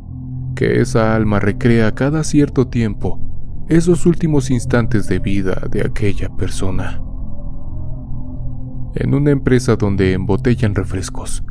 que 0.55 0.81
esa 0.81 1.17
alma 1.17 1.41
recrea 1.41 1.93
cada 1.93 2.23
cierto 2.23 2.69
tiempo 2.69 3.21
esos 3.69 4.07
últimos 4.07 4.53
instantes 4.53 5.09
de 5.09 5.19
vida 5.19 5.67
de 5.69 5.81
aquella 5.81 6.29
persona. 6.29 7.03
En 8.95 9.13
una 9.13 9.33
empresa 9.33 9.75
donde 9.75 10.13
embotellan 10.13 10.77
refrescos, 10.77 11.43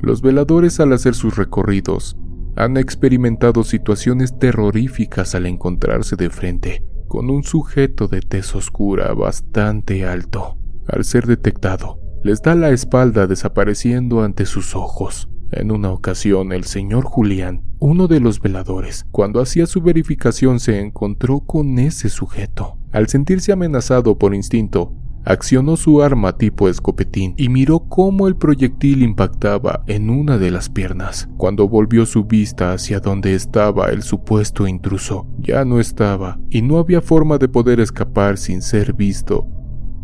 los 0.00 0.22
veladores 0.22 0.80
al 0.80 0.94
hacer 0.94 1.14
sus 1.14 1.36
recorridos 1.36 2.16
han 2.56 2.78
experimentado 2.78 3.62
situaciones 3.62 4.38
terroríficas 4.38 5.34
al 5.34 5.44
encontrarse 5.44 6.16
de 6.16 6.30
frente 6.30 6.82
con 7.08 7.28
un 7.28 7.42
sujeto 7.42 8.08
de 8.08 8.22
tez 8.22 8.54
oscura 8.54 9.12
bastante 9.12 10.06
alto. 10.06 10.56
Al 10.88 11.04
ser 11.04 11.26
detectado, 11.26 11.99
les 12.22 12.42
da 12.42 12.54
la 12.54 12.70
espalda 12.70 13.26
desapareciendo 13.26 14.22
ante 14.22 14.46
sus 14.46 14.74
ojos. 14.76 15.28
En 15.52 15.72
una 15.72 15.90
ocasión, 15.90 16.52
el 16.52 16.64
señor 16.64 17.04
Julián, 17.04 17.64
uno 17.80 18.06
de 18.06 18.20
los 18.20 18.40
veladores, 18.40 19.06
cuando 19.10 19.40
hacía 19.40 19.66
su 19.66 19.80
verificación 19.80 20.60
se 20.60 20.80
encontró 20.80 21.40
con 21.40 21.78
ese 21.78 22.08
sujeto. 22.08 22.76
Al 22.92 23.08
sentirse 23.08 23.50
amenazado 23.52 24.16
por 24.16 24.34
instinto, 24.34 24.92
accionó 25.24 25.76
su 25.76 26.02
arma 26.02 26.36
tipo 26.36 26.68
escopetín 26.68 27.34
y 27.36 27.48
miró 27.48 27.80
cómo 27.80 28.28
el 28.28 28.36
proyectil 28.36 29.02
impactaba 29.02 29.82
en 29.86 30.08
una 30.08 30.38
de 30.38 30.50
las 30.50 30.68
piernas. 30.68 31.28
Cuando 31.36 31.68
volvió 31.68 32.06
su 32.06 32.24
vista 32.24 32.72
hacia 32.72 33.00
donde 33.00 33.34
estaba 33.34 33.88
el 33.88 34.02
supuesto 34.02 34.68
intruso, 34.68 35.26
ya 35.38 35.64
no 35.64 35.80
estaba 35.80 36.38
y 36.48 36.62
no 36.62 36.78
había 36.78 37.00
forma 37.00 37.38
de 37.38 37.48
poder 37.48 37.80
escapar 37.80 38.38
sin 38.38 38.62
ser 38.62 38.92
visto 38.92 39.46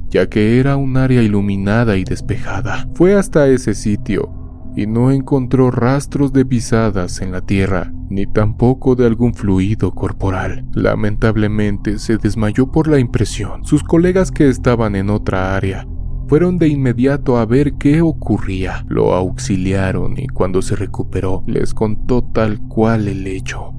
ya 0.08 0.28
que 0.28 0.58
era 0.58 0.76
un 0.76 0.96
área 0.96 1.22
iluminada 1.22 1.96
y 1.96 2.04
despejada. 2.04 2.88
Fue 2.94 3.14
hasta 3.14 3.48
ese 3.48 3.74
sitio 3.74 4.32
y 4.76 4.86
no 4.86 5.10
encontró 5.10 5.70
rastros 5.70 6.32
de 6.32 6.44
pisadas 6.44 7.22
en 7.22 7.32
la 7.32 7.40
tierra, 7.40 7.92
ni 8.10 8.26
tampoco 8.26 8.94
de 8.94 9.06
algún 9.06 9.32
fluido 9.32 9.92
corporal. 9.92 10.66
Lamentablemente 10.74 11.98
se 11.98 12.18
desmayó 12.18 12.70
por 12.70 12.86
la 12.86 12.98
impresión. 12.98 13.64
Sus 13.64 13.82
colegas 13.82 14.30
que 14.30 14.48
estaban 14.48 14.94
en 14.94 15.08
otra 15.08 15.56
área 15.56 15.86
fueron 16.28 16.58
de 16.58 16.68
inmediato 16.68 17.38
a 17.38 17.46
ver 17.46 17.74
qué 17.74 18.02
ocurría. 18.02 18.84
Lo 18.88 19.14
auxiliaron 19.14 20.18
y 20.18 20.26
cuando 20.26 20.60
se 20.60 20.76
recuperó 20.76 21.42
les 21.46 21.72
contó 21.72 22.22
tal 22.22 22.60
cual 22.68 23.08
el 23.08 23.26
hecho. 23.26 23.72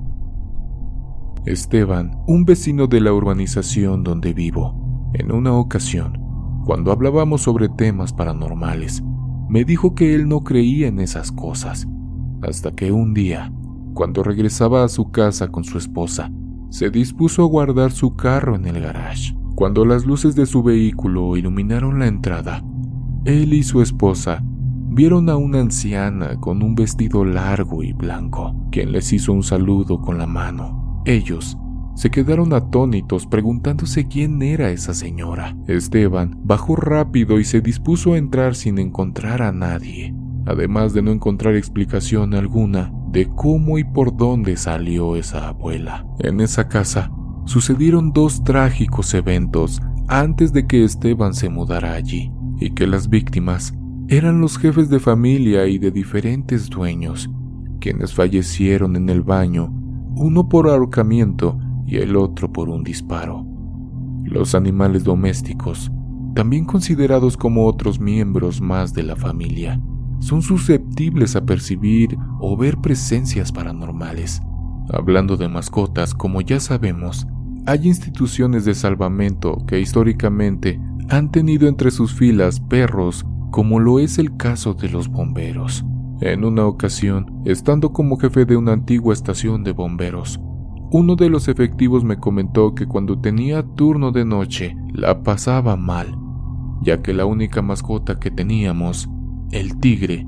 Esteban, 1.45 2.11
un 2.27 2.43
vecino 2.43 2.87
de 2.87 3.01
la 3.01 3.13
urbanización 3.13 4.03
donde 4.03 4.33
vivo, 4.33 4.86
en 5.13 5.31
una 5.31 5.53
ocasión, 5.53 6.19
cuando 6.65 6.91
hablábamos 6.91 7.41
sobre 7.41 7.69
temas 7.69 8.13
paranormales, 8.13 9.03
me 9.49 9.63
dijo 9.63 9.95
que 9.95 10.13
él 10.13 10.27
no 10.27 10.43
creía 10.43 10.87
en 10.87 10.99
esas 10.99 11.31
cosas, 11.31 11.87
hasta 12.41 12.71
que 12.71 12.91
un 12.91 13.13
día, 13.13 13.51
cuando 13.93 14.23
regresaba 14.23 14.83
a 14.83 14.89
su 14.89 15.09
casa 15.11 15.47
con 15.47 15.63
su 15.63 15.77
esposa, 15.77 16.31
se 16.69 16.89
dispuso 16.89 17.43
a 17.43 17.47
guardar 17.47 17.91
su 17.91 18.15
carro 18.15 18.55
en 18.55 18.65
el 18.65 18.81
garage. 18.81 19.35
Cuando 19.55 19.85
las 19.85 20.05
luces 20.05 20.35
de 20.35 20.45
su 20.45 20.61
vehículo 20.61 21.35
iluminaron 21.37 21.99
la 21.99 22.07
entrada, 22.07 22.63
él 23.25 23.53
y 23.53 23.63
su 23.63 23.81
esposa 23.81 24.43
vieron 24.43 25.29
a 25.29 25.37
una 25.37 25.61
anciana 25.61 26.39
con 26.39 26.61
un 26.61 26.75
vestido 26.75 27.23
largo 27.23 27.83
y 27.83 27.93
blanco, 27.93 28.55
quien 28.71 28.91
les 28.91 29.11
hizo 29.13 29.31
un 29.31 29.43
saludo 29.43 29.99
con 30.01 30.17
la 30.17 30.27
mano. 30.27 31.01
Ellos 31.05 31.57
se 31.97 32.11
quedaron 32.11 32.53
atónitos 32.53 33.25
preguntándose 33.25 34.07
quién 34.07 34.39
era 34.43 34.69
esa 34.69 34.93
señora. 34.93 35.57
Esteban 35.67 36.39
bajó 36.43 36.75
rápido 36.75 37.39
y 37.39 37.43
se 37.43 37.59
dispuso 37.59 38.13
a 38.13 38.19
entrar 38.19 38.53
sin 38.53 38.77
encontrar 38.77 39.41
a 39.41 39.51
nadie, 39.51 40.13
además 40.45 40.93
de 40.93 41.01
no 41.01 41.11
encontrar 41.11 41.55
explicación 41.55 42.35
alguna 42.35 42.93
de 43.11 43.27
cómo 43.27 43.79
y 43.79 43.83
por 43.83 44.15
dónde 44.15 44.57
salió 44.57 45.15
esa 45.15 45.47
abuela. 45.47 46.05
En 46.19 46.39
esa 46.39 46.67
casa 46.67 47.11
sucedieron 47.45 48.13
dos 48.13 48.43
trágicos 48.43 49.15
eventos 49.15 49.81
antes 50.07 50.53
de 50.53 50.67
que 50.67 50.83
Esteban 50.83 51.33
se 51.33 51.49
mudara 51.49 51.93
allí, 51.93 52.31
y 52.59 52.69
que 52.75 52.85
las 52.85 53.09
víctimas 53.09 53.73
eran 54.07 54.39
los 54.39 54.59
jefes 54.59 54.91
de 54.91 54.99
familia 54.99 55.65
y 55.65 55.79
de 55.79 55.89
diferentes 55.89 56.69
dueños, 56.69 57.27
quienes 57.79 58.13
fallecieron 58.13 58.95
en 58.95 59.09
el 59.09 59.23
baño, 59.23 59.73
uno 60.15 60.47
por 60.47 60.69
ahorcamiento 60.69 61.57
y 61.87 61.97
el 61.97 62.15
otro 62.15 62.51
por 62.51 62.69
un 62.69 62.83
disparo. 62.83 63.45
Los 64.23 64.53
animales 64.53 65.03
domésticos, 65.03 65.89
también 66.35 66.65
considerados 66.65 67.37
como 67.37 67.65
otros 67.65 67.99
miembros 67.99 68.61
más 68.61 68.93
de 68.93 69.03
la 69.03 69.15
familia, 69.15 69.81
son 70.19 70.41
susceptibles 70.41 71.35
a 71.35 71.45
percibir 71.45 72.17
o 72.39 72.57
ver 72.57 72.77
presencias 72.77 73.51
paranormales. 73.51 74.41
Hablando 74.91 75.37
de 75.37 75.47
mascotas, 75.47 76.13
como 76.13 76.41
ya 76.41 76.59
sabemos, 76.59 77.25
hay 77.65 77.87
instituciones 77.87 78.65
de 78.65 78.75
salvamento 78.75 79.57
que 79.67 79.79
históricamente 79.79 80.79
han 81.09 81.31
tenido 81.31 81.67
entre 81.67 81.91
sus 81.91 82.13
filas 82.13 82.59
perros, 82.59 83.25
como 83.51 83.79
lo 83.79 83.99
es 83.99 84.17
el 84.17 84.35
caso 84.37 84.73
de 84.73 84.89
los 84.89 85.07
bomberos. 85.07 85.85
En 86.21 86.43
una 86.43 86.65
ocasión, 86.65 87.41
estando 87.45 87.93
como 87.93 88.17
jefe 88.17 88.45
de 88.45 88.57
una 88.57 88.73
antigua 88.73 89.13
estación 89.13 89.63
de 89.63 89.71
bomberos, 89.71 90.39
uno 90.91 91.15
de 91.15 91.29
los 91.29 91.47
efectivos 91.47 92.03
me 92.03 92.17
comentó 92.17 92.73
que 92.73 92.87
cuando 92.87 93.19
tenía 93.19 93.63
turno 93.63 94.11
de 94.11 94.23
noche 94.23 94.77
la 94.93 95.21
pasaba 95.21 95.75
mal, 95.75 96.17
ya 96.81 97.01
que 97.01 97.13
la 97.13 97.25
única 97.25 97.61
mascota 97.61 98.19
que 98.19 98.31
teníamos, 98.31 99.09
el 99.51 99.79
tigre, 99.79 100.25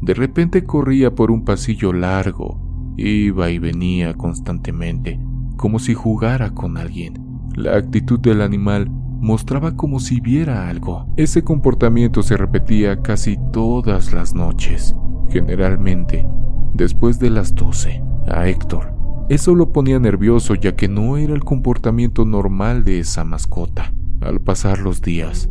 de 0.00 0.14
repente 0.14 0.64
corría 0.64 1.14
por 1.14 1.30
un 1.30 1.44
pasillo 1.44 1.92
largo, 1.92 2.58
iba 2.96 3.50
y 3.50 3.58
venía 3.58 4.14
constantemente, 4.14 5.20
como 5.56 5.78
si 5.78 5.94
jugara 5.94 6.50
con 6.50 6.78
alguien. 6.78 7.14
La 7.54 7.76
actitud 7.76 8.18
del 8.20 8.40
animal 8.40 8.90
mostraba 8.90 9.76
como 9.76 10.00
si 10.00 10.20
viera 10.20 10.68
algo. 10.68 11.06
Ese 11.16 11.42
comportamiento 11.42 12.22
se 12.22 12.36
repetía 12.36 13.02
casi 13.02 13.36
todas 13.52 14.12
las 14.12 14.34
noches, 14.34 14.94
generalmente 15.28 16.26
después 16.74 17.18
de 17.18 17.30
las 17.30 17.54
12. 17.54 18.02
A 18.30 18.48
Héctor, 18.48 18.94
eso 19.28 19.54
lo 19.54 19.72
ponía 19.72 19.98
nervioso 19.98 20.54
ya 20.54 20.74
que 20.74 20.88
no 20.88 21.16
era 21.16 21.34
el 21.34 21.44
comportamiento 21.44 22.24
normal 22.24 22.84
de 22.84 23.00
esa 23.00 23.24
mascota. 23.24 23.92
Al 24.20 24.40
pasar 24.40 24.78
los 24.78 25.02
días, 25.02 25.50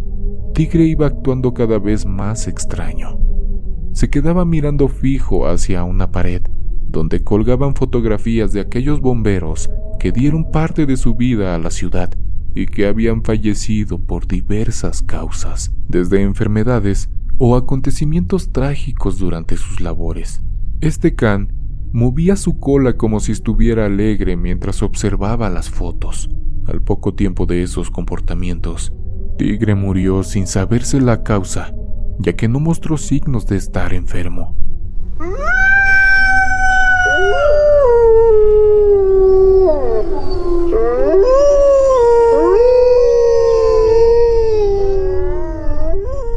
Tigre 0.53 0.85
iba 0.85 1.05
actuando 1.05 1.53
cada 1.53 1.77
vez 1.77 2.05
más 2.05 2.47
extraño. 2.47 3.19
Se 3.93 4.09
quedaba 4.09 4.45
mirando 4.45 4.87
fijo 4.87 5.47
hacia 5.47 5.83
una 5.83 6.11
pared, 6.11 6.41
donde 6.89 7.23
colgaban 7.23 7.75
fotografías 7.75 8.51
de 8.51 8.61
aquellos 8.61 8.99
bomberos 8.99 9.69
que 9.99 10.11
dieron 10.11 10.51
parte 10.51 10.85
de 10.85 10.97
su 10.97 11.15
vida 11.15 11.53
a 11.53 11.59
la 11.59 11.69
ciudad 11.69 12.11
y 12.55 12.65
que 12.65 12.87
habían 12.87 13.23
fallecido 13.23 13.99
por 13.99 14.27
diversas 14.27 15.03
causas, 15.03 15.71
desde 15.87 16.23
enfermedades 16.23 17.09
o 17.37 17.55
acontecimientos 17.55 18.51
trágicos 18.51 19.19
durante 19.19 19.57
sus 19.57 19.79
labores. 19.79 20.41
Este 20.81 21.15
can 21.15 21.56
movía 21.91 22.35
su 22.35 22.59
cola 22.59 22.93
como 22.93 23.19
si 23.19 23.31
estuviera 23.31 23.85
alegre 23.85 24.35
mientras 24.37 24.83
observaba 24.83 25.49
las 25.49 25.69
fotos. 25.69 26.29
Al 26.65 26.81
poco 26.81 27.13
tiempo 27.13 27.45
de 27.45 27.63
esos 27.63 27.89
comportamientos, 27.89 28.93
Tigre 29.37 29.75
murió 29.75 30.23
sin 30.23 30.47
saberse 30.47 30.99
la 30.99 31.23
causa, 31.23 31.73
ya 32.19 32.33
que 32.33 32.47
no 32.47 32.59
mostró 32.59 32.97
signos 32.97 33.45
de 33.45 33.57
estar 33.57 33.93
enfermo. 33.93 34.55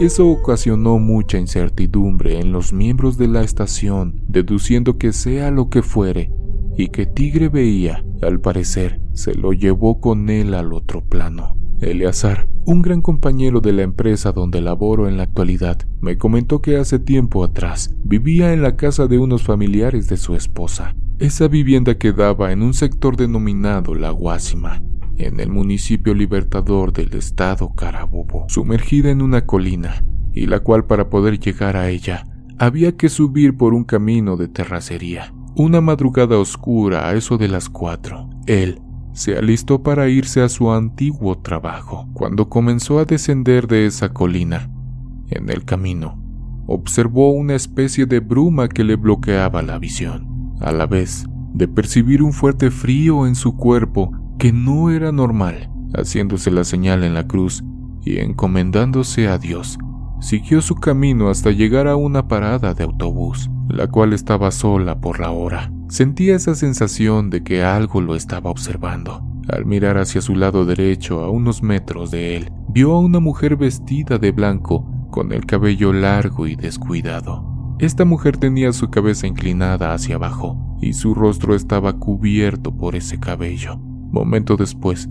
Eso 0.00 0.28
ocasionó 0.28 0.98
mucha 0.98 1.36
incertidumbre 1.36 2.40
en 2.40 2.52
los 2.52 2.72
miembros 2.72 3.18
de 3.18 3.28
la 3.28 3.42
estación, 3.42 4.22
deduciendo 4.26 4.96
que 4.96 5.12
sea 5.12 5.50
lo 5.50 5.68
que 5.68 5.82
fuere, 5.82 6.32
y 6.74 6.88
que 6.88 7.04
Tigre 7.04 7.50
veía, 7.50 8.02
al 8.22 8.40
parecer, 8.40 8.98
se 9.12 9.34
lo 9.34 9.52
llevó 9.52 10.00
con 10.00 10.30
él 10.30 10.54
al 10.54 10.72
otro 10.72 11.02
plano. 11.02 11.54
Eleazar, 11.82 12.48
un 12.64 12.80
gran 12.80 13.02
compañero 13.02 13.60
de 13.60 13.74
la 13.74 13.82
empresa 13.82 14.32
donde 14.32 14.62
laboro 14.62 15.06
en 15.06 15.18
la 15.18 15.24
actualidad, 15.24 15.76
me 16.00 16.16
comentó 16.16 16.62
que 16.62 16.78
hace 16.78 16.98
tiempo 16.98 17.44
atrás 17.44 17.94
vivía 18.02 18.54
en 18.54 18.62
la 18.62 18.76
casa 18.76 19.06
de 19.06 19.18
unos 19.18 19.42
familiares 19.42 20.08
de 20.08 20.16
su 20.16 20.34
esposa. 20.34 20.96
Esa 21.18 21.46
vivienda 21.46 21.98
quedaba 21.98 22.52
en 22.52 22.62
un 22.62 22.72
sector 22.72 23.18
denominado 23.18 23.94
La 23.94 24.12
Guásima, 24.12 24.80
en 25.26 25.40
el 25.40 25.50
municipio 25.50 26.14
libertador 26.14 26.92
del 26.92 27.14
estado 27.14 27.74
Carabobo, 27.74 28.46
sumergida 28.48 29.10
en 29.10 29.22
una 29.22 29.46
colina, 29.46 30.02
y 30.32 30.46
la 30.46 30.60
cual 30.60 30.86
para 30.86 31.10
poder 31.10 31.38
llegar 31.38 31.76
a 31.76 31.88
ella 31.88 32.26
había 32.58 32.96
que 32.96 33.08
subir 33.08 33.56
por 33.56 33.74
un 33.74 33.84
camino 33.84 34.36
de 34.36 34.48
terracería. 34.48 35.32
Una 35.56 35.80
madrugada 35.80 36.38
oscura 36.38 37.08
a 37.08 37.14
eso 37.14 37.36
de 37.36 37.48
las 37.48 37.68
cuatro, 37.68 38.30
él 38.46 38.80
se 39.12 39.36
alistó 39.36 39.82
para 39.82 40.08
irse 40.08 40.40
a 40.42 40.48
su 40.48 40.70
antiguo 40.70 41.38
trabajo. 41.38 42.08
Cuando 42.14 42.48
comenzó 42.48 42.98
a 42.98 43.04
descender 43.04 43.66
de 43.66 43.86
esa 43.86 44.12
colina, 44.12 44.70
en 45.30 45.50
el 45.50 45.64
camino, 45.64 46.22
observó 46.66 47.32
una 47.32 47.54
especie 47.54 48.06
de 48.06 48.20
bruma 48.20 48.68
que 48.68 48.84
le 48.84 48.96
bloqueaba 48.96 49.62
la 49.62 49.78
visión, 49.78 50.54
a 50.60 50.72
la 50.72 50.86
vez 50.86 51.26
de 51.52 51.66
percibir 51.66 52.22
un 52.22 52.32
fuerte 52.32 52.70
frío 52.70 53.26
en 53.26 53.34
su 53.34 53.56
cuerpo 53.56 54.12
que 54.40 54.52
no 54.54 54.88
era 54.88 55.12
normal, 55.12 55.70
haciéndose 55.92 56.50
la 56.50 56.64
señal 56.64 57.04
en 57.04 57.12
la 57.12 57.26
cruz 57.26 57.62
y 58.02 58.20
encomendándose 58.20 59.28
a 59.28 59.36
Dios, 59.36 59.78
siguió 60.18 60.62
su 60.62 60.76
camino 60.76 61.28
hasta 61.28 61.50
llegar 61.50 61.86
a 61.86 61.94
una 61.94 62.26
parada 62.26 62.72
de 62.72 62.84
autobús, 62.84 63.50
la 63.68 63.88
cual 63.88 64.14
estaba 64.14 64.50
sola 64.50 64.98
por 64.98 65.20
la 65.20 65.30
hora. 65.30 65.70
Sentía 65.90 66.36
esa 66.36 66.54
sensación 66.54 67.28
de 67.28 67.42
que 67.42 67.62
algo 67.62 68.00
lo 68.00 68.16
estaba 68.16 68.48
observando. 68.48 69.22
Al 69.50 69.66
mirar 69.66 69.98
hacia 69.98 70.22
su 70.22 70.34
lado 70.34 70.64
derecho, 70.64 71.20
a 71.20 71.28
unos 71.28 71.62
metros 71.62 72.10
de 72.10 72.38
él, 72.38 72.50
vio 72.70 72.94
a 72.94 72.98
una 72.98 73.20
mujer 73.20 73.56
vestida 73.56 74.16
de 74.16 74.32
blanco, 74.32 74.86
con 75.10 75.32
el 75.32 75.44
cabello 75.44 75.92
largo 75.92 76.46
y 76.46 76.56
descuidado. 76.56 77.76
Esta 77.78 78.06
mujer 78.06 78.38
tenía 78.38 78.72
su 78.72 78.88
cabeza 78.88 79.26
inclinada 79.26 79.92
hacia 79.92 80.14
abajo 80.14 80.78
y 80.80 80.94
su 80.94 81.14
rostro 81.14 81.54
estaba 81.54 81.98
cubierto 81.98 82.74
por 82.74 82.96
ese 82.96 83.20
cabello. 83.20 83.78
Momento 84.10 84.56
después, 84.56 85.08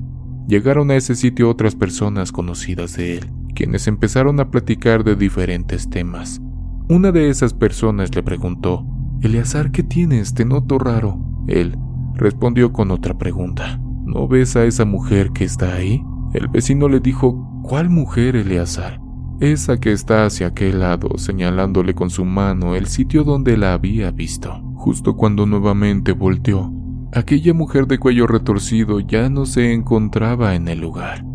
llegaron 0.47 0.91
a 0.91 0.95
ese 0.95 1.15
sitio 1.15 1.49
otras 1.49 1.75
personas 1.75 2.31
conocidas 2.31 2.95
de 2.97 3.17
él, 3.17 3.31
quienes 3.55 3.87
empezaron 3.87 4.39
a 4.39 4.51
platicar 4.51 5.03
de 5.03 5.15
diferentes 5.15 5.89
temas. 5.89 6.41
Una 6.89 7.11
de 7.11 7.29
esas 7.29 7.53
personas 7.53 8.15
le 8.15 8.23
preguntó, 8.23 8.85
Eleazar, 9.21 9.71
¿qué 9.71 9.83
tienes? 9.83 10.33
Te 10.33 10.45
noto 10.45 10.79
raro. 10.79 11.19
Él 11.47 11.77
respondió 12.15 12.73
con 12.73 12.91
otra 12.91 13.17
pregunta. 13.17 13.79
¿No 14.05 14.27
ves 14.27 14.55
a 14.55 14.65
esa 14.65 14.85
mujer 14.85 15.31
que 15.31 15.43
está 15.43 15.75
ahí? 15.75 16.03
El 16.33 16.47
vecino 16.47 16.89
le 16.89 16.99
dijo, 16.99 17.61
¿cuál 17.63 17.89
mujer, 17.89 18.35
Eleazar? 18.35 18.99
Esa 19.39 19.79
que 19.79 19.91
está 19.91 20.25
hacia 20.25 20.47
aquel 20.47 20.79
lado, 20.79 21.17
señalándole 21.17 21.95
con 21.95 22.09
su 22.09 22.25
mano 22.25 22.75
el 22.75 22.87
sitio 22.87 23.23
donde 23.23 23.55
la 23.55 23.73
había 23.73 24.11
visto. 24.11 24.61
Justo 24.75 25.15
cuando 25.15 25.45
nuevamente 25.45 26.11
volteó, 26.11 26.73
Aquella 27.11 27.55
mujer 27.55 27.87
de 27.87 27.97
cuello 27.97 28.27
retorcido 28.27 28.99
ya 28.99 29.29
no 29.29 29.47
se 29.47 29.73
encontraba 29.73 30.53
en 30.53 30.67
el 30.67 30.79
lugar. 30.79 31.25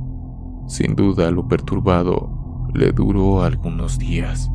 Sin 0.69 0.95
duda 0.95 1.33
lo 1.33 1.49
perturbado 1.49 2.69
le 2.73 2.93
duró 2.93 3.43
algunos 3.43 3.99
días. 3.99 4.53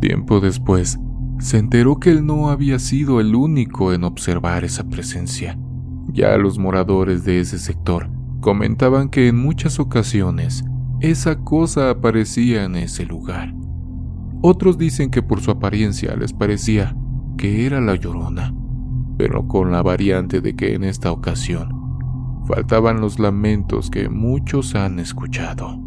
Tiempo 0.00 0.40
después, 0.40 0.98
se 1.38 1.58
enteró 1.58 2.00
que 2.00 2.10
él 2.10 2.26
no 2.26 2.50
había 2.50 2.80
sido 2.80 3.20
el 3.20 3.36
único 3.36 3.92
en 3.92 4.02
observar 4.02 4.64
esa 4.64 4.82
presencia. 4.88 5.56
Ya 6.08 6.36
los 6.38 6.58
moradores 6.58 7.24
de 7.24 7.38
ese 7.38 7.60
sector 7.60 8.10
comentaban 8.40 9.10
que 9.10 9.28
en 9.28 9.38
muchas 9.38 9.78
ocasiones 9.78 10.64
esa 10.98 11.38
cosa 11.38 11.90
aparecía 11.90 12.64
en 12.64 12.74
ese 12.74 13.06
lugar. 13.06 13.54
Otros 14.42 14.76
dicen 14.76 15.08
que 15.08 15.22
por 15.22 15.40
su 15.40 15.52
apariencia 15.52 16.16
les 16.16 16.32
parecía 16.32 16.96
que 17.36 17.64
era 17.64 17.80
la 17.80 17.94
llorona 17.94 18.52
pero 19.16 19.46
con 19.46 19.72
la 19.72 19.82
variante 19.82 20.40
de 20.40 20.54
que 20.54 20.74
en 20.74 20.84
esta 20.84 21.12
ocasión 21.12 21.82
faltaban 22.46 23.00
los 23.00 23.18
lamentos 23.18 23.90
que 23.90 24.08
muchos 24.08 24.74
han 24.74 24.98
escuchado. 24.98 25.81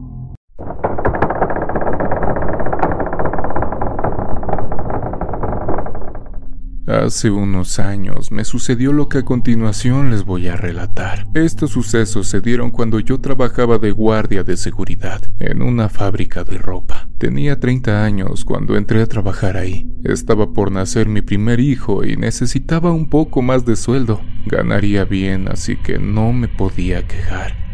Hace 6.87 7.31
unos 7.31 7.79
años 7.79 8.31
me 8.31 8.45
sucedió 8.45 8.93
lo 8.93 9.09
que 9.09 9.17
a 9.19 9.25
continuación 9.25 10.11
les 10.11 10.23
voy 10.23 10.47
a 10.47 10.55
relatar. 10.55 11.25
Estos 11.33 11.71
sucesos 11.71 12.27
se 12.27 12.41
dieron 12.41 12.69
cuando 12.69 12.99
yo 12.99 13.19
trabajaba 13.19 13.79
de 13.79 13.91
guardia 13.91 14.43
de 14.43 14.55
seguridad 14.55 15.21
en 15.39 15.63
una 15.63 15.89
fábrica 15.89 16.43
de 16.43 16.59
ropa. 16.59 17.09
Tenía 17.17 17.59
30 17.59 18.03
años 18.03 18.45
cuando 18.45 18.77
entré 18.77 19.01
a 19.01 19.07
trabajar 19.07 19.57
ahí. 19.57 19.91
Estaba 20.03 20.53
por 20.53 20.71
nacer 20.71 21.07
mi 21.07 21.23
primer 21.23 21.59
hijo 21.59 22.03
y 22.05 22.17
necesitaba 22.17 22.91
un 22.91 23.09
poco 23.09 23.41
más 23.41 23.65
de 23.65 23.77
sueldo. 23.77 24.21
Ganaría 24.45 25.05
bien, 25.05 25.47
así 25.47 25.77
que 25.77 25.97
no 25.97 26.33
me 26.33 26.47
podía 26.47 27.07
quejar. 27.07 27.64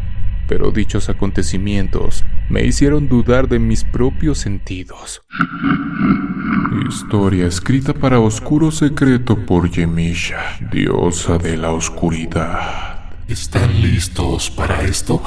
Pero 0.52 0.70
dichos 0.70 1.08
acontecimientos 1.08 2.26
me 2.50 2.66
hicieron 2.66 3.08
dudar 3.08 3.48
de 3.48 3.58
mis 3.58 3.86
propios 3.86 4.40
sentidos. 4.40 5.22
Historia 6.90 7.48
escrita 7.48 7.94
para 7.94 8.20
Oscuro 8.20 8.70
Secreto 8.70 9.46
por 9.46 9.72
Yemisha, 9.72 10.42
diosa 10.70 11.38
de 11.38 11.56
la 11.56 11.72
oscuridad. 11.72 13.14
¿Están 13.30 13.82
listos 13.82 14.52
para 14.52 14.82
esto? 14.82 15.24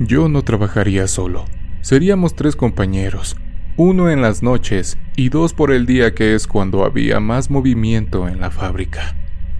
Yo 0.00 0.28
no 0.28 0.42
trabajaría 0.42 1.06
solo. 1.08 1.46
Seríamos 1.80 2.36
tres 2.36 2.56
compañeros, 2.56 3.38
uno 3.76 4.10
en 4.10 4.20
las 4.20 4.42
noches 4.42 4.98
y 5.16 5.28
dos 5.28 5.54
por 5.54 5.72
el 5.72 5.86
día 5.86 6.14
que 6.14 6.34
es 6.34 6.46
cuando 6.46 6.84
había 6.84 7.20
más 7.20 7.50
movimiento 7.50 8.28
en 8.28 8.40
la 8.40 8.50
fábrica, 8.50 9.16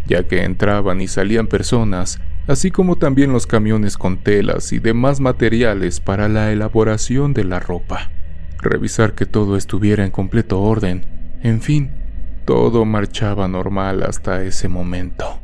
ya 0.06 0.26
que 0.26 0.44
entraban 0.44 1.00
y 1.00 1.08
salían 1.08 1.46
personas 1.46 2.20
así 2.46 2.70
como 2.70 2.96
también 2.96 3.32
los 3.32 3.46
camiones 3.46 3.96
con 3.96 4.18
telas 4.18 4.72
y 4.72 4.78
demás 4.78 5.20
materiales 5.20 6.00
para 6.00 6.28
la 6.28 6.52
elaboración 6.52 7.34
de 7.34 7.44
la 7.44 7.60
ropa. 7.60 8.10
Revisar 8.58 9.14
que 9.14 9.26
todo 9.26 9.56
estuviera 9.56 10.04
en 10.04 10.10
completo 10.10 10.60
orden, 10.60 11.04
en 11.42 11.60
fin, 11.60 11.90
todo 12.44 12.84
marchaba 12.84 13.48
normal 13.48 14.02
hasta 14.02 14.42
ese 14.42 14.68
momento. 14.68 15.41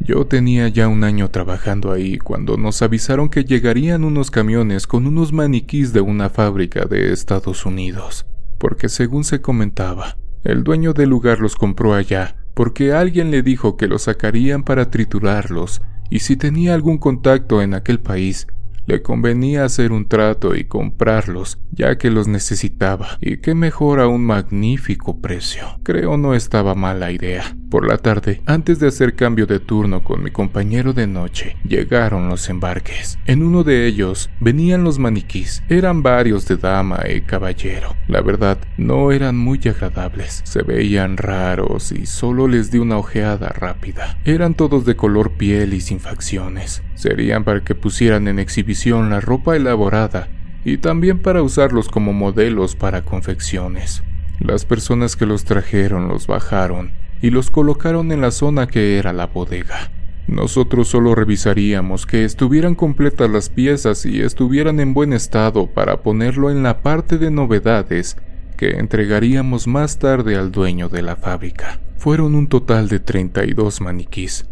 Yo 0.00 0.26
tenía 0.26 0.68
ya 0.68 0.88
un 0.88 1.04
año 1.04 1.30
trabajando 1.30 1.92
ahí 1.92 2.18
cuando 2.18 2.56
nos 2.56 2.82
avisaron 2.82 3.28
que 3.28 3.44
llegarían 3.44 4.04
unos 4.04 4.30
camiones 4.30 4.86
con 4.86 5.06
unos 5.06 5.32
maniquís 5.32 5.92
de 5.92 6.00
una 6.00 6.30
fábrica 6.30 6.86
de 6.86 7.12
Estados 7.12 7.66
Unidos, 7.66 8.26
porque 8.58 8.88
según 8.88 9.24
se 9.24 9.40
comentaba, 9.40 10.16
el 10.42 10.64
dueño 10.64 10.94
del 10.94 11.10
lugar 11.10 11.40
los 11.40 11.54
compró 11.54 11.94
allá 11.94 12.36
porque 12.54 12.92
alguien 12.92 13.30
le 13.30 13.42
dijo 13.42 13.76
que 13.76 13.86
los 13.86 14.02
sacarían 14.02 14.64
para 14.64 14.90
triturarlos 14.90 15.82
y 16.10 16.20
si 16.20 16.36
tenía 16.36 16.74
algún 16.74 16.98
contacto 16.98 17.62
en 17.62 17.74
aquel 17.74 18.00
país, 18.00 18.46
le 18.90 19.02
convenía 19.02 19.64
hacer 19.64 19.92
un 19.92 20.08
trato 20.08 20.56
y 20.56 20.64
comprarlos, 20.64 21.60
ya 21.70 21.96
que 21.96 22.10
los 22.10 22.26
necesitaba, 22.26 23.18
y 23.20 23.36
qué 23.36 23.54
mejor 23.54 24.00
a 24.00 24.08
un 24.08 24.24
magnífico 24.24 25.20
precio. 25.20 25.78
Creo 25.84 26.16
no 26.16 26.34
estaba 26.34 26.74
mala 26.74 27.12
idea. 27.12 27.54
Por 27.70 27.86
la 27.86 27.98
tarde, 27.98 28.42
antes 28.46 28.80
de 28.80 28.88
hacer 28.88 29.14
cambio 29.14 29.46
de 29.46 29.60
turno 29.60 30.02
con 30.02 30.24
mi 30.24 30.32
compañero 30.32 30.92
de 30.92 31.06
noche, 31.06 31.56
llegaron 31.62 32.28
los 32.28 32.48
embarques. 32.48 33.16
En 33.26 33.44
uno 33.44 33.62
de 33.62 33.86
ellos 33.86 34.28
venían 34.40 34.82
los 34.82 34.98
maniquís. 34.98 35.62
Eran 35.68 36.02
varios 36.02 36.48
de 36.48 36.56
dama 36.56 37.04
y 37.08 37.20
caballero. 37.20 37.94
La 38.08 38.22
verdad, 38.22 38.58
no 38.76 39.12
eran 39.12 39.36
muy 39.36 39.60
agradables. 39.66 40.42
Se 40.44 40.62
veían 40.62 41.16
raros 41.16 41.92
y 41.92 42.06
solo 42.06 42.48
les 42.48 42.72
di 42.72 42.78
una 42.78 42.98
ojeada 42.98 43.50
rápida. 43.50 44.18
Eran 44.24 44.54
todos 44.54 44.84
de 44.84 44.96
color 44.96 45.34
piel 45.36 45.72
y 45.72 45.80
sin 45.80 46.00
facciones. 46.00 46.82
Serían 46.96 47.44
para 47.44 47.60
que 47.60 47.76
pusieran 47.76 48.26
en 48.26 48.40
la 48.86 49.20
ropa 49.20 49.56
elaborada 49.56 50.28
y 50.64 50.78
también 50.78 51.20
para 51.20 51.42
usarlos 51.42 51.88
como 51.88 52.12
modelos 52.12 52.76
para 52.76 53.02
confecciones. 53.02 54.02
Las 54.38 54.64
personas 54.64 55.16
que 55.16 55.26
los 55.26 55.44
trajeron 55.44 56.08
los 56.08 56.26
bajaron 56.26 56.92
y 57.20 57.30
los 57.30 57.50
colocaron 57.50 58.10
en 58.10 58.22
la 58.22 58.30
zona 58.30 58.66
que 58.66 58.96
era 58.98 59.12
la 59.12 59.26
bodega. 59.26 59.90
Nosotros 60.26 60.88
solo 60.88 61.14
revisaríamos 61.14 62.06
que 62.06 62.24
estuvieran 62.24 62.74
completas 62.74 63.28
las 63.28 63.50
piezas 63.50 64.06
y 64.06 64.22
estuvieran 64.22 64.80
en 64.80 64.94
buen 64.94 65.12
estado 65.12 65.66
para 65.66 66.02
ponerlo 66.02 66.50
en 66.50 66.62
la 66.62 66.82
parte 66.82 67.18
de 67.18 67.30
novedades 67.30 68.16
que 68.56 68.78
entregaríamos 68.78 69.66
más 69.66 69.98
tarde 69.98 70.36
al 70.36 70.52
dueño 70.52 70.88
de 70.88 71.02
la 71.02 71.16
fábrica. 71.16 71.80
Fueron 71.98 72.34
un 72.34 72.46
total 72.46 72.88
de 72.88 73.00
32 73.00 73.80
maniquís. 73.80 74.46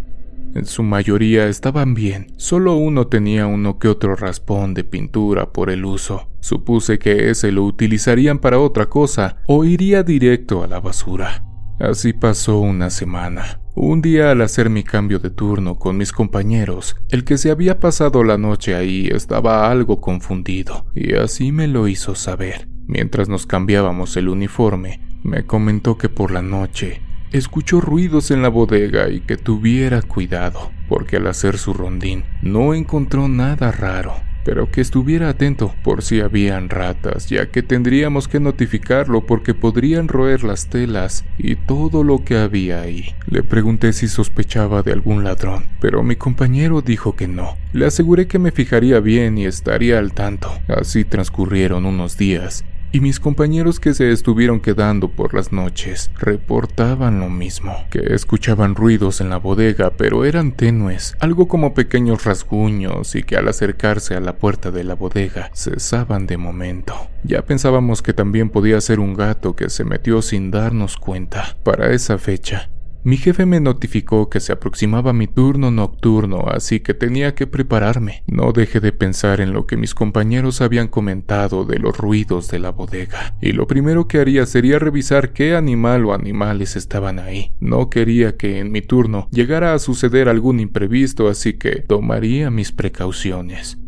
En 0.59 0.66
su 0.66 0.82
mayoría 0.82 1.46
estaban 1.46 1.94
bien, 1.94 2.32
solo 2.36 2.74
uno 2.74 3.06
tenía 3.06 3.46
uno 3.46 3.78
que 3.78 3.86
otro 3.86 4.16
raspón 4.16 4.74
de 4.74 4.82
pintura 4.82 5.52
por 5.52 5.70
el 5.70 5.84
uso. 5.84 6.30
Supuse 6.40 6.98
que 6.98 7.30
ese 7.30 7.52
lo 7.52 7.62
utilizarían 7.62 8.40
para 8.40 8.59
otra 8.59 8.86
cosa 8.86 9.36
o 9.46 9.64
iría 9.64 10.02
directo 10.02 10.64
a 10.64 10.66
la 10.66 10.80
basura. 10.80 11.44
Así 11.78 12.12
pasó 12.12 12.59
una 12.59 12.90
semana. 12.90 13.61
Un 13.76 14.02
día 14.02 14.32
al 14.32 14.42
hacer 14.42 14.68
mi 14.68 14.82
cambio 14.82 15.20
de 15.20 15.30
turno 15.30 15.76
con 15.76 15.96
mis 15.96 16.11
compañeros, 16.11 16.96
el 17.11 17.22
que 17.22 17.38
se 17.38 17.52
había 17.52 17.78
pasado 17.78 18.24
la 18.24 18.36
noche 18.36 18.74
ahí 18.74 19.06
estaba 19.12 19.70
algo 19.70 20.00
confundido, 20.00 20.86
y 20.92 21.14
así 21.14 21.52
me 21.52 21.68
lo 21.68 21.86
hizo 21.86 22.16
saber. 22.16 22.66
Mientras 22.88 23.28
nos 23.28 23.46
cambiábamos 23.46 24.16
el 24.16 24.28
uniforme, 24.28 24.98
me 25.22 25.46
comentó 25.46 25.96
que 25.98 26.09
por 26.09 26.32
la 26.32 26.42
noche 26.42 27.00
escuchó 27.33 27.81
ruidos 27.81 28.31
en 28.31 28.43
la 28.43 28.49
bodega 28.49 29.09
y 29.09 29.20
que 29.20 29.37
tuviera 29.37 30.03
cuidado, 30.03 30.70
porque 30.89 31.16
al 31.16 31.26
hacer 31.26 31.59
su 31.59 31.74
rondín 31.74 32.24
no 32.43 32.74
encontró 32.74 33.29
nada 33.29 33.72
raro 33.72 34.29
pero 34.49 34.70
que 34.70 34.81
estuviera 34.81 35.29
atento 35.29 35.74
por 35.85 36.03
si 36.03 36.22
habían 36.22 36.70
ratas, 36.70 37.29
ya 37.29 37.51
que 37.51 37.62
tendríamos 37.62 38.29
que 38.29 38.41
notificarlo 38.41 39.26
porque 39.26 39.53
podrían 39.53 40.09
roer 40.09 40.43
las 40.43 40.70
telas 40.70 41.26
y 41.37 41.57
todo 41.57 42.03
lo 42.03 42.24
que 42.24 42.39
había 42.39 42.81
ahí. 42.81 43.14
Le 43.26 43.43
pregunté 43.43 43.93
si 43.93 44.09
sospechaba 44.09 44.83
de 44.83 44.93
algún 44.93 45.22
ladrón, 45.22 45.66
pero 45.83 46.03
mi 46.03 46.16
compañero 46.16 46.81
dijo 46.81 47.14
que 47.14 47.29
no. 47.29 47.59
Le 47.74 47.85
aseguré 47.85 48.26
que 48.26 48.39
me 48.39 48.51
fijaría 48.51 49.01
bien 49.01 49.37
y 49.37 49.45
estaría 49.45 49.99
al 49.99 50.14
tanto. 50.14 50.51
Así 50.66 51.05
transcurrieron 51.05 51.85
unos 51.85 52.16
días, 52.16 52.64
y 52.93 53.01
mis 53.01 53.20
compañeros 53.20 53.80
que 53.80 53.95
se 53.95 54.11
estuvieron 54.11 54.61
quedando 54.61 55.09
por 55.09 55.34
las 55.34 55.53
noches 55.53 56.11
reportaban 56.18 57.20
lo 57.20 57.28
mismo, 57.28 57.76
que 57.91 58.14
escuchaban 58.14 58.74
ruidos 58.74 59.20
en 59.20 59.30
la 59.30 59.39
bodega 59.39 59.91
pero 59.97 60.24
eran 60.24 60.53
tenues, 60.53 61.16
algo 61.20 61.49
como 61.49 61.74
pequeños 61.74 62.24
rasguños 62.24 63.14
y 63.14 63.22
que 63.22 63.36
al 63.36 63.49
acercarse 63.49 64.14
a 64.14 64.20
la 64.20 64.36
puerta 64.36 64.70
de 64.70 64.84
la 64.84 64.95
bodega 64.95 65.51
cesaban 65.55 66.26
de 66.26 66.36
momento. 66.36 66.95
Ya 67.24 67.43
pensábamos 67.43 68.03
que 68.03 68.12
también 68.12 68.51
podía 68.51 68.80
ser 68.80 69.01
un 69.01 69.14
gato 69.14 69.57
que 69.57 69.70
se 69.70 69.84
metió 69.84 70.22
sin 70.22 70.51
darnos 70.51 70.97
cuenta. 70.97 71.57
Para 71.64 71.93
esa 71.93 72.18
fecha, 72.18 72.70
mi 73.05 73.16
jefe 73.16 73.46
me 73.46 73.61
notificó 73.61 74.28
que 74.28 74.40
se 74.40 74.53
aproximaba 74.53 75.12
mi 75.12 75.26
turno 75.26 75.70
nocturno, 75.70 76.46
así 76.49 76.80
que 76.80 76.94
tenía 76.94 77.34
que 77.34 77.46
prepararme. 77.46 78.22
No 78.26 78.53
dejé 78.53 78.80
de 78.80 78.92
pensar 78.92 79.40
en 79.40 79.53
lo 79.53 79.66
que 79.66 79.76
mis 79.76 79.94
compañeros 79.94 80.61
habían 80.61 80.88
comentado 80.88 81.64
de 81.64 81.78
los 81.78 81.96
ruidos 81.96 82.49
de 82.49 82.59
la 82.59 82.70
bodega, 82.70 83.34
y 83.40 83.53
lo 83.53 83.66
primero 83.66 84.09
que 84.09 84.18
haría 84.18 84.46
sería 84.46 84.78
revisar 84.78 85.32
qué 85.32 85.55
animal 85.55 86.05
o 86.07 86.14
animales 86.14 86.76
estaban 86.76 87.18
ahí. 87.18 87.53
No 87.61 87.90
quería 87.90 88.36
que 88.36 88.59
en 88.59 88.72
mi 88.72 88.82
turno 88.82 89.28
llegara 89.30 89.74
a 89.74 89.78
suceder 89.78 90.28
algún 90.28 90.61
imprevisto, 90.61 91.28
así 91.28 91.55
que 91.55 91.82
tomaría 91.86 92.51
mis 92.51 92.72
precauciones. 92.72 93.78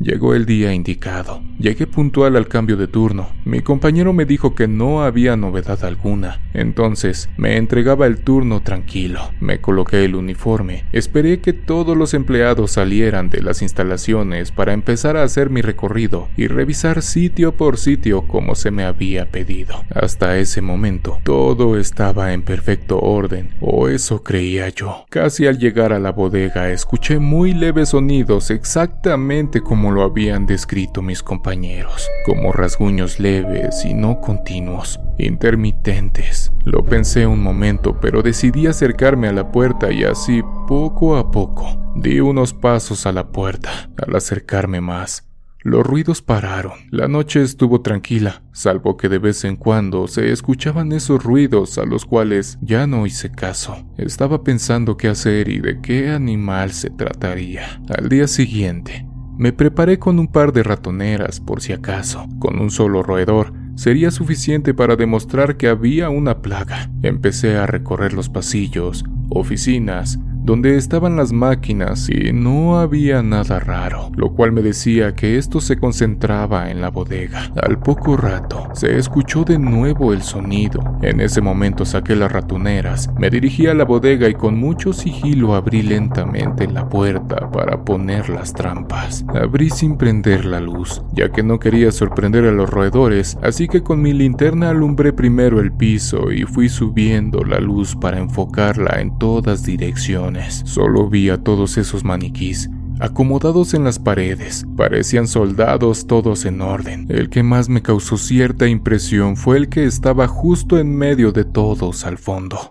Llegó 0.00 0.34
el 0.34 0.46
día 0.46 0.72
indicado. 0.72 1.42
Llegué 1.58 1.86
puntual 1.86 2.34
al 2.36 2.48
cambio 2.48 2.78
de 2.78 2.86
turno. 2.86 3.28
Mi 3.44 3.60
compañero 3.60 4.14
me 4.14 4.24
dijo 4.24 4.54
que 4.54 4.66
no 4.66 5.02
había 5.02 5.36
novedad 5.36 5.84
alguna. 5.84 6.40
Entonces 6.54 7.28
me 7.36 7.58
entregaba 7.58 8.06
el 8.06 8.20
turno 8.20 8.62
tranquilo. 8.62 9.20
Me 9.40 9.60
coloqué 9.60 10.06
el 10.06 10.14
uniforme. 10.14 10.84
Esperé 10.92 11.40
que 11.40 11.52
todos 11.52 11.98
los 11.98 12.14
empleados 12.14 12.70
salieran 12.70 13.28
de 13.28 13.42
las 13.42 13.60
instalaciones 13.60 14.52
para 14.52 14.72
empezar 14.72 15.18
a 15.18 15.22
hacer 15.22 15.50
mi 15.50 15.60
recorrido 15.60 16.28
y 16.34 16.46
revisar 16.46 17.02
sitio 17.02 17.54
por 17.54 17.76
sitio 17.76 18.22
como 18.22 18.54
se 18.54 18.70
me 18.70 18.84
había 18.84 19.30
pedido. 19.30 19.84
Hasta 19.94 20.38
ese 20.38 20.62
momento 20.62 21.18
todo 21.24 21.76
estaba 21.76 22.32
en 22.32 22.40
perfecto 22.40 22.98
orden, 23.00 23.50
o 23.60 23.88
eso 23.88 24.22
creía 24.22 24.70
yo. 24.70 25.04
Casi 25.10 25.46
al 25.46 25.58
llegar 25.58 25.92
a 25.92 25.98
la 25.98 26.12
bodega 26.12 26.70
escuché 26.70 27.18
muy 27.18 27.52
leves 27.52 27.90
sonidos 27.90 28.50
exactamente 28.50 29.60
como 29.60 29.89
lo 29.90 30.02
habían 30.02 30.46
descrito 30.46 31.02
mis 31.02 31.22
compañeros, 31.22 32.08
como 32.24 32.52
rasguños 32.52 33.18
leves 33.18 33.84
y 33.84 33.94
no 33.94 34.20
continuos, 34.20 35.00
intermitentes. 35.18 36.52
Lo 36.64 36.84
pensé 36.84 37.26
un 37.26 37.42
momento, 37.42 37.98
pero 38.00 38.22
decidí 38.22 38.66
acercarme 38.66 39.28
a 39.28 39.32
la 39.32 39.52
puerta 39.52 39.92
y 39.92 40.04
así, 40.04 40.42
poco 40.66 41.16
a 41.16 41.30
poco, 41.30 41.92
di 41.96 42.20
unos 42.20 42.54
pasos 42.54 43.06
a 43.06 43.12
la 43.12 43.28
puerta. 43.32 43.90
Al 43.96 44.14
acercarme 44.16 44.80
más, 44.80 45.30
los 45.62 45.86
ruidos 45.86 46.22
pararon. 46.22 46.72
La 46.90 47.06
noche 47.06 47.42
estuvo 47.42 47.82
tranquila, 47.82 48.42
salvo 48.50 48.96
que 48.96 49.10
de 49.10 49.18
vez 49.18 49.44
en 49.44 49.56
cuando 49.56 50.08
se 50.08 50.32
escuchaban 50.32 50.90
esos 50.92 51.22
ruidos 51.22 51.76
a 51.76 51.84
los 51.84 52.06
cuales 52.06 52.58
ya 52.62 52.86
no 52.86 53.04
hice 53.04 53.30
caso. 53.30 53.76
Estaba 53.98 54.42
pensando 54.42 54.96
qué 54.96 55.08
hacer 55.08 55.50
y 55.50 55.60
de 55.60 55.82
qué 55.82 56.08
animal 56.08 56.72
se 56.72 56.88
trataría. 56.88 57.82
Al 57.94 58.08
día 58.08 58.26
siguiente, 58.26 59.06
me 59.40 59.54
preparé 59.54 59.98
con 59.98 60.18
un 60.18 60.28
par 60.28 60.52
de 60.52 60.62
ratoneras 60.62 61.40
por 61.40 61.62
si 61.62 61.72
acaso. 61.72 62.28
Con 62.38 62.60
un 62.60 62.70
solo 62.70 63.02
roedor 63.02 63.54
sería 63.74 64.10
suficiente 64.10 64.74
para 64.74 64.96
demostrar 64.96 65.56
que 65.56 65.68
había 65.68 66.10
una 66.10 66.42
plaga. 66.42 66.90
Empecé 67.02 67.56
a 67.56 67.64
recorrer 67.64 68.12
los 68.12 68.28
pasillos, 68.28 69.02
oficinas, 69.30 70.18
donde 70.42 70.76
estaban 70.76 71.16
las 71.16 71.32
máquinas 71.32 72.08
y 72.08 72.32
no 72.32 72.80
había 72.80 73.22
nada 73.22 73.60
raro, 73.60 74.10
lo 74.16 74.32
cual 74.32 74.52
me 74.52 74.62
decía 74.62 75.14
que 75.14 75.36
esto 75.36 75.60
se 75.60 75.76
concentraba 75.76 76.70
en 76.70 76.80
la 76.80 76.90
bodega. 76.90 77.52
Al 77.62 77.78
poco 77.78 78.16
rato 78.16 78.68
se 78.72 78.96
escuchó 78.96 79.44
de 79.44 79.58
nuevo 79.58 80.12
el 80.12 80.22
sonido. 80.22 80.80
En 81.02 81.20
ese 81.20 81.40
momento 81.40 81.84
saqué 81.84 82.16
las 82.16 82.32
ratoneras, 82.32 83.10
me 83.18 83.30
dirigí 83.30 83.66
a 83.66 83.74
la 83.74 83.84
bodega 83.84 84.28
y 84.28 84.34
con 84.34 84.58
mucho 84.58 84.92
sigilo 84.92 85.54
abrí 85.54 85.82
lentamente 85.82 86.66
la 86.66 86.88
puerta 86.88 87.50
para 87.50 87.84
poner 87.84 88.30
las 88.30 88.52
trampas. 88.52 89.24
Abrí 89.28 89.70
sin 89.70 89.96
prender 89.96 90.44
la 90.44 90.60
luz, 90.60 91.02
ya 91.12 91.30
que 91.30 91.42
no 91.42 91.58
quería 91.58 91.92
sorprender 91.92 92.46
a 92.46 92.52
los 92.52 92.70
roedores, 92.70 93.36
así 93.42 93.68
que 93.68 93.82
con 93.82 94.00
mi 94.00 94.12
linterna 94.12 94.70
alumbré 94.70 95.12
primero 95.12 95.60
el 95.60 95.72
piso 95.72 96.32
y 96.32 96.44
fui 96.44 96.68
subiendo 96.68 97.44
la 97.44 97.60
luz 97.60 97.94
para 97.94 98.18
enfocarla 98.18 99.00
en 99.00 99.18
todas 99.18 99.64
direcciones 99.64 100.29
Solo 100.64 101.08
vi 101.08 101.30
a 101.30 101.42
todos 101.42 101.78
esos 101.78 102.04
maniquís 102.04 102.68
acomodados 103.00 103.74
en 103.74 103.82
las 103.84 103.98
paredes. 103.98 104.66
Parecían 104.76 105.26
soldados 105.26 106.06
todos 106.06 106.44
en 106.44 106.60
orden. 106.60 107.06
El 107.08 107.30
que 107.30 107.42
más 107.42 107.68
me 107.68 107.82
causó 107.82 108.16
cierta 108.16 108.68
impresión 108.68 109.36
fue 109.36 109.56
el 109.56 109.68
que 109.68 109.84
estaba 109.86 110.28
justo 110.28 110.78
en 110.78 110.94
medio 110.94 111.32
de 111.32 111.44
todos 111.44 112.04
al 112.04 112.18
fondo. 112.18 112.70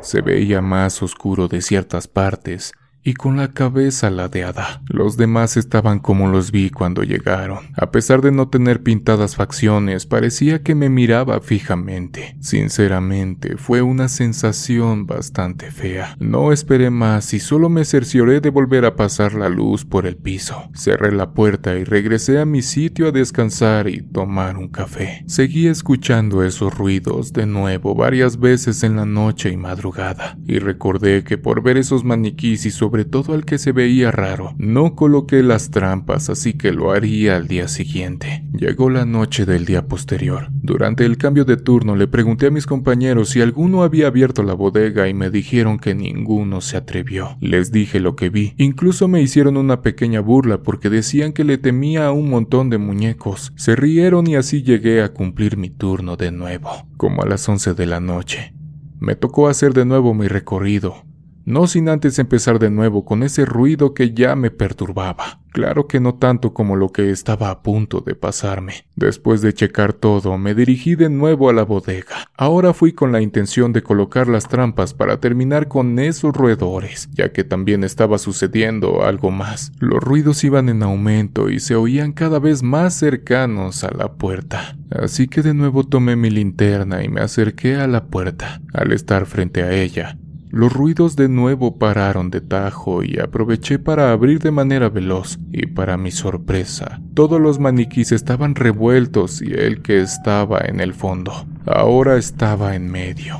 Se 0.00 0.20
veía 0.20 0.60
más 0.60 1.02
oscuro 1.02 1.46
de 1.46 1.62
ciertas 1.62 2.08
partes 2.08 2.72
y 3.02 3.14
con 3.14 3.36
la 3.36 3.52
cabeza 3.52 4.10
ladeada. 4.10 4.82
Los 4.88 5.16
demás 5.16 5.56
estaban 5.56 5.98
como 5.98 6.28
los 6.28 6.50
vi 6.50 6.70
cuando 6.70 7.02
llegaron. 7.02 7.58
A 7.76 7.90
pesar 7.90 8.20
de 8.20 8.32
no 8.32 8.48
tener 8.48 8.82
pintadas 8.82 9.36
facciones, 9.36 10.06
parecía 10.06 10.62
que 10.62 10.74
me 10.74 10.88
miraba 10.88 11.40
fijamente. 11.40 12.36
Sinceramente, 12.40 13.56
fue 13.56 13.82
una 13.82 14.08
sensación 14.08 15.06
bastante 15.06 15.70
fea. 15.70 16.16
No 16.18 16.52
esperé 16.52 16.90
más 16.90 17.32
y 17.32 17.40
solo 17.40 17.68
me 17.68 17.84
cercioré 17.84 18.40
de 18.40 18.50
volver 18.50 18.84
a 18.84 18.96
pasar 18.96 19.34
la 19.34 19.48
luz 19.48 19.84
por 19.84 20.06
el 20.06 20.16
piso. 20.16 20.70
Cerré 20.74 21.12
la 21.12 21.32
puerta 21.32 21.76
y 21.76 21.84
regresé 21.84 22.38
a 22.38 22.44
mi 22.44 22.62
sitio 22.62 23.08
a 23.08 23.12
descansar 23.12 23.88
y 23.88 24.02
tomar 24.02 24.56
un 24.56 24.68
café. 24.68 25.24
Seguí 25.26 25.66
escuchando 25.68 26.44
esos 26.44 26.76
ruidos 26.76 27.32
de 27.32 27.46
nuevo 27.46 27.94
varias 27.94 28.38
veces 28.38 28.82
en 28.82 28.96
la 28.96 29.06
noche 29.06 29.50
y 29.50 29.56
madrugada, 29.56 30.38
y 30.46 30.58
recordé 30.58 31.24
que 31.24 31.38
por 31.38 31.62
ver 31.62 31.76
esos 31.76 32.04
maniquís 32.04 32.66
y 32.66 32.70
sobre 32.90 33.04
todo 33.04 33.34
al 33.34 33.44
que 33.44 33.56
se 33.56 33.70
veía 33.70 34.10
raro. 34.10 34.52
No 34.58 34.96
coloqué 34.96 35.44
las 35.44 35.70
trampas, 35.70 36.28
así 36.28 36.54
que 36.54 36.72
lo 36.72 36.90
haría 36.90 37.36
al 37.36 37.46
día 37.46 37.68
siguiente. 37.68 38.42
Llegó 38.52 38.90
la 38.90 39.04
noche 39.04 39.46
del 39.46 39.64
día 39.64 39.86
posterior. 39.86 40.48
Durante 40.50 41.06
el 41.06 41.16
cambio 41.16 41.44
de 41.44 41.56
turno 41.56 41.94
le 41.94 42.08
pregunté 42.08 42.48
a 42.48 42.50
mis 42.50 42.66
compañeros 42.66 43.28
si 43.28 43.42
alguno 43.42 43.84
había 43.84 44.08
abierto 44.08 44.42
la 44.42 44.54
bodega 44.54 45.06
y 45.06 45.14
me 45.14 45.30
dijeron 45.30 45.78
que 45.78 45.94
ninguno 45.94 46.60
se 46.60 46.78
atrevió. 46.78 47.36
Les 47.40 47.70
dije 47.70 48.00
lo 48.00 48.16
que 48.16 48.28
vi. 48.28 48.54
Incluso 48.56 49.06
me 49.06 49.22
hicieron 49.22 49.56
una 49.56 49.82
pequeña 49.82 50.18
burla 50.18 50.60
porque 50.64 50.90
decían 50.90 51.32
que 51.32 51.44
le 51.44 51.58
temía 51.58 52.08
a 52.08 52.12
un 52.12 52.28
montón 52.28 52.70
de 52.70 52.78
muñecos. 52.78 53.52
Se 53.54 53.76
rieron 53.76 54.26
y 54.26 54.34
así 54.34 54.64
llegué 54.64 55.00
a 55.00 55.12
cumplir 55.12 55.56
mi 55.56 55.70
turno 55.70 56.16
de 56.16 56.32
nuevo, 56.32 56.88
como 56.96 57.22
a 57.22 57.26
las 57.26 57.48
11 57.48 57.74
de 57.74 57.86
la 57.86 58.00
noche. 58.00 58.52
Me 58.98 59.14
tocó 59.14 59.46
hacer 59.46 59.74
de 59.74 59.84
nuevo 59.84 60.12
mi 60.12 60.26
recorrido 60.26 61.08
no 61.50 61.66
sin 61.66 61.88
antes 61.88 62.18
empezar 62.18 62.58
de 62.58 62.70
nuevo 62.70 63.04
con 63.04 63.22
ese 63.22 63.44
ruido 63.44 63.94
que 63.94 64.14
ya 64.14 64.34
me 64.36 64.50
perturbaba. 64.50 65.40
Claro 65.52 65.88
que 65.88 65.98
no 65.98 66.14
tanto 66.14 66.54
como 66.54 66.76
lo 66.76 66.90
que 66.90 67.10
estaba 67.10 67.50
a 67.50 67.62
punto 67.62 68.00
de 68.00 68.14
pasarme. 68.14 68.84
Después 68.94 69.42
de 69.42 69.52
checar 69.52 69.92
todo, 69.92 70.38
me 70.38 70.54
dirigí 70.54 70.94
de 70.94 71.10
nuevo 71.10 71.50
a 71.50 71.52
la 71.52 71.64
bodega. 71.64 72.28
Ahora 72.36 72.72
fui 72.72 72.92
con 72.92 73.10
la 73.10 73.20
intención 73.20 73.72
de 73.72 73.82
colocar 73.82 74.28
las 74.28 74.48
trampas 74.48 74.94
para 74.94 75.18
terminar 75.18 75.66
con 75.66 75.98
esos 75.98 76.34
roedores, 76.36 77.08
ya 77.12 77.32
que 77.32 77.42
también 77.42 77.82
estaba 77.82 78.18
sucediendo 78.18 79.02
algo 79.02 79.32
más. 79.32 79.72
Los 79.80 80.00
ruidos 80.00 80.44
iban 80.44 80.68
en 80.68 80.84
aumento 80.84 81.50
y 81.50 81.58
se 81.58 81.74
oían 81.74 82.12
cada 82.12 82.38
vez 82.38 82.62
más 82.62 82.94
cercanos 82.94 83.82
a 83.82 83.90
la 83.90 84.12
puerta. 84.12 84.76
Así 84.90 85.26
que 85.26 85.42
de 85.42 85.54
nuevo 85.54 85.82
tomé 85.84 86.14
mi 86.14 86.30
linterna 86.30 87.02
y 87.02 87.08
me 87.08 87.22
acerqué 87.22 87.74
a 87.74 87.88
la 87.88 88.06
puerta. 88.06 88.60
Al 88.72 88.92
estar 88.92 89.26
frente 89.26 89.62
a 89.62 89.72
ella, 89.72 90.16
los 90.50 90.72
ruidos 90.72 91.16
de 91.16 91.28
nuevo 91.28 91.78
pararon 91.78 92.30
de 92.30 92.40
tajo 92.40 93.04
y 93.04 93.18
aproveché 93.18 93.78
para 93.78 94.12
abrir 94.12 94.40
de 94.40 94.50
manera 94.50 94.88
veloz, 94.88 95.38
y 95.52 95.66
para 95.66 95.96
mi 95.96 96.10
sorpresa, 96.10 97.00
todos 97.14 97.40
los 97.40 97.58
maniquís 97.58 98.12
estaban 98.12 98.54
revueltos 98.54 99.40
y 99.42 99.52
el 99.52 99.80
que 99.82 100.00
estaba 100.00 100.60
en 100.64 100.80
el 100.80 100.92
fondo, 100.92 101.46
ahora 101.66 102.16
estaba 102.16 102.74
en 102.74 102.90
medio. 102.90 103.38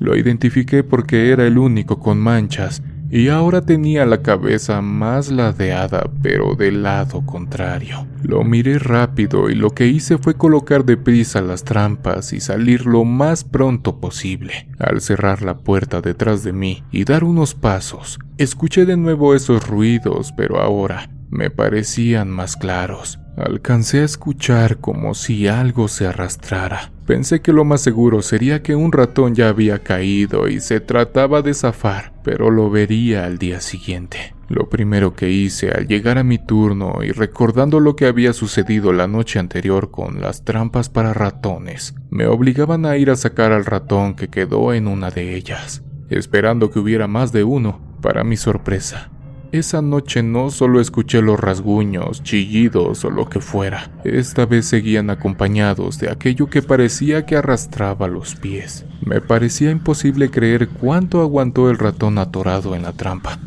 Lo 0.00 0.16
identifiqué 0.16 0.82
porque 0.82 1.30
era 1.30 1.46
el 1.46 1.58
único 1.58 2.00
con 2.00 2.18
manchas 2.18 2.82
y 3.12 3.28
ahora 3.28 3.60
tenía 3.60 4.06
la 4.06 4.22
cabeza 4.22 4.80
más 4.80 5.30
ladeada 5.30 6.10
pero 6.22 6.54
del 6.54 6.82
lado 6.82 7.26
contrario. 7.26 8.06
Lo 8.22 8.42
miré 8.42 8.78
rápido 8.78 9.50
y 9.50 9.54
lo 9.54 9.68
que 9.68 9.86
hice 9.86 10.16
fue 10.16 10.34
colocar 10.34 10.86
deprisa 10.86 11.42
las 11.42 11.62
trampas 11.62 12.32
y 12.32 12.40
salir 12.40 12.86
lo 12.86 13.04
más 13.04 13.44
pronto 13.44 14.00
posible. 14.00 14.66
Al 14.78 15.02
cerrar 15.02 15.42
la 15.42 15.58
puerta 15.58 16.00
detrás 16.00 16.42
de 16.42 16.54
mí 16.54 16.84
y 16.90 17.04
dar 17.04 17.22
unos 17.22 17.54
pasos, 17.54 18.18
escuché 18.38 18.86
de 18.86 18.96
nuevo 18.96 19.34
esos 19.34 19.68
ruidos 19.68 20.32
pero 20.34 20.62
ahora 20.62 21.10
me 21.28 21.50
parecían 21.50 22.30
más 22.30 22.56
claros. 22.56 23.18
Alcancé 23.36 24.00
a 24.00 24.04
escuchar 24.04 24.78
como 24.78 25.14
si 25.14 25.48
algo 25.48 25.88
se 25.88 26.06
arrastrara. 26.06 26.92
Pensé 27.06 27.40
que 27.40 27.52
lo 27.52 27.64
más 27.64 27.80
seguro 27.80 28.20
sería 28.20 28.62
que 28.62 28.76
un 28.76 28.92
ratón 28.92 29.34
ya 29.34 29.48
había 29.48 29.78
caído 29.78 30.48
y 30.48 30.60
se 30.60 30.80
trataba 30.80 31.40
de 31.40 31.54
zafar, 31.54 32.12
pero 32.22 32.50
lo 32.50 32.70
vería 32.70 33.24
al 33.24 33.38
día 33.38 33.60
siguiente. 33.60 34.34
Lo 34.48 34.68
primero 34.68 35.14
que 35.14 35.30
hice 35.30 35.70
al 35.70 35.88
llegar 35.88 36.18
a 36.18 36.24
mi 36.24 36.36
turno 36.36 37.02
y 37.02 37.10
recordando 37.10 37.80
lo 37.80 37.96
que 37.96 38.04
había 38.04 38.34
sucedido 38.34 38.92
la 38.92 39.06
noche 39.06 39.38
anterior 39.38 39.90
con 39.90 40.20
las 40.20 40.44
trampas 40.44 40.90
para 40.90 41.14
ratones, 41.14 41.94
me 42.10 42.26
obligaban 42.26 42.84
a 42.84 42.98
ir 42.98 43.10
a 43.10 43.16
sacar 43.16 43.52
al 43.52 43.64
ratón 43.64 44.14
que 44.14 44.28
quedó 44.28 44.74
en 44.74 44.86
una 44.86 45.10
de 45.10 45.34
ellas, 45.34 45.82
esperando 46.10 46.70
que 46.70 46.80
hubiera 46.80 47.08
más 47.08 47.32
de 47.32 47.44
uno, 47.44 47.80
para 48.02 48.24
mi 48.24 48.36
sorpresa. 48.36 49.11
Esa 49.52 49.82
noche 49.82 50.22
no 50.22 50.48
solo 50.48 50.80
escuché 50.80 51.20
los 51.20 51.38
rasguños, 51.38 52.22
chillidos 52.22 53.04
o 53.04 53.10
lo 53.10 53.28
que 53.28 53.42
fuera, 53.42 53.90
esta 54.02 54.46
vez 54.46 54.64
seguían 54.64 55.10
acompañados 55.10 55.98
de 55.98 56.10
aquello 56.10 56.46
que 56.46 56.62
parecía 56.62 57.26
que 57.26 57.36
arrastraba 57.36 58.08
los 58.08 58.34
pies. 58.34 58.86
Me 59.04 59.20
parecía 59.20 59.70
imposible 59.70 60.30
creer 60.30 60.70
cuánto 60.70 61.20
aguantó 61.20 61.68
el 61.68 61.76
ratón 61.76 62.16
atorado 62.16 62.74
en 62.74 62.84
la 62.84 62.94
trampa, 62.94 63.38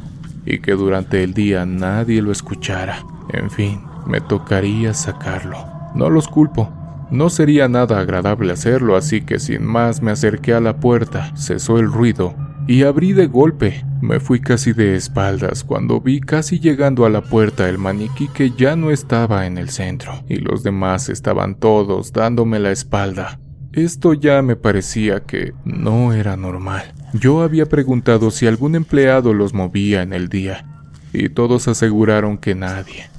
y 0.46 0.60
que 0.60 0.74
durante 0.74 1.24
el 1.24 1.34
día 1.34 1.66
nadie 1.66 2.22
lo 2.22 2.32
escuchara. 2.32 3.04
En 3.34 3.50
fin, 3.50 3.82
me 4.06 4.22
tocaría 4.22 4.94
sacarlo. 4.94 5.58
No 5.96 6.12
los 6.12 6.28
culpo, 6.28 6.72
no 7.10 7.32
sería 7.32 7.68
nada 7.68 8.00
agradable 8.00 8.54
hacerlo, 8.54 8.96
así 8.96 9.22
que 9.22 9.40
sin 9.40 9.66
más 9.66 10.04
me 10.04 10.12
acerqué 10.12 10.54
a 10.54 10.62
la 10.62 10.78
puerta, 10.80 11.36
cesó 11.36 11.80
el 11.80 11.92
ruido 11.92 12.36
y 12.68 12.84
abrí 12.84 13.14
de 13.14 13.28
golpe. 13.28 13.86
Me 14.02 14.20
fui 14.20 14.40
casi 14.40 14.74
de 14.74 14.96
espaldas 14.96 15.64
cuando 15.64 16.02
vi 16.02 16.20
casi 16.20 16.60
llegando 16.60 17.06
a 17.06 17.10
la 17.10 17.22
puerta 17.22 17.70
el 17.70 17.78
maniquí 17.78 18.28
que 18.28 18.52
ya 18.52 18.76
no 18.76 18.92
estaba 18.92 19.46
en 19.46 19.58
el 19.58 19.70
centro 19.70 20.24
y 20.28 20.38
los 20.38 20.64
demás 20.64 21.10
estaban 21.10 21.56
todos 21.56 22.14
dándome 22.14 22.60
la 22.60 22.72
espalda. 22.72 23.40
Esto 23.74 24.14
ya 24.14 24.42
me 24.42 24.56
parecía 24.56 25.22
que 25.22 25.54
no 25.66 26.14
era 26.14 26.38
normal. 26.38 26.94
Yo 27.14 27.42
había 27.42 27.66
preguntado 27.66 28.32
si 28.32 28.48
algún 28.48 28.76
empleado 28.76 29.34
los 29.34 29.54
movía 29.54 30.02
en 30.02 30.14
el 30.14 30.30
día 30.30 30.66
y 31.12 31.30
todos 31.30 31.68
aseguraron 31.68 32.38
que 32.38 32.56
nadie. 32.56 33.10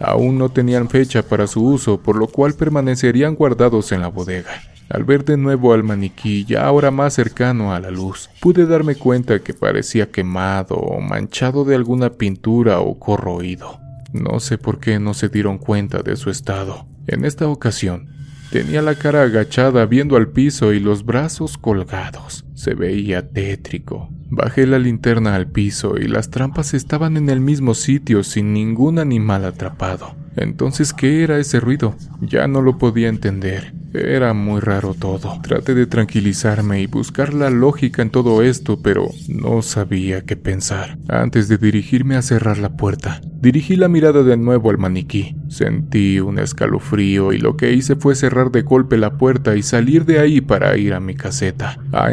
Aún 0.00 0.38
no 0.38 0.48
tenían 0.48 0.88
fecha 0.88 1.22
para 1.22 1.46
su 1.46 1.64
uso, 1.64 2.00
por 2.00 2.16
lo 2.16 2.28
cual 2.28 2.54
permanecerían 2.54 3.34
guardados 3.34 3.90
en 3.92 4.00
la 4.00 4.08
bodega. 4.08 4.50
Al 4.88 5.04
ver 5.04 5.24
de 5.24 5.36
nuevo 5.36 5.74
al 5.74 5.84
maniquí, 5.84 6.46
ya 6.46 6.64
ahora 6.64 6.90
más 6.90 7.14
cercano 7.14 7.74
a 7.74 7.80
la 7.80 7.90
luz, 7.90 8.30
pude 8.40 8.64
darme 8.64 8.94
cuenta 8.94 9.40
que 9.40 9.52
parecía 9.52 10.10
quemado 10.10 10.76
o 10.76 11.00
manchado 11.00 11.64
de 11.64 11.74
alguna 11.74 12.14
pintura 12.14 12.80
o 12.80 12.98
corroído. 12.98 13.80
No 14.12 14.40
sé 14.40 14.56
por 14.56 14.80
qué 14.80 14.98
no 14.98 15.12
se 15.12 15.28
dieron 15.28 15.58
cuenta 15.58 16.02
de 16.02 16.16
su 16.16 16.30
estado. 16.30 16.86
En 17.06 17.26
esta 17.26 17.46
ocasión, 17.48 18.08
tenía 18.50 18.80
la 18.80 18.94
cara 18.94 19.22
agachada 19.22 19.84
viendo 19.84 20.16
al 20.16 20.28
piso 20.28 20.72
y 20.72 20.80
los 20.80 21.04
brazos 21.04 21.58
colgados. 21.58 22.46
Se 22.58 22.74
veía 22.74 23.30
tétrico. 23.30 24.08
Bajé 24.30 24.66
la 24.66 24.80
linterna 24.80 25.36
al 25.36 25.46
piso 25.46 25.96
y 25.96 26.08
las 26.08 26.30
trampas 26.30 26.74
estaban 26.74 27.16
en 27.16 27.30
el 27.30 27.40
mismo 27.40 27.72
sitio 27.72 28.24
sin 28.24 28.52
ningún 28.52 28.98
animal 28.98 29.44
atrapado. 29.44 30.16
Entonces, 30.34 30.92
¿qué 30.92 31.22
era 31.22 31.38
ese 31.38 31.60
ruido? 31.60 31.94
Ya 32.20 32.48
no 32.48 32.60
lo 32.60 32.76
podía 32.76 33.08
entender. 33.08 33.74
Era 33.94 34.34
muy 34.34 34.60
raro 34.60 34.94
todo. 34.94 35.40
Traté 35.42 35.74
de 35.74 35.86
tranquilizarme 35.86 36.82
y 36.82 36.86
buscar 36.86 37.32
la 37.32 37.48
lógica 37.48 38.02
en 38.02 38.10
todo 38.10 38.42
esto, 38.42 38.80
pero 38.82 39.08
no 39.28 39.62
sabía 39.62 40.22
qué 40.22 40.36
pensar. 40.36 40.98
Antes 41.08 41.48
de 41.48 41.56
dirigirme 41.56 42.16
a 42.16 42.22
cerrar 42.22 42.58
la 42.58 42.76
puerta, 42.76 43.20
dirigí 43.40 43.76
la 43.76 43.88
mirada 43.88 44.22
de 44.22 44.36
nuevo 44.36 44.68
al 44.68 44.78
maniquí. 44.78 45.36
Sentí 45.48 46.20
un 46.20 46.38
escalofrío 46.38 47.32
y 47.32 47.38
lo 47.38 47.56
que 47.56 47.72
hice 47.72 47.96
fue 47.96 48.14
cerrar 48.14 48.50
de 48.50 48.62
golpe 48.62 48.98
la 48.98 49.16
puerta 49.16 49.56
y 49.56 49.62
salir 49.62 50.04
de 50.04 50.18
ahí 50.18 50.42
para 50.42 50.76
ir 50.76 50.92
a 50.92 51.00
mi 51.00 51.14
caseta, 51.14 51.78
a 51.92 52.12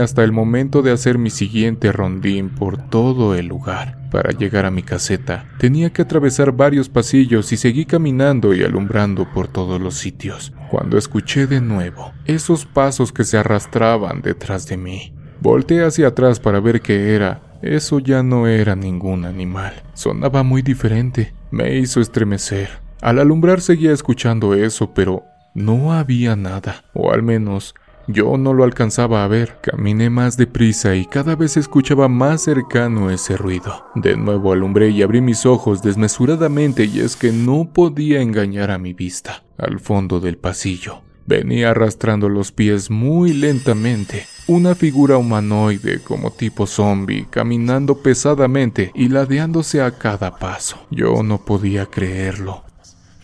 hasta 0.00 0.24
el 0.24 0.32
momento 0.32 0.80
de 0.80 0.92
hacer 0.92 1.18
mi 1.18 1.28
siguiente 1.28 1.92
rondín 1.92 2.48
por 2.48 2.78
todo 2.78 3.34
el 3.34 3.46
lugar. 3.46 3.98
Para 4.10 4.30
llegar 4.30 4.64
a 4.64 4.70
mi 4.70 4.82
caseta, 4.82 5.44
tenía 5.58 5.90
que 5.90 6.02
atravesar 6.02 6.52
varios 6.52 6.88
pasillos 6.88 7.52
y 7.52 7.58
seguí 7.58 7.84
caminando 7.84 8.54
y 8.54 8.62
alumbrando 8.62 9.30
por 9.30 9.48
todos 9.48 9.78
los 9.78 9.94
sitios, 9.94 10.54
cuando 10.70 10.96
escuché 10.96 11.46
de 11.46 11.60
nuevo 11.60 12.12
esos 12.24 12.64
pasos 12.64 13.12
que 13.12 13.24
se 13.24 13.36
arrastraban 13.36 14.22
detrás 14.22 14.66
de 14.66 14.78
mí. 14.78 15.12
Volté 15.40 15.84
hacia 15.84 16.08
atrás 16.08 16.40
para 16.40 16.60
ver 16.60 16.80
qué 16.80 17.14
era. 17.14 17.42
Eso 17.60 17.98
ya 17.98 18.22
no 18.22 18.46
era 18.46 18.74
ningún 18.74 19.26
animal. 19.26 19.74
Sonaba 19.92 20.42
muy 20.42 20.62
diferente. 20.62 21.34
Me 21.50 21.76
hizo 21.76 22.00
estremecer. 22.00 22.70
Al 23.02 23.18
alumbrar 23.18 23.60
seguía 23.60 23.92
escuchando 23.92 24.54
eso, 24.54 24.94
pero 24.94 25.24
no 25.54 25.92
había 25.92 26.36
nada, 26.36 26.84
o 26.94 27.12
al 27.12 27.22
menos 27.22 27.74
yo 28.08 28.36
no 28.36 28.52
lo 28.54 28.64
alcanzaba 28.64 29.22
a 29.22 29.28
ver. 29.28 29.58
Caminé 29.62 30.10
más 30.10 30.36
deprisa 30.36 30.96
y 30.96 31.06
cada 31.06 31.36
vez 31.36 31.56
escuchaba 31.56 32.08
más 32.08 32.42
cercano 32.42 33.10
ese 33.10 33.36
ruido. 33.36 33.86
De 33.94 34.16
nuevo 34.16 34.52
alumbré 34.52 34.90
y 34.90 35.02
abrí 35.02 35.20
mis 35.20 35.46
ojos 35.46 35.82
desmesuradamente 35.82 36.84
y 36.84 37.00
es 37.00 37.14
que 37.14 37.30
no 37.30 37.70
podía 37.72 38.20
engañar 38.20 38.70
a 38.70 38.78
mi 38.78 38.94
vista. 38.94 39.44
Al 39.56 39.78
fondo 39.78 40.18
del 40.20 40.38
pasillo 40.38 41.02
Venía 41.28 41.72
arrastrando 41.72 42.30
los 42.30 42.52
pies 42.52 42.90
muy 42.90 43.34
lentamente, 43.34 44.24
una 44.46 44.74
figura 44.74 45.18
humanoide 45.18 46.00
como 46.02 46.30
tipo 46.30 46.66
zombie, 46.66 47.26
caminando 47.28 47.98
pesadamente 47.98 48.92
y 48.94 49.10
ladeándose 49.10 49.82
a 49.82 49.90
cada 49.90 50.38
paso. 50.38 50.78
Yo 50.90 51.22
no 51.22 51.44
podía 51.44 51.84
creerlo. 51.84 52.64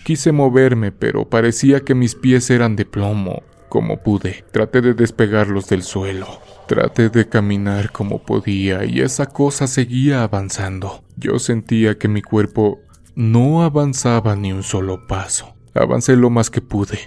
Quise 0.05 0.33
moverme, 0.33 0.93
pero 0.93 1.31
parecía 1.31 1.81
que 1.81 1.95
mis 1.95 2.15
pies 2.15 2.51
eran 2.51 2.77
de 2.77 2.85
plomo. 2.85 3.43
Como 3.75 3.97
pude, 3.97 4.45
traté 4.53 4.81
de 4.83 4.95
despegarlos 4.95 5.67
del 5.67 5.83
suelo. 5.83 6.29
Traté 6.69 7.09
de 7.09 7.29
caminar 7.29 7.91
como 7.91 8.23
podía 8.23 8.85
y 8.85 9.01
esa 9.01 9.27
cosa 9.27 9.67
seguía 9.67 10.23
avanzando. 10.23 11.03
Yo 11.17 11.41
sentía 11.41 11.99
que 11.99 12.07
mi 12.07 12.23
cuerpo 12.23 12.79
no 13.17 13.65
avanzaba 13.65 14.37
ni 14.37 14.53
un 14.53 14.63
solo 14.63 15.09
paso. 15.09 15.57
Avancé 15.75 16.15
lo 16.15 16.31
más 16.31 16.51
que 16.51 16.61
pude, 16.61 17.01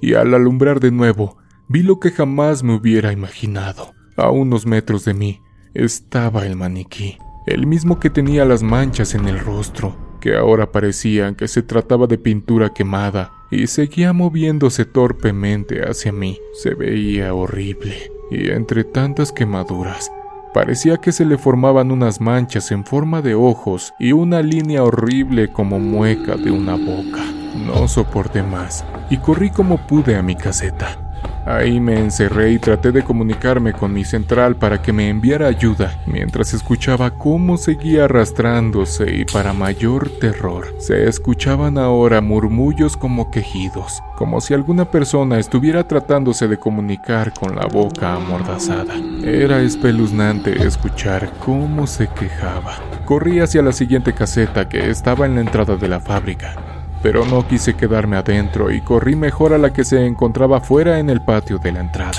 y 0.00 0.14
al 0.14 0.32
alumbrar 0.32 0.80
de 0.80 0.92
nuevo, 0.92 1.36
vi 1.68 1.82
lo 1.82 2.00
que 2.00 2.10
jamás 2.10 2.62
me 2.62 2.74
hubiera 2.74 3.12
imaginado. 3.12 3.92
A 4.16 4.30
unos 4.30 4.64
metros 4.64 5.04
de 5.04 5.12
mí 5.12 5.42
estaba 5.74 6.46
el 6.46 6.56
maniquí, 6.56 7.18
el 7.46 7.66
mismo 7.66 8.00
que 8.00 8.08
tenía 8.08 8.46
las 8.46 8.62
manchas 8.62 9.14
en 9.14 9.28
el 9.28 9.40
rostro, 9.40 9.94
que 10.22 10.36
ahora 10.36 10.72
parecían 10.72 11.34
que 11.34 11.48
se 11.48 11.62
trataba 11.62 12.06
de 12.06 12.16
pintura 12.16 12.72
quemada, 12.72 13.30
y 13.54 13.66
seguía 13.66 14.12
moviéndose 14.12 14.84
torpemente 14.84 15.82
hacia 15.82 16.12
mí. 16.12 16.38
Se 16.54 16.74
veía 16.74 17.34
horrible, 17.34 18.10
y 18.30 18.50
entre 18.50 18.84
tantas 18.84 19.32
quemaduras, 19.32 20.10
Parecía 20.54 20.98
que 20.98 21.10
se 21.10 21.24
le 21.24 21.36
formaban 21.36 21.90
unas 21.90 22.20
manchas 22.20 22.70
en 22.70 22.84
forma 22.84 23.20
de 23.22 23.34
ojos 23.34 23.92
y 23.98 24.12
una 24.12 24.40
línea 24.40 24.84
horrible 24.84 25.50
como 25.52 25.80
mueca 25.80 26.36
de 26.36 26.52
una 26.52 26.76
boca. 26.76 27.24
No 27.56 27.88
soporté 27.88 28.44
más 28.44 28.84
y 29.10 29.16
corrí 29.16 29.50
como 29.50 29.84
pude 29.88 30.14
a 30.14 30.22
mi 30.22 30.36
caseta. 30.36 31.03
Ahí 31.46 31.78
me 31.78 31.98
encerré 31.98 32.52
y 32.52 32.58
traté 32.58 32.90
de 32.90 33.02
comunicarme 33.02 33.74
con 33.74 33.92
mi 33.92 34.04
central 34.04 34.56
para 34.56 34.80
que 34.80 34.92
me 34.92 35.10
enviara 35.10 35.46
ayuda, 35.46 36.02
mientras 36.06 36.54
escuchaba 36.54 37.10
cómo 37.10 37.58
seguía 37.58 38.04
arrastrándose 38.04 39.14
y 39.14 39.24
para 39.26 39.52
mayor 39.52 40.08
terror, 40.20 40.74
se 40.78 41.06
escuchaban 41.06 41.76
ahora 41.76 42.22
murmullos 42.22 42.96
como 42.96 43.30
quejidos, 43.30 44.02
como 44.16 44.40
si 44.40 44.54
alguna 44.54 44.90
persona 44.90 45.38
estuviera 45.38 45.86
tratándose 45.86 46.48
de 46.48 46.58
comunicar 46.58 47.34
con 47.34 47.54
la 47.54 47.66
boca 47.66 48.14
amordazada. 48.14 48.94
Era 49.22 49.60
espeluznante 49.60 50.66
escuchar 50.66 51.30
cómo 51.44 51.86
se 51.86 52.08
quejaba. 52.08 52.78
Corrí 53.04 53.40
hacia 53.40 53.62
la 53.62 53.72
siguiente 53.72 54.14
caseta 54.14 54.68
que 54.68 54.88
estaba 54.88 55.26
en 55.26 55.34
la 55.34 55.42
entrada 55.42 55.76
de 55.76 55.88
la 55.88 56.00
fábrica 56.00 56.73
pero 57.04 57.26
no 57.26 57.46
quise 57.46 57.74
quedarme 57.74 58.16
adentro 58.16 58.70
y 58.70 58.80
corrí 58.80 59.14
mejor 59.14 59.52
a 59.52 59.58
la 59.58 59.74
que 59.74 59.84
se 59.84 60.06
encontraba 60.06 60.62
fuera 60.62 60.98
en 60.98 61.10
el 61.10 61.20
patio 61.20 61.58
de 61.58 61.70
la 61.70 61.80
entrada. 61.80 62.18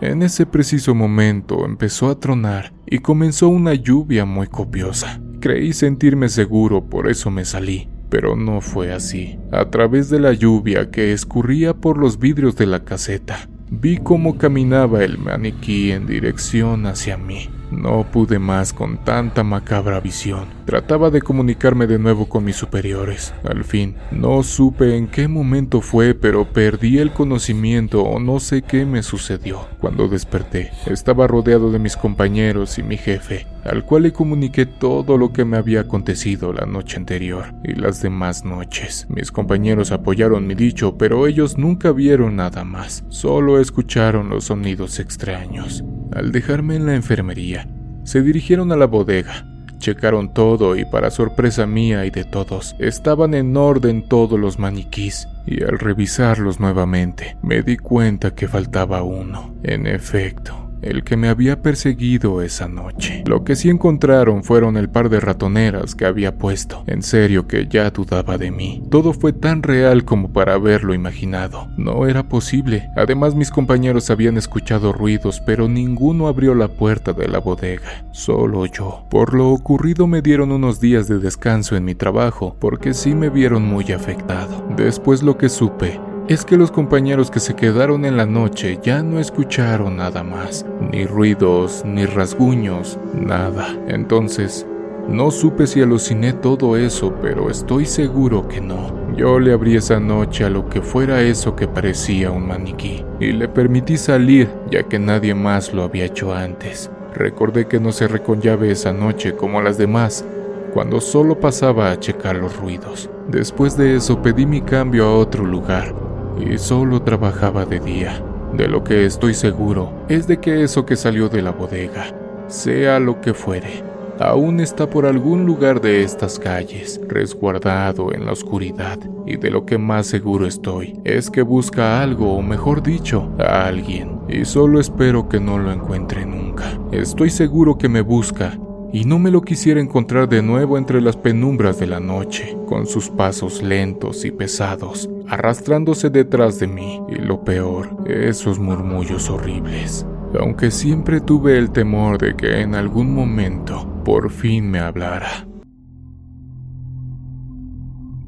En 0.00 0.22
ese 0.22 0.46
preciso 0.46 0.94
momento 0.94 1.64
empezó 1.64 2.10
a 2.10 2.20
tronar 2.20 2.72
y 2.86 3.00
comenzó 3.00 3.48
una 3.48 3.74
lluvia 3.74 4.24
muy 4.24 4.46
copiosa. 4.46 5.20
Creí 5.40 5.72
sentirme 5.72 6.28
seguro, 6.28 6.84
por 6.84 7.08
eso 7.08 7.32
me 7.32 7.44
salí 7.44 7.88
pero 8.14 8.36
no 8.36 8.60
fue 8.60 8.92
así. 8.92 9.40
A 9.50 9.70
través 9.70 10.08
de 10.08 10.20
la 10.20 10.32
lluvia 10.32 10.92
que 10.92 11.12
escurría 11.12 11.74
por 11.74 11.98
los 11.98 12.20
vidrios 12.20 12.54
de 12.54 12.66
la 12.66 12.84
caseta, 12.84 13.48
vi 13.72 13.96
cómo 13.96 14.38
caminaba 14.38 15.02
el 15.02 15.18
maniquí 15.18 15.90
en 15.90 16.06
dirección 16.06 16.86
hacia 16.86 17.16
mí. 17.16 17.50
No 17.70 18.04
pude 18.10 18.38
más 18.38 18.72
con 18.72 18.98
tanta 18.98 19.42
macabra 19.42 20.00
visión. 20.00 20.46
Trataba 20.64 21.10
de 21.10 21.20
comunicarme 21.20 21.86
de 21.86 21.98
nuevo 21.98 22.28
con 22.28 22.44
mis 22.44 22.56
superiores. 22.56 23.34
Al 23.44 23.64
fin, 23.64 23.96
no 24.10 24.42
supe 24.42 24.96
en 24.96 25.08
qué 25.08 25.28
momento 25.28 25.80
fue, 25.80 26.14
pero 26.14 26.46
perdí 26.52 26.98
el 26.98 27.12
conocimiento 27.12 28.02
o 28.02 28.18
no 28.18 28.40
sé 28.40 28.62
qué 28.62 28.86
me 28.86 29.02
sucedió. 29.02 29.66
Cuando 29.80 30.08
desperté, 30.08 30.70
estaba 30.86 31.26
rodeado 31.26 31.70
de 31.70 31.78
mis 31.78 31.96
compañeros 31.96 32.78
y 32.78 32.82
mi 32.82 32.96
jefe, 32.96 33.46
al 33.64 33.84
cual 33.84 34.04
le 34.04 34.12
comuniqué 34.12 34.66
todo 34.66 35.18
lo 35.18 35.32
que 35.32 35.44
me 35.44 35.56
había 35.56 35.80
acontecido 35.80 36.52
la 36.52 36.66
noche 36.66 36.96
anterior 36.96 37.54
y 37.62 37.74
las 37.74 38.02
demás 38.02 38.44
noches. 38.44 39.06
Mis 39.08 39.30
compañeros 39.30 39.92
apoyaron 39.92 40.46
mi 40.46 40.54
dicho, 40.54 40.96
pero 40.96 41.26
ellos 41.26 41.58
nunca 41.58 41.92
vieron 41.92 42.36
nada 42.36 42.64
más, 42.64 43.04
solo 43.08 43.60
escucharon 43.60 44.28
los 44.28 44.44
sonidos 44.44 44.98
extraños. 44.98 45.84
Al 46.12 46.32
dejarme 46.32 46.76
en 46.76 46.86
la 46.86 46.94
enfermería, 46.94 47.63
se 48.04 48.22
dirigieron 48.22 48.70
a 48.72 48.76
la 48.76 48.86
bodega, 48.86 49.46
checaron 49.78 50.32
todo 50.32 50.76
y 50.76 50.84
para 50.84 51.10
sorpresa 51.10 51.66
mía 51.66 52.06
y 52.06 52.10
de 52.10 52.24
todos, 52.24 52.74
estaban 52.78 53.34
en 53.34 53.56
orden 53.56 54.08
todos 54.08 54.38
los 54.38 54.58
maniquís, 54.58 55.28
y 55.46 55.62
al 55.62 55.78
revisarlos 55.78 56.60
nuevamente, 56.60 57.36
me 57.42 57.62
di 57.62 57.76
cuenta 57.76 58.34
que 58.34 58.48
faltaba 58.48 59.02
uno. 59.02 59.54
En 59.62 59.86
efecto, 59.86 60.63
el 60.84 61.04
que 61.04 61.16
me 61.16 61.28
había 61.28 61.62
perseguido 61.62 62.42
esa 62.42 62.68
noche. 62.68 63.24
Lo 63.26 63.44
que 63.44 63.56
sí 63.56 63.70
encontraron 63.70 64.44
fueron 64.44 64.76
el 64.76 64.88
par 64.88 65.08
de 65.08 65.20
ratoneras 65.20 65.94
que 65.94 66.06
había 66.06 66.36
puesto. 66.36 66.84
En 66.86 67.02
serio 67.02 67.46
que 67.46 67.66
ya 67.66 67.90
dudaba 67.90 68.38
de 68.38 68.50
mí. 68.50 68.82
Todo 68.90 69.12
fue 69.12 69.32
tan 69.32 69.62
real 69.62 70.04
como 70.04 70.32
para 70.32 70.54
haberlo 70.54 70.94
imaginado. 70.94 71.68
No 71.76 72.06
era 72.06 72.28
posible. 72.28 72.88
Además 72.96 73.34
mis 73.34 73.50
compañeros 73.50 74.10
habían 74.10 74.36
escuchado 74.36 74.92
ruidos, 74.92 75.40
pero 75.40 75.68
ninguno 75.68 76.28
abrió 76.28 76.54
la 76.54 76.68
puerta 76.68 77.12
de 77.12 77.28
la 77.28 77.38
bodega. 77.38 78.04
Solo 78.12 78.66
yo. 78.66 79.06
Por 79.10 79.34
lo 79.34 79.50
ocurrido 79.50 80.06
me 80.06 80.22
dieron 80.22 80.52
unos 80.52 80.80
días 80.80 81.08
de 81.08 81.18
descanso 81.18 81.76
en 81.76 81.84
mi 81.84 81.94
trabajo, 81.94 82.56
porque 82.60 82.94
sí 82.94 83.14
me 83.14 83.30
vieron 83.30 83.64
muy 83.64 83.92
afectado. 83.92 84.64
Después 84.76 85.22
lo 85.22 85.38
que 85.38 85.48
supe 85.48 86.00
es 86.28 86.44
que 86.44 86.56
los 86.56 86.70
compañeros 86.70 87.30
que 87.30 87.38
se 87.38 87.54
quedaron 87.54 88.06
en 88.06 88.16
la 88.16 88.24
noche 88.24 88.78
ya 88.82 89.02
no 89.02 89.20
escucharon 89.20 89.98
nada 89.98 90.22
más, 90.22 90.64
ni 90.90 91.04
ruidos, 91.04 91.82
ni 91.84 92.06
rasguños, 92.06 92.98
nada. 93.12 93.76
Entonces, 93.88 94.66
no 95.06 95.30
supe 95.30 95.66
si 95.66 95.82
aluciné 95.82 96.32
todo 96.32 96.78
eso, 96.78 97.14
pero 97.20 97.50
estoy 97.50 97.84
seguro 97.84 98.48
que 98.48 98.62
no. 98.62 99.14
Yo 99.14 99.38
le 99.38 99.52
abrí 99.52 99.76
esa 99.76 100.00
noche 100.00 100.44
a 100.44 100.50
lo 100.50 100.66
que 100.68 100.80
fuera 100.80 101.20
eso 101.20 101.54
que 101.54 101.68
parecía 101.68 102.30
un 102.30 102.48
maniquí, 102.48 103.04
y 103.20 103.32
le 103.32 103.46
permití 103.46 103.98
salir 103.98 104.48
ya 104.70 104.82
que 104.82 104.98
nadie 104.98 105.34
más 105.34 105.74
lo 105.74 105.82
había 105.82 106.06
hecho 106.06 106.32
antes. 106.32 106.90
Recordé 107.14 107.68
que 107.68 107.78
no 107.78 107.92
cerré 107.92 108.22
con 108.22 108.40
esa 108.42 108.94
noche 108.94 109.36
como 109.36 109.60
las 109.60 109.76
demás, 109.76 110.24
cuando 110.72 111.00
solo 111.00 111.38
pasaba 111.38 111.92
a 111.92 112.00
checar 112.00 112.34
los 112.34 112.56
ruidos. 112.56 113.08
Después 113.28 113.76
de 113.76 113.94
eso 113.94 114.20
pedí 114.20 114.44
mi 114.44 114.60
cambio 114.60 115.04
a 115.04 115.16
otro 115.16 115.44
lugar, 115.44 115.94
y 116.38 116.58
solo 116.58 117.02
trabajaba 117.02 117.64
de 117.64 117.80
día. 117.80 118.22
De 118.52 118.68
lo 118.68 118.84
que 118.84 119.04
estoy 119.04 119.34
seguro 119.34 119.92
es 120.08 120.26
de 120.26 120.38
que 120.38 120.62
eso 120.62 120.86
que 120.86 120.96
salió 120.96 121.28
de 121.28 121.42
la 121.42 121.50
bodega, 121.50 122.06
sea 122.46 123.00
lo 123.00 123.20
que 123.20 123.34
fuere, 123.34 123.82
aún 124.20 124.60
está 124.60 124.88
por 124.88 125.06
algún 125.06 125.44
lugar 125.44 125.80
de 125.80 126.02
estas 126.02 126.38
calles, 126.38 127.00
resguardado 127.08 128.12
en 128.12 128.26
la 128.26 128.32
oscuridad, 128.32 128.98
y 129.26 129.36
de 129.36 129.50
lo 129.50 129.66
que 129.66 129.78
más 129.78 130.06
seguro 130.06 130.46
estoy 130.46 131.00
es 131.04 131.30
que 131.30 131.42
busca 131.42 132.00
algo, 132.00 132.34
o 132.36 132.42
mejor 132.42 132.82
dicho, 132.82 133.28
a 133.38 133.66
alguien, 133.66 134.20
y 134.28 134.44
solo 134.44 134.78
espero 134.78 135.28
que 135.28 135.40
no 135.40 135.58
lo 135.58 135.72
encuentre 135.72 136.24
nunca. 136.24 136.78
Estoy 136.92 137.30
seguro 137.30 137.76
que 137.76 137.88
me 137.88 138.02
busca 138.02 138.56
y 138.94 139.04
no 139.06 139.18
me 139.18 139.32
lo 139.32 139.42
quisiera 139.42 139.80
encontrar 139.80 140.28
de 140.28 140.40
nuevo 140.40 140.78
entre 140.78 141.00
las 141.00 141.16
penumbras 141.16 141.80
de 141.80 141.88
la 141.88 141.98
noche, 141.98 142.56
con 142.68 142.86
sus 142.86 143.10
pasos 143.10 143.60
lentos 143.60 144.24
y 144.24 144.30
pesados, 144.30 145.10
arrastrándose 145.26 146.10
detrás 146.10 146.60
de 146.60 146.68
mí, 146.68 147.02
y 147.08 147.16
lo 147.16 147.42
peor, 147.42 148.04
esos 148.06 148.60
murmullos 148.60 149.28
horribles. 149.30 150.06
Aunque 150.38 150.70
siempre 150.70 151.20
tuve 151.20 151.58
el 151.58 151.72
temor 151.72 152.18
de 152.18 152.36
que 152.36 152.60
en 152.60 152.76
algún 152.76 153.12
momento 153.12 153.84
por 154.04 154.30
fin 154.30 154.70
me 154.70 154.78
hablara. 154.78 155.48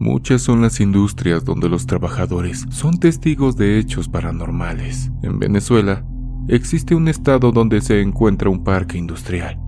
Muchas 0.00 0.42
son 0.42 0.62
las 0.62 0.80
industrias 0.80 1.44
donde 1.44 1.68
los 1.68 1.86
trabajadores 1.86 2.66
son 2.70 2.98
testigos 2.98 3.56
de 3.56 3.78
hechos 3.78 4.08
paranormales. 4.08 5.12
En 5.22 5.38
Venezuela, 5.38 6.04
existe 6.48 6.96
un 6.96 7.06
estado 7.06 7.52
donde 7.52 7.80
se 7.80 8.00
encuentra 8.00 8.50
un 8.50 8.64
parque 8.64 8.98
industrial 8.98 9.60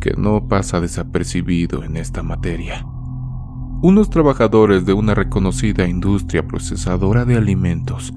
que 0.00 0.14
no 0.16 0.48
pasa 0.48 0.80
desapercibido 0.80 1.84
en 1.84 1.96
esta 1.96 2.22
materia. 2.22 2.84
Unos 3.82 4.10
trabajadores 4.10 4.84
de 4.84 4.92
una 4.92 5.14
reconocida 5.14 5.86
industria 5.86 6.46
procesadora 6.46 7.24
de 7.24 7.36
alimentos 7.36 8.12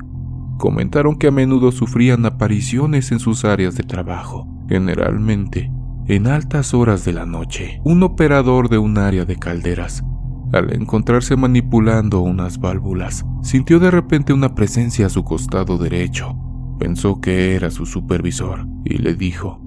comentaron 0.57 1.17
que 1.17 1.27
a 1.27 1.31
menudo 1.31 1.71
sufrían 1.71 2.25
apariciones 2.25 3.11
en 3.11 3.19
sus 3.19 3.45
áreas 3.45 3.75
de 3.75 3.83
trabajo, 3.83 4.47
generalmente 4.67 5.71
en 6.07 6.27
altas 6.27 6.73
horas 6.73 7.05
de 7.05 7.13
la 7.13 7.25
noche. 7.25 7.81
Un 7.83 8.03
operador 8.03 8.69
de 8.69 8.77
un 8.77 8.97
área 8.97 9.25
de 9.25 9.37
calderas, 9.37 10.03
al 10.51 10.73
encontrarse 10.73 11.35
manipulando 11.35 12.21
unas 12.21 12.59
válvulas, 12.59 13.25
sintió 13.41 13.79
de 13.79 13.91
repente 13.91 14.33
una 14.33 14.55
presencia 14.55 15.05
a 15.05 15.09
su 15.09 15.23
costado 15.23 15.77
derecho 15.77 16.35
Pensó 16.79 17.21
que 17.21 17.55
era 17.55 17.71
su 17.71 17.85
supervisor 17.85 18.67
y 18.83 18.97
le 18.97 19.15
dijo, 19.15 19.61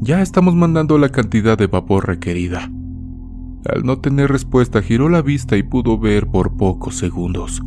ya 0.00 0.22
estamos 0.22 0.54
mandando 0.54 0.98
la 0.98 1.10
cantidad 1.10 1.58
de 1.58 1.66
vapor 1.66 2.06
requerida. 2.06 2.70
Al 3.68 3.84
no 3.84 3.98
tener 3.98 4.30
respuesta 4.30 4.82
giró 4.82 5.08
la 5.08 5.22
vista 5.22 5.56
y 5.56 5.62
pudo 5.62 5.98
ver 5.98 6.28
por 6.28 6.56
pocos 6.56 6.96
segundos 6.96 7.62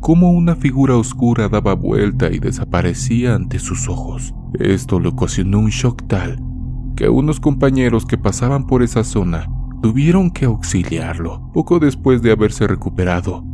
cómo 0.00 0.30
una 0.32 0.56
figura 0.56 0.96
oscura 0.96 1.48
daba 1.48 1.74
vuelta 1.74 2.30
y 2.30 2.38
desaparecía 2.38 3.34
ante 3.34 3.58
sus 3.58 3.88
ojos. 3.88 4.34
Esto 4.58 5.00
le 5.00 5.08
ocasionó 5.08 5.58
un 5.58 5.70
shock 5.70 6.06
tal 6.06 6.42
que 6.96 7.08
unos 7.08 7.38
compañeros 7.40 8.06
que 8.06 8.18
pasaban 8.18 8.66
por 8.66 8.82
esa 8.82 9.04
zona 9.04 9.48
tuvieron 9.82 10.30
que 10.30 10.46
auxiliarlo. 10.46 11.50
Poco 11.52 11.78
después 11.78 12.22
de 12.22 12.32
haberse 12.32 12.66
recuperado, 12.66 13.44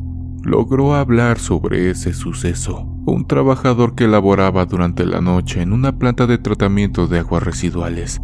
logró 0.44 0.94
hablar 0.94 1.38
sobre 1.38 1.90
ese 1.90 2.12
suceso. 2.12 2.86
Un 3.06 3.26
trabajador 3.26 3.94
que 3.94 4.06
laboraba 4.06 4.66
durante 4.66 5.06
la 5.06 5.20
noche 5.20 5.62
en 5.62 5.72
una 5.72 5.98
planta 5.98 6.26
de 6.26 6.38
tratamiento 6.38 7.06
de 7.06 7.20
aguas 7.20 7.42
residuales. 7.42 8.20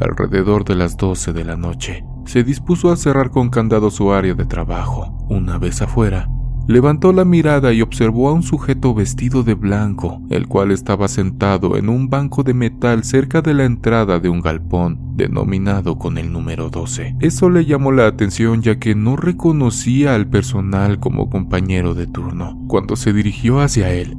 Alrededor 0.00 0.64
de 0.64 0.74
las 0.74 0.96
12 0.96 1.32
de 1.32 1.44
la 1.44 1.56
noche, 1.56 2.04
se 2.26 2.42
dispuso 2.42 2.90
a 2.90 2.96
cerrar 2.96 3.30
con 3.30 3.50
candado 3.50 3.90
su 3.90 4.12
área 4.12 4.34
de 4.34 4.44
trabajo. 4.44 5.16
Una 5.28 5.58
vez 5.58 5.82
afuera, 5.82 6.28
Levantó 6.66 7.12
la 7.12 7.26
mirada 7.26 7.74
y 7.74 7.82
observó 7.82 8.30
a 8.30 8.32
un 8.32 8.42
sujeto 8.42 8.94
vestido 8.94 9.42
de 9.42 9.52
blanco, 9.52 10.22
el 10.30 10.48
cual 10.48 10.70
estaba 10.70 11.08
sentado 11.08 11.76
en 11.76 11.90
un 11.90 12.08
banco 12.08 12.42
de 12.42 12.54
metal 12.54 13.04
cerca 13.04 13.42
de 13.42 13.52
la 13.52 13.64
entrada 13.64 14.18
de 14.18 14.30
un 14.30 14.40
galpón, 14.40 15.14
denominado 15.14 15.98
con 15.98 16.16
el 16.16 16.32
número 16.32 16.70
12. 16.70 17.16
Eso 17.20 17.50
le 17.50 17.66
llamó 17.66 17.92
la 17.92 18.06
atención 18.06 18.62
ya 18.62 18.78
que 18.78 18.94
no 18.94 19.16
reconocía 19.16 20.14
al 20.14 20.26
personal 20.26 21.00
como 21.00 21.28
compañero 21.28 21.92
de 21.92 22.06
turno. 22.06 22.58
Cuando 22.66 22.96
se 22.96 23.12
dirigió 23.12 23.60
hacia 23.60 23.92
él, 23.92 24.16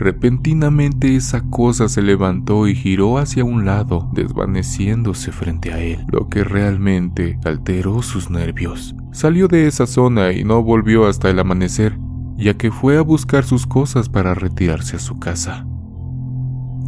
Repentinamente 0.00 1.14
esa 1.14 1.42
cosa 1.42 1.86
se 1.90 2.00
levantó 2.00 2.66
y 2.66 2.74
giró 2.74 3.18
hacia 3.18 3.44
un 3.44 3.66
lado, 3.66 4.08
desvaneciéndose 4.14 5.30
frente 5.30 5.74
a 5.74 5.78
él, 5.78 6.06
lo 6.10 6.30
que 6.30 6.42
realmente 6.42 7.38
alteró 7.44 8.00
sus 8.00 8.30
nervios. 8.30 8.94
Salió 9.12 9.46
de 9.46 9.66
esa 9.66 9.86
zona 9.86 10.32
y 10.32 10.42
no 10.42 10.62
volvió 10.62 11.06
hasta 11.06 11.28
el 11.28 11.38
amanecer, 11.38 11.98
ya 12.38 12.54
que 12.54 12.70
fue 12.70 12.96
a 12.96 13.02
buscar 13.02 13.44
sus 13.44 13.66
cosas 13.66 14.08
para 14.08 14.32
retirarse 14.32 14.96
a 14.96 15.00
su 15.00 15.18
casa. 15.18 15.66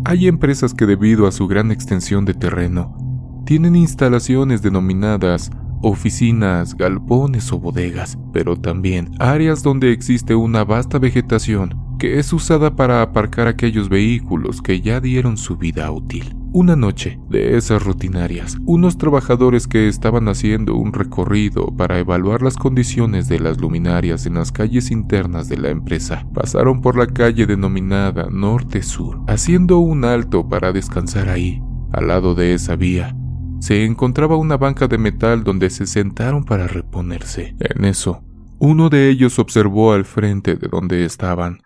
Hay 0.06 0.26
empresas 0.26 0.72
que 0.72 0.86
debido 0.86 1.26
a 1.26 1.32
su 1.32 1.46
gran 1.46 1.70
extensión 1.70 2.24
de 2.24 2.32
terreno, 2.32 2.96
tienen 3.44 3.76
instalaciones 3.76 4.62
denominadas 4.62 5.50
oficinas, 5.82 6.74
galpones 6.78 7.52
o 7.52 7.58
bodegas, 7.58 8.16
pero 8.32 8.56
también 8.56 9.10
áreas 9.18 9.62
donde 9.62 9.92
existe 9.92 10.34
una 10.34 10.64
vasta 10.64 10.98
vegetación 10.98 11.81
que 12.02 12.18
es 12.18 12.32
usada 12.32 12.74
para 12.74 13.00
aparcar 13.00 13.46
aquellos 13.46 13.88
vehículos 13.88 14.60
que 14.60 14.80
ya 14.80 15.00
dieron 15.00 15.36
su 15.36 15.56
vida 15.56 15.88
útil. 15.92 16.34
Una 16.52 16.74
noche 16.74 17.20
de 17.30 17.56
esas 17.56 17.80
rutinarias, 17.84 18.58
unos 18.66 18.98
trabajadores 18.98 19.68
que 19.68 19.86
estaban 19.86 20.26
haciendo 20.26 20.74
un 20.74 20.92
recorrido 20.92 21.68
para 21.68 22.00
evaluar 22.00 22.42
las 22.42 22.56
condiciones 22.56 23.28
de 23.28 23.38
las 23.38 23.60
luminarias 23.60 24.26
en 24.26 24.34
las 24.34 24.50
calles 24.50 24.90
internas 24.90 25.48
de 25.48 25.58
la 25.58 25.68
empresa 25.70 26.26
pasaron 26.34 26.80
por 26.80 26.98
la 26.98 27.06
calle 27.06 27.46
denominada 27.46 28.26
Norte-Sur, 28.32 29.20
haciendo 29.28 29.78
un 29.78 30.04
alto 30.04 30.48
para 30.48 30.72
descansar 30.72 31.28
ahí. 31.28 31.62
Al 31.92 32.08
lado 32.08 32.34
de 32.34 32.54
esa 32.54 32.74
vía 32.74 33.14
se 33.60 33.84
encontraba 33.84 34.34
una 34.34 34.56
banca 34.56 34.88
de 34.88 34.98
metal 34.98 35.44
donde 35.44 35.70
se 35.70 35.86
sentaron 35.86 36.42
para 36.42 36.66
reponerse. 36.66 37.54
En 37.60 37.84
eso, 37.84 38.24
uno 38.64 38.90
de 38.90 39.08
ellos 39.08 39.40
observó 39.40 39.92
al 39.92 40.04
frente 40.04 40.54
de 40.54 40.68
donde 40.68 41.04
estaban 41.04 41.58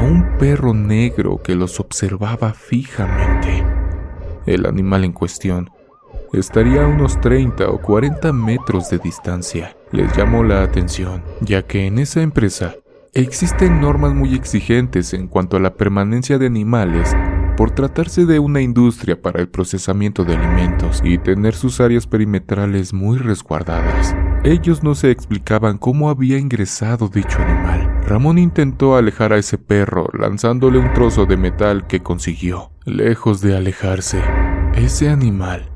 un 0.00 0.36
perro 0.38 0.74
negro 0.74 1.40
que 1.42 1.54
los 1.54 1.80
observaba 1.80 2.52
fijamente. 2.52 3.64
El 4.46 4.66
animal 4.66 5.04
en 5.04 5.12
cuestión 5.12 5.70
estaría 6.32 6.84
a 6.84 6.88
unos 6.88 7.20
30 7.20 7.68
o 7.68 7.80
40 7.80 8.32
metros 8.32 8.90
de 8.90 8.98
distancia. 8.98 9.76
Les 9.92 10.14
llamó 10.16 10.42
la 10.42 10.62
atención, 10.62 11.22
ya 11.40 11.62
que 11.62 11.86
en 11.86 11.98
esa 11.98 12.22
empresa 12.22 12.74
existen 13.14 13.80
normas 13.80 14.14
muy 14.14 14.34
exigentes 14.34 15.14
en 15.14 15.26
cuanto 15.26 15.56
a 15.56 15.60
la 15.60 15.74
permanencia 15.74 16.38
de 16.38 16.46
animales 16.46 17.14
por 17.56 17.72
tratarse 17.72 18.24
de 18.24 18.38
una 18.38 18.60
industria 18.60 19.20
para 19.20 19.40
el 19.40 19.48
procesamiento 19.48 20.24
de 20.24 20.36
alimentos 20.36 21.00
y 21.02 21.18
tener 21.18 21.54
sus 21.54 21.80
áreas 21.80 22.06
perimetrales 22.06 22.92
muy 22.92 23.18
resguardadas. 23.18 24.14
Ellos 24.44 24.84
no 24.84 24.94
se 24.94 25.10
explicaban 25.10 25.76
cómo 25.76 26.08
había 26.08 26.38
ingresado 26.38 27.08
dicho 27.08 27.38
animal. 27.42 27.87
Ramón 28.08 28.38
intentó 28.38 28.96
alejar 28.96 29.34
a 29.34 29.36
ese 29.36 29.58
perro 29.58 30.08
lanzándole 30.18 30.78
un 30.78 30.94
trozo 30.94 31.26
de 31.26 31.36
metal 31.36 31.86
que 31.86 32.00
consiguió. 32.02 32.70
Lejos 32.86 33.42
de 33.42 33.54
alejarse, 33.54 34.22
ese 34.74 35.10
animal 35.10 35.70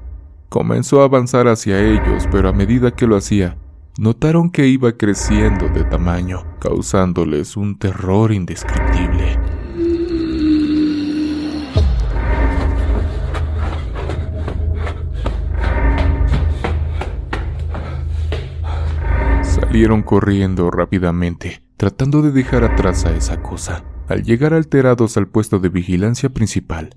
comenzó 0.49 1.03
a 1.03 1.05
avanzar 1.05 1.47
hacia 1.47 1.78
ellos, 1.78 2.26
pero 2.33 2.49
a 2.49 2.55
medida 2.55 2.91
que 2.91 3.07
lo 3.07 3.16
hacía, 3.16 3.59
notaron 3.99 4.49
que 4.51 4.66
iba 4.66 4.93
creciendo 4.93 5.68
de 5.68 5.85
tamaño, 5.85 6.43
causándoles 6.59 7.55
un 7.55 7.78
terror 7.78 8.33
indescriptible. 8.33 9.39
Salieron 19.43 20.03
corriendo 20.03 20.70
rápidamente, 20.70 21.61
tratando 21.83 22.22
de 22.22 22.30
dejar 22.30 22.62
atrás 22.62 23.07
a 23.07 23.12
esa 23.12 23.43
cosa. 23.43 23.83
Al 24.07 24.22
llegar 24.22 24.55
alterados 24.55 25.16
al 25.16 25.26
puesto 25.26 25.59
de 25.59 25.68
vigilancia 25.68 26.28
principal, 26.28 26.95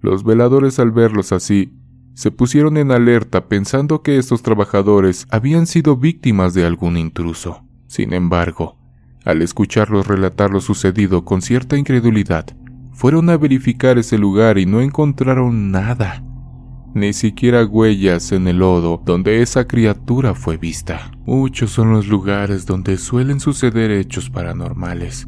los 0.00 0.24
veladores 0.24 0.80
al 0.80 0.90
verlos 0.90 1.30
así, 1.30 1.72
se 2.14 2.32
pusieron 2.32 2.76
en 2.76 2.90
alerta 2.90 3.46
pensando 3.46 4.02
que 4.02 4.18
estos 4.18 4.42
trabajadores 4.42 5.28
habían 5.30 5.68
sido 5.68 5.96
víctimas 5.96 6.52
de 6.52 6.66
algún 6.66 6.96
intruso. 6.96 7.62
Sin 7.86 8.12
embargo, 8.12 8.76
al 9.24 9.40
escucharlos 9.40 10.08
relatar 10.08 10.50
lo 10.50 10.60
sucedido 10.60 11.24
con 11.24 11.40
cierta 11.40 11.78
incredulidad, 11.78 12.44
fueron 12.90 13.30
a 13.30 13.36
verificar 13.36 13.98
ese 13.98 14.18
lugar 14.18 14.58
y 14.58 14.66
no 14.66 14.80
encontraron 14.80 15.70
nada 15.70 16.24
ni 16.94 17.12
siquiera 17.12 17.64
huellas 17.64 18.32
en 18.32 18.48
el 18.48 18.58
lodo 18.58 19.02
donde 19.04 19.42
esa 19.42 19.66
criatura 19.66 20.34
fue 20.34 20.56
vista. 20.56 21.10
Muchos 21.26 21.70
son 21.70 21.92
los 21.92 22.06
lugares 22.06 22.66
donde 22.66 22.96
suelen 22.96 23.40
suceder 23.40 23.90
hechos 23.90 24.30
paranormales. 24.30 25.26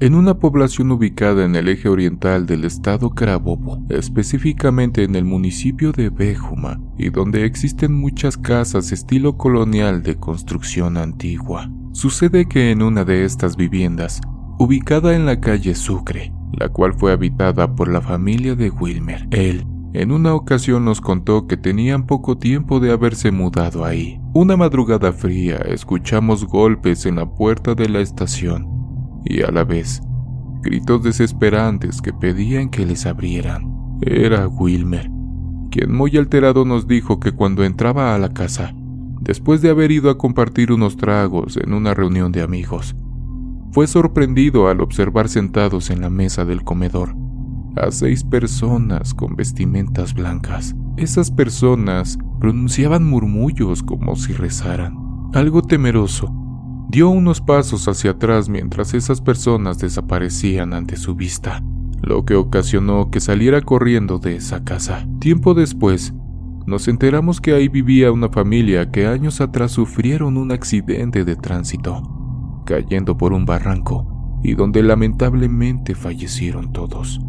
En 0.00 0.16
una 0.16 0.36
población 0.38 0.90
ubicada 0.90 1.44
en 1.44 1.54
el 1.54 1.68
eje 1.68 1.88
oriental 1.88 2.44
del 2.44 2.64
estado 2.64 3.10
Carabobo, 3.10 3.86
específicamente 3.88 5.04
en 5.04 5.14
el 5.14 5.24
municipio 5.24 5.92
de 5.92 6.10
Béjuma, 6.10 6.80
y 6.98 7.10
donde 7.10 7.44
existen 7.44 7.94
muchas 7.94 8.36
casas 8.36 8.90
estilo 8.90 9.36
colonial 9.36 10.02
de 10.02 10.16
construcción 10.16 10.96
antigua. 10.96 11.70
Sucede 11.92 12.48
que 12.48 12.72
en 12.72 12.82
una 12.82 13.04
de 13.04 13.24
estas 13.24 13.56
viviendas, 13.56 14.20
ubicada 14.58 15.14
en 15.14 15.24
la 15.24 15.38
calle 15.38 15.76
Sucre, 15.76 16.32
la 16.58 16.68
cual 16.68 16.94
fue 16.94 17.12
habitada 17.12 17.72
por 17.72 17.86
la 17.86 18.00
familia 18.00 18.56
de 18.56 18.70
Wilmer, 18.70 19.28
él 19.30 19.64
en 19.94 20.10
una 20.10 20.34
ocasión 20.34 20.84
nos 20.84 21.00
contó 21.00 21.46
que 21.46 21.56
tenían 21.56 22.06
poco 22.06 22.38
tiempo 22.38 22.80
de 22.80 22.92
haberse 22.92 23.30
mudado 23.30 23.84
ahí. 23.84 24.18
Una 24.32 24.56
madrugada 24.56 25.12
fría 25.12 25.56
escuchamos 25.56 26.46
golpes 26.46 27.04
en 27.04 27.16
la 27.16 27.26
puerta 27.26 27.74
de 27.74 27.88
la 27.88 28.00
estación 28.00 28.66
y 29.24 29.42
a 29.42 29.50
la 29.50 29.64
vez 29.64 30.02
gritos 30.62 31.02
desesperantes 31.02 32.00
que 32.00 32.12
pedían 32.12 32.70
que 32.70 32.86
les 32.86 33.04
abrieran. 33.04 33.98
Era 34.00 34.48
Wilmer, 34.48 35.10
quien 35.70 35.92
muy 35.94 36.16
alterado 36.16 36.64
nos 36.64 36.86
dijo 36.86 37.20
que 37.20 37.32
cuando 37.32 37.64
entraba 37.64 38.14
a 38.14 38.18
la 38.18 38.32
casa, 38.32 38.72
después 39.20 39.60
de 39.60 39.70
haber 39.70 39.90
ido 39.90 40.08
a 40.08 40.16
compartir 40.16 40.72
unos 40.72 40.96
tragos 40.96 41.56
en 41.56 41.74
una 41.74 41.94
reunión 41.94 42.32
de 42.32 42.42
amigos, 42.42 42.96
fue 43.72 43.86
sorprendido 43.86 44.68
al 44.68 44.80
observar 44.80 45.28
sentados 45.28 45.90
en 45.90 46.00
la 46.00 46.10
mesa 46.10 46.44
del 46.44 46.62
comedor 46.62 47.21
a 47.76 47.90
seis 47.90 48.24
personas 48.24 49.14
con 49.14 49.36
vestimentas 49.36 50.14
blancas. 50.14 50.74
Esas 50.96 51.30
personas 51.30 52.18
pronunciaban 52.40 53.04
murmullos 53.04 53.82
como 53.82 54.16
si 54.16 54.32
rezaran. 54.32 54.96
Algo 55.32 55.62
temeroso, 55.62 56.32
dio 56.90 57.08
unos 57.08 57.40
pasos 57.40 57.88
hacia 57.88 58.12
atrás 58.12 58.48
mientras 58.48 58.92
esas 58.94 59.20
personas 59.20 59.78
desaparecían 59.78 60.74
ante 60.74 60.96
su 60.96 61.14
vista, 61.14 61.62
lo 62.02 62.24
que 62.24 62.34
ocasionó 62.34 63.10
que 63.10 63.20
saliera 63.20 63.62
corriendo 63.62 64.18
de 64.18 64.36
esa 64.36 64.62
casa. 64.64 65.06
Tiempo 65.18 65.54
después, 65.54 66.12
nos 66.66 66.86
enteramos 66.88 67.40
que 67.40 67.54
ahí 67.54 67.68
vivía 67.68 68.12
una 68.12 68.28
familia 68.28 68.90
que 68.90 69.06
años 69.06 69.40
atrás 69.40 69.72
sufrieron 69.72 70.36
un 70.36 70.52
accidente 70.52 71.24
de 71.24 71.34
tránsito, 71.34 72.62
cayendo 72.66 73.16
por 73.16 73.32
un 73.32 73.46
barranco, 73.46 74.40
y 74.44 74.54
donde 74.54 74.82
lamentablemente 74.82 75.94
fallecieron 75.94 76.72
todos. 76.72 77.20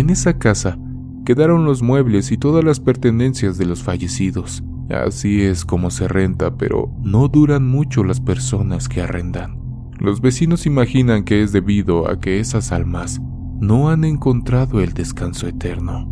En 0.00 0.08
esa 0.08 0.38
casa 0.38 0.78
quedaron 1.26 1.66
los 1.66 1.82
muebles 1.82 2.32
y 2.32 2.38
todas 2.38 2.64
las 2.64 2.80
pertenencias 2.80 3.58
de 3.58 3.66
los 3.66 3.82
fallecidos. 3.82 4.64
Así 4.88 5.42
es 5.42 5.66
como 5.66 5.90
se 5.90 6.08
renta, 6.08 6.56
pero 6.56 6.90
no 7.02 7.28
duran 7.28 7.68
mucho 7.68 8.02
las 8.02 8.18
personas 8.18 8.88
que 8.88 9.02
arrendan. 9.02 9.60
Los 9.98 10.22
vecinos 10.22 10.64
imaginan 10.64 11.22
que 11.22 11.42
es 11.42 11.52
debido 11.52 12.08
a 12.08 12.18
que 12.18 12.40
esas 12.40 12.72
almas 12.72 13.20
no 13.60 13.90
han 13.90 14.04
encontrado 14.04 14.80
el 14.80 14.94
descanso 14.94 15.46
eterno. 15.46 16.10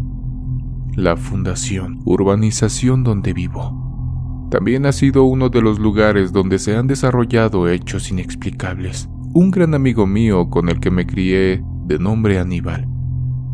La 0.94 1.16
fundación, 1.16 2.02
urbanización 2.04 3.04
donde 3.04 3.32
vivo, 3.32 4.48
también 4.50 4.84
ha 4.84 4.92
sido 4.92 5.24
uno 5.24 5.48
de 5.48 5.62
los 5.62 5.78
lugares 5.78 6.30
donde 6.30 6.58
se 6.58 6.76
han 6.76 6.88
desarrollado 6.88 7.70
hechos 7.70 8.10
inexplicables. 8.10 9.08
Un 9.32 9.50
gran 9.50 9.72
amigo 9.72 10.06
mío 10.06 10.50
con 10.50 10.68
el 10.68 10.78
que 10.78 10.90
me 10.90 11.06
crié, 11.06 11.64
de 11.86 11.98
nombre 11.98 12.38
Aníbal, 12.38 12.86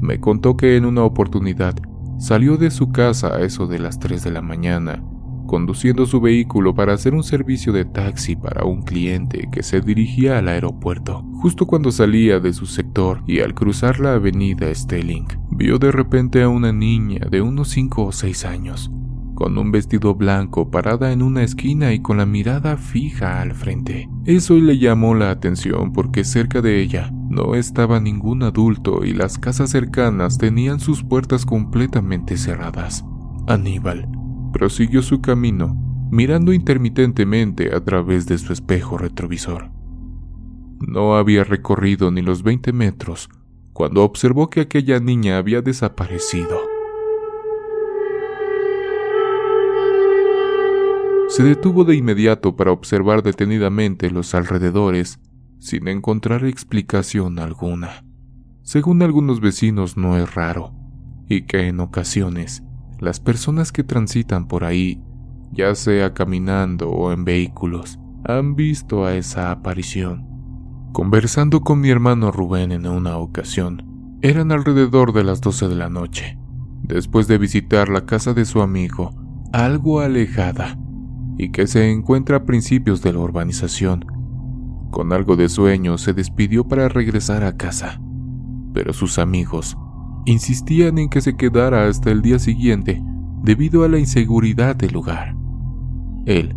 me 0.04 0.20
contó 0.20 0.56
que 0.56 0.76
en 0.76 0.84
una 0.84 1.02
oportunidad 1.02 1.74
salió 2.18 2.56
de 2.56 2.70
su 2.70 2.92
casa 2.92 3.34
a 3.34 3.40
eso 3.40 3.66
de 3.66 3.80
las 3.80 3.98
3 3.98 4.22
de 4.22 4.30
la 4.30 4.42
mañana 4.42 5.02
conduciendo 5.46 6.06
su 6.06 6.20
vehículo 6.20 6.74
para 6.74 6.94
hacer 6.94 7.14
un 7.14 7.22
servicio 7.22 7.72
de 7.72 7.84
taxi 7.84 8.36
para 8.36 8.64
un 8.64 8.82
cliente 8.82 9.48
que 9.52 9.62
se 9.62 9.80
dirigía 9.80 10.38
al 10.38 10.48
aeropuerto. 10.48 11.22
Justo 11.34 11.66
cuando 11.66 11.92
salía 11.92 12.40
de 12.40 12.52
su 12.52 12.66
sector 12.66 13.22
y 13.26 13.40
al 13.40 13.54
cruzar 13.54 14.00
la 14.00 14.14
avenida 14.14 14.74
Stelling, 14.74 15.26
vio 15.50 15.78
de 15.78 15.92
repente 15.92 16.42
a 16.42 16.48
una 16.48 16.72
niña 16.72 17.26
de 17.30 17.42
unos 17.42 17.68
5 17.68 18.04
o 18.06 18.12
6 18.12 18.44
años, 18.46 18.90
con 19.34 19.58
un 19.58 19.72
vestido 19.72 20.14
blanco 20.14 20.70
parada 20.70 21.12
en 21.12 21.22
una 21.22 21.42
esquina 21.42 21.92
y 21.92 22.00
con 22.00 22.18
la 22.18 22.26
mirada 22.26 22.76
fija 22.76 23.40
al 23.40 23.52
frente. 23.52 24.08
Eso 24.24 24.54
le 24.54 24.78
llamó 24.78 25.14
la 25.14 25.30
atención 25.30 25.92
porque 25.92 26.24
cerca 26.24 26.60
de 26.60 26.80
ella 26.80 27.10
no 27.28 27.54
estaba 27.54 28.00
ningún 28.00 28.42
adulto 28.42 29.04
y 29.04 29.12
las 29.12 29.38
casas 29.38 29.70
cercanas 29.70 30.38
tenían 30.38 30.80
sus 30.80 31.02
puertas 31.02 31.44
completamente 31.44 32.36
cerradas. 32.36 33.04
Aníbal 33.46 34.08
prosiguió 34.52 35.02
su 35.02 35.20
camino, 35.20 35.74
mirando 36.10 36.52
intermitentemente 36.52 37.74
a 37.74 37.84
través 37.84 38.26
de 38.26 38.38
su 38.38 38.52
espejo 38.52 38.98
retrovisor. 38.98 39.70
No 40.78 41.16
había 41.16 41.44
recorrido 41.44 42.10
ni 42.10 42.22
los 42.22 42.42
20 42.42 42.72
metros 42.72 43.28
cuando 43.72 44.04
observó 44.04 44.48
que 44.48 44.60
aquella 44.60 45.00
niña 45.00 45.36
había 45.36 45.60
desaparecido. 45.60 46.73
Se 51.36 51.42
detuvo 51.42 51.82
de 51.82 51.96
inmediato 51.96 52.54
para 52.54 52.70
observar 52.70 53.24
detenidamente 53.24 54.08
los 54.08 54.36
alrededores 54.36 55.18
sin 55.58 55.88
encontrar 55.88 56.44
explicación 56.44 57.40
alguna. 57.40 58.04
Según 58.62 59.02
algunos 59.02 59.40
vecinos 59.40 59.96
no 59.96 60.16
es 60.16 60.32
raro, 60.36 60.72
y 61.28 61.42
que 61.42 61.66
en 61.66 61.80
ocasiones 61.80 62.62
las 63.00 63.18
personas 63.18 63.72
que 63.72 63.82
transitan 63.82 64.46
por 64.46 64.62
ahí, 64.62 65.02
ya 65.50 65.74
sea 65.74 66.14
caminando 66.14 66.90
o 66.90 67.10
en 67.10 67.24
vehículos, 67.24 67.98
han 68.24 68.54
visto 68.54 69.04
a 69.04 69.16
esa 69.16 69.50
aparición. 69.50 70.28
Conversando 70.92 71.62
con 71.62 71.80
mi 71.80 71.90
hermano 71.90 72.30
Rubén 72.30 72.70
en 72.70 72.86
una 72.86 73.16
ocasión, 73.16 74.18
eran 74.22 74.52
alrededor 74.52 75.12
de 75.12 75.24
las 75.24 75.40
12 75.40 75.66
de 75.66 75.74
la 75.74 75.88
noche, 75.88 76.38
después 76.84 77.26
de 77.26 77.38
visitar 77.38 77.88
la 77.88 78.06
casa 78.06 78.34
de 78.34 78.44
su 78.44 78.62
amigo, 78.62 79.10
algo 79.52 79.98
alejada, 79.98 80.78
y 81.36 81.50
que 81.50 81.66
se 81.66 81.90
encuentra 81.90 82.38
a 82.38 82.44
principios 82.44 83.02
de 83.02 83.12
la 83.12 83.18
urbanización. 83.20 84.04
Con 84.90 85.12
algo 85.12 85.36
de 85.36 85.48
sueño 85.48 85.98
se 85.98 86.12
despidió 86.12 86.64
para 86.64 86.88
regresar 86.88 87.44
a 87.44 87.56
casa, 87.56 88.00
pero 88.72 88.92
sus 88.92 89.18
amigos 89.18 89.76
insistían 90.26 90.98
en 90.98 91.08
que 91.08 91.20
se 91.20 91.36
quedara 91.36 91.86
hasta 91.86 92.10
el 92.10 92.22
día 92.22 92.38
siguiente 92.38 93.02
debido 93.42 93.84
a 93.84 93.88
la 93.88 93.98
inseguridad 93.98 94.76
del 94.76 94.92
lugar. 94.92 95.36
Él 96.26 96.54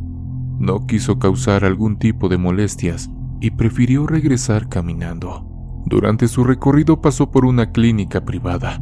no 0.60 0.86
quiso 0.88 1.20
causar 1.20 1.66
algún 1.66 1.98
tipo 1.98 2.30
de 2.30 2.38
molestias 2.38 3.10
y 3.42 3.52
prefirió 3.52 4.08
regresar 4.08 4.70
caminando. 4.70 5.46
Durante 5.86 6.28
su 6.28 6.44
recorrido 6.44 7.02
pasó 7.02 7.32
por 7.32 7.46
una 7.46 7.72
clínica 7.72 8.26
privada, 8.26 8.82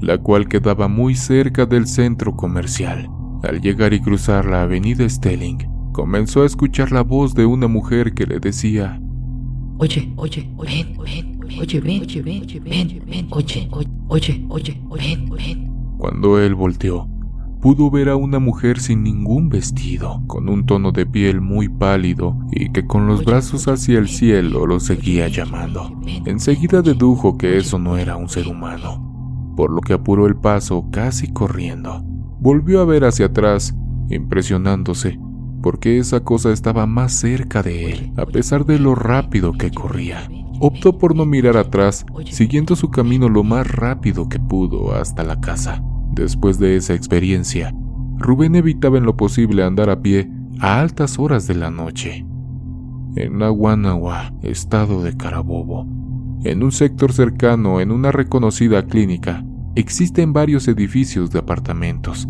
la 0.00 0.18
cual 0.18 0.48
quedaba 0.48 0.88
muy 0.88 1.14
cerca 1.14 1.66
del 1.66 1.86
centro 1.86 2.36
comercial. 2.36 3.08
Al 3.48 3.60
llegar 3.60 3.92
y 3.92 4.00
cruzar 4.00 4.46
la 4.46 4.62
avenida 4.62 5.06
Stelling, 5.06 5.58
comenzó 5.92 6.42
a 6.42 6.46
escuchar 6.46 6.92
la 6.92 7.02
voz 7.02 7.34
de 7.34 7.44
una 7.44 7.68
mujer 7.68 8.14
que 8.14 8.26
le 8.26 8.40
decía, 8.40 8.98
Oye, 9.76 10.12
oye, 10.16 10.48
ven, 10.56 10.96
ven, 10.96 11.40
oye, 11.60 11.80
ven, 11.80 12.02
oye, 12.02 12.22
ven, 12.22 12.46
ven, 12.64 13.02
ven, 13.06 13.26
oye, 13.30 13.68
oye, 14.08 14.46
oye, 14.48 14.80
ven, 14.90 15.28
ven. 15.28 15.72
Cuando 15.98 16.38
él 16.38 16.54
volteó, 16.54 17.06
pudo 17.60 17.90
ver 17.90 18.08
a 18.08 18.16
una 18.16 18.38
mujer 18.38 18.80
sin 18.80 19.02
ningún 19.02 19.50
vestido, 19.50 20.22
con 20.26 20.48
un 20.48 20.64
tono 20.64 20.92
de 20.92 21.04
piel 21.04 21.42
muy 21.42 21.68
pálido 21.68 22.38
y 22.50 22.72
que 22.72 22.86
con 22.86 23.06
los 23.06 23.24
brazos 23.24 23.68
hacia 23.68 23.98
el 23.98 24.08
cielo 24.08 24.66
lo 24.66 24.80
seguía 24.80 25.28
llamando. 25.28 26.00
Enseguida 26.24 26.80
dedujo 26.80 27.36
que 27.36 27.58
eso 27.58 27.78
no 27.78 27.98
era 27.98 28.16
un 28.16 28.28
ser 28.30 28.48
humano, 28.48 29.52
por 29.54 29.70
lo 29.70 29.80
que 29.82 29.92
apuró 29.92 30.26
el 30.26 30.36
paso 30.36 30.88
casi 30.90 31.30
corriendo. 31.30 32.13
Volvió 32.44 32.80
a 32.82 32.84
ver 32.84 33.04
hacia 33.04 33.26
atrás, 33.26 33.74
impresionándose 34.08 35.18
porque 35.64 35.96
esa 35.96 36.20
cosa 36.20 36.52
estaba 36.52 36.84
más 36.84 37.14
cerca 37.14 37.62
de 37.62 37.90
él, 37.90 38.12
a 38.18 38.26
pesar 38.26 38.66
de 38.66 38.78
lo 38.78 38.94
rápido 38.94 39.54
que 39.54 39.70
corría. 39.70 40.28
Optó 40.60 40.98
por 40.98 41.16
no 41.16 41.24
mirar 41.24 41.56
atrás, 41.56 42.04
siguiendo 42.30 42.76
su 42.76 42.90
camino 42.90 43.30
lo 43.30 43.44
más 43.44 43.66
rápido 43.66 44.28
que 44.28 44.38
pudo 44.38 44.94
hasta 44.94 45.24
la 45.24 45.40
casa. 45.40 45.82
Después 46.12 46.58
de 46.58 46.76
esa 46.76 46.92
experiencia, 46.92 47.74
Rubén 48.18 48.56
evitaba 48.56 48.98
en 48.98 49.04
lo 49.04 49.16
posible 49.16 49.64
andar 49.64 49.88
a 49.88 50.02
pie 50.02 50.30
a 50.60 50.82
altas 50.82 51.18
horas 51.18 51.46
de 51.46 51.54
la 51.54 51.70
noche. 51.70 52.26
En 53.16 53.38
Naguanagua, 53.38 54.34
estado 54.42 55.02
de 55.02 55.16
Carabobo, 55.16 55.86
en 56.44 56.62
un 56.62 56.72
sector 56.72 57.14
cercano, 57.14 57.80
en 57.80 57.90
una 57.90 58.12
reconocida 58.12 58.84
clínica, 58.84 59.42
existen 59.74 60.32
varios 60.32 60.68
edificios 60.68 61.30
de 61.30 61.38
apartamentos. 61.40 62.28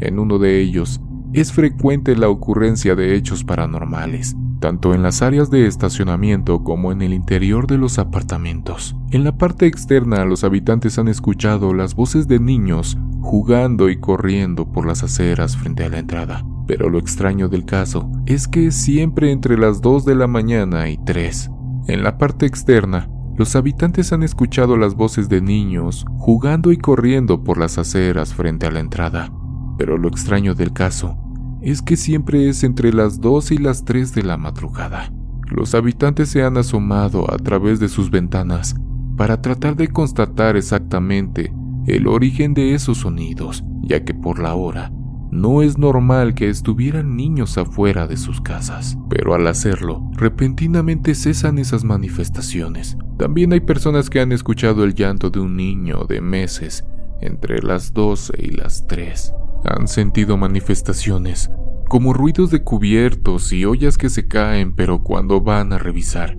En 0.00 0.18
uno 0.18 0.38
de 0.38 0.60
ellos 0.60 1.00
es 1.32 1.52
frecuente 1.52 2.16
la 2.16 2.28
ocurrencia 2.28 2.94
de 2.94 3.16
hechos 3.16 3.44
paranormales, 3.44 4.36
tanto 4.60 4.94
en 4.94 5.02
las 5.02 5.22
áreas 5.22 5.50
de 5.50 5.66
estacionamiento 5.66 6.62
como 6.62 6.92
en 6.92 7.02
el 7.02 7.12
interior 7.12 7.66
de 7.66 7.78
los 7.78 7.98
apartamentos. 7.98 8.96
En 9.10 9.24
la 9.24 9.36
parte 9.36 9.66
externa 9.66 10.24
los 10.24 10.44
habitantes 10.44 10.98
han 10.98 11.08
escuchado 11.08 11.74
las 11.74 11.94
voces 11.94 12.28
de 12.28 12.38
niños 12.40 12.96
jugando 13.20 13.88
y 13.88 13.96
corriendo 13.96 14.70
por 14.70 14.86
las 14.86 15.02
aceras 15.02 15.56
frente 15.56 15.84
a 15.84 15.88
la 15.88 15.98
entrada. 15.98 16.44
Pero 16.66 16.88
lo 16.88 16.98
extraño 16.98 17.48
del 17.48 17.64
caso 17.64 18.10
es 18.26 18.48
que 18.48 18.70
siempre 18.70 19.32
entre 19.32 19.58
las 19.58 19.80
2 19.80 20.04
de 20.04 20.14
la 20.14 20.26
mañana 20.26 20.88
y 20.88 20.98
3. 20.98 21.50
En 21.88 22.02
la 22.02 22.16
parte 22.16 22.46
externa, 22.46 23.08
los 23.36 23.56
habitantes 23.56 24.12
han 24.12 24.22
escuchado 24.22 24.76
las 24.76 24.94
voces 24.94 25.28
de 25.28 25.40
niños 25.40 26.04
jugando 26.18 26.70
y 26.72 26.76
corriendo 26.76 27.42
por 27.42 27.58
las 27.58 27.78
aceras 27.78 28.32
frente 28.32 28.66
a 28.66 28.70
la 28.70 28.80
entrada. 28.80 29.32
Pero 29.76 29.98
lo 29.98 30.08
extraño 30.08 30.54
del 30.54 30.72
caso 30.72 31.18
es 31.60 31.82
que 31.82 31.96
siempre 31.96 32.48
es 32.48 32.62
entre 32.62 32.92
las 32.92 33.20
2 33.20 33.52
y 33.52 33.58
las 33.58 33.84
3 33.84 34.14
de 34.14 34.22
la 34.22 34.36
madrugada. 34.36 35.12
Los 35.50 35.74
habitantes 35.74 36.28
se 36.28 36.42
han 36.42 36.56
asomado 36.56 37.32
a 37.32 37.36
través 37.38 37.80
de 37.80 37.88
sus 37.88 38.10
ventanas 38.10 38.76
para 39.16 39.40
tratar 39.40 39.76
de 39.76 39.88
constatar 39.88 40.56
exactamente 40.56 41.52
el 41.86 42.06
origen 42.06 42.54
de 42.54 42.74
esos 42.74 42.98
sonidos, 42.98 43.64
ya 43.82 44.04
que 44.04 44.14
por 44.14 44.38
la 44.38 44.54
hora 44.54 44.92
no 45.30 45.62
es 45.62 45.78
normal 45.78 46.34
que 46.34 46.48
estuvieran 46.48 47.16
niños 47.16 47.58
afuera 47.58 48.06
de 48.06 48.16
sus 48.16 48.40
casas, 48.40 48.96
pero 49.10 49.34
al 49.34 49.46
hacerlo, 49.48 50.08
repentinamente 50.12 51.14
cesan 51.16 51.58
esas 51.58 51.82
manifestaciones. 51.82 52.96
También 53.18 53.52
hay 53.52 53.60
personas 53.60 54.10
que 54.10 54.20
han 54.20 54.32
escuchado 54.32 54.84
el 54.84 54.94
llanto 54.94 55.30
de 55.30 55.40
un 55.40 55.56
niño 55.56 56.04
de 56.08 56.20
meses 56.20 56.84
entre 57.20 57.62
las 57.62 57.92
12 57.92 58.32
y 58.38 58.50
las 58.50 58.86
3 58.86 59.34
han 59.64 59.88
sentido 59.88 60.36
manifestaciones, 60.36 61.50
como 61.88 62.12
ruidos 62.12 62.50
de 62.50 62.62
cubiertos 62.62 63.52
y 63.52 63.64
ollas 63.64 63.96
que 63.96 64.10
se 64.10 64.28
caen, 64.28 64.74
pero 64.74 65.02
cuando 65.02 65.40
van 65.40 65.72
a 65.72 65.78
revisar, 65.78 66.36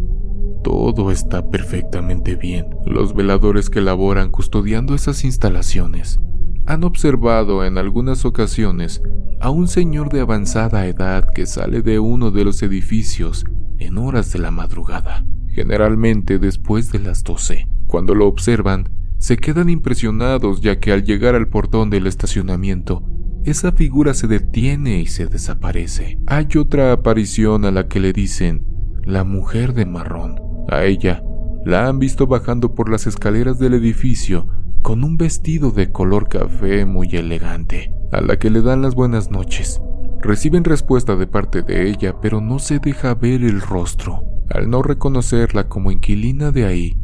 todo 0.63 1.11
está 1.11 1.49
perfectamente 1.49 2.35
bien. 2.35 2.67
Los 2.85 3.13
veladores 3.13 3.69
que 3.69 3.81
laboran 3.81 4.31
custodiando 4.31 4.95
esas 4.95 5.23
instalaciones 5.23 6.19
han 6.65 6.83
observado 6.83 7.63
en 7.63 7.77
algunas 7.77 8.25
ocasiones 8.25 9.01
a 9.39 9.49
un 9.49 9.67
señor 9.67 10.09
de 10.09 10.21
avanzada 10.21 10.87
edad 10.87 11.27
que 11.33 11.45
sale 11.45 11.81
de 11.81 11.99
uno 11.99 12.31
de 12.31 12.43
los 12.43 12.61
edificios 12.63 13.45
en 13.77 13.97
horas 13.97 14.31
de 14.31 14.39
la 14.39 14.51
madrugada, 14.51 15.25
generalmente 15.55 16.37
después 16.37 16.91
de 16.91 16.99
las 16.99 17.23
12. 17.23 17.67
Cuando 17.87 18.13
lo 18.13 18.27
observan, 18.27 18.89
se 19.17 19.37
quedan 19.37 19.69
impresionados 19.69 20.59
ya 20.59 20.79
que 20.79 20.91
al 20.91 21.03
llegar 21.03 21.33
al 21.33 21.47
portón 21.47 21.89
del 21.89 22.07
estacionamiento 22.07 23.03
esa 23.45 23.71
figura 23.71 24.13
se 24.13 24.27
detiene 24.27 24.99
y 24.99 25.05
se 25.05 25.27
desaparece. 25.27 26.19
Hay 26.27 26.47
otra 26.57 26.91
aparición 26.91 27.63
a 27.63 27.71
la 27.71 27.87
que 27.87 27.99
le 27.99 28.11
dicen 28.11 28.65
la 29.03 29.23
mujer 29.23 29.73
de 29.73 29.85
marrón. 29.85 30.35
A 30.67 30.83
ella 30.83 31.23
la 31.63 31.87
han 31.87 31.99
visto 31.99 32.27
bajando 32.27 32.75
por 32.75 32.89
las 32.89 33.07
escaleras 33.07 33.57
del 33.57 33.75
edificio 33.75 34.47
con 34.81 35.03
un 35.03 35.17
vestido 35.17 35.71
de 35.71 35.91
color 35.91 36.27
café 36.27 36.85
muy 36.85 37.07
elegante, 37.13 37.93
a 38.11 38.21
la 38.21 38.37
que 38.37 38.49
le 38.49 38.61
dan 38.61 38.81
las 38.81 38.93
buenas 38.93 39.31
noches. 39.31 39.79
Reciben 40.21 40.63
respuesta 40.63 41.15
de 41.15 41.27
parte 41.27 41.61
de 41.61 41.87
ella, 41.89 42.15
pero 42.21 42.41
no 42.41 42.59
se 42.59 42.79
deja 42.79 43.13
ver 43.15 43.43
el 43.43 43.61
rostro. 43.61 44.34
Al 44.49 44.69
no 44.69 44.83
reconocerla 44.83 45.67
como 45.67 45.91
inquilina 45.91 46.51
de 46.51 46.65
ahí, 46.65 46.97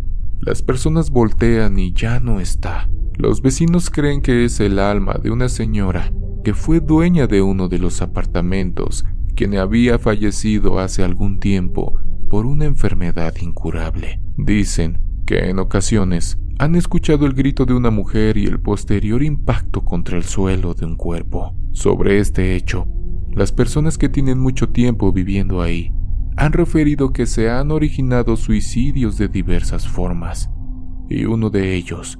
Las 0.44 0.64
personas 0.64 1.12
voltean 1.12 1.78
y 1.78 1.94
ya 1.94 2.20
no 2.20 2.40
está. 2.40 2.90
Los 3.16 3.44
vecinos 3.44 3.92
creen 3.92 4.22
que 4.22 4.44
es 4.44 4.60
el 4.60 4.80
alma 4.80 5.20
de 5.22 5.30
una 5.30 5.50
señora 5.50 6.12
que 6.44 6.56
fue 6.56 6.80
dueña 6.80 7.28
de 7.28 7.44
uno 7.44 7.68
de 7.68 7.78
los 7.78 8.02
apartamentos, 8.02 9.06
quien 9.36 9.56
había 9.56 10.00
fallecido 10.00 10.80
hace 10.80 11.04
algún 11.04 11.40
tiempo 11.40 11.94
por 12.28 12.48
una 12.48 12.66
enfermedad 12.66 13.36
incurable. 13.40 14.20
Dicen 14.36 15.00
que 15.28 15.50
en 15.50 15.60
ocasiones 15.60 16.40
han 16.58 16.74
escuchado 16.76 17.28
el 17.28 17.34
grito 17.34 17.66
de 17.68 17.76
una 17.76 17.92
mujer 17.92 18.38
y 18.38 18.46
el 18.46 18.60
posterior 18.60 19.22
impacto 19.22 19.82
contra 19.82 20.18
el 20.18 20.24
suelo 20.24 20.74
de 20.74 20.86
un 20.88 20.96
cuerpo. 20.96 21.56
Sobre 21.72 22.18
este 22.18 22.56
hecho, 22.56 22.88
las 23.32 23.52
personas 23.52 24.00
que 24.00 24.10
tienen 24.10 24.40
mucho 24.40 24.70
tiempo 24.70 25.12
viviendo 25.12 25.62
ahí 25.62 25.94
han 26.42 26.54
referido 26.54 27.14
que 27.14 27.28
se 27.28 27.52
han 27.52 27.70
originado 27.70 28.36
suicidios 28.36 29.16
de 29.20 29.28
diversas 29.28 29.88
formas, 29.88 30.50
y 31.08 31.26
uno 31.26 31.52
de 31.52 31.76
ellos 31.76 32.18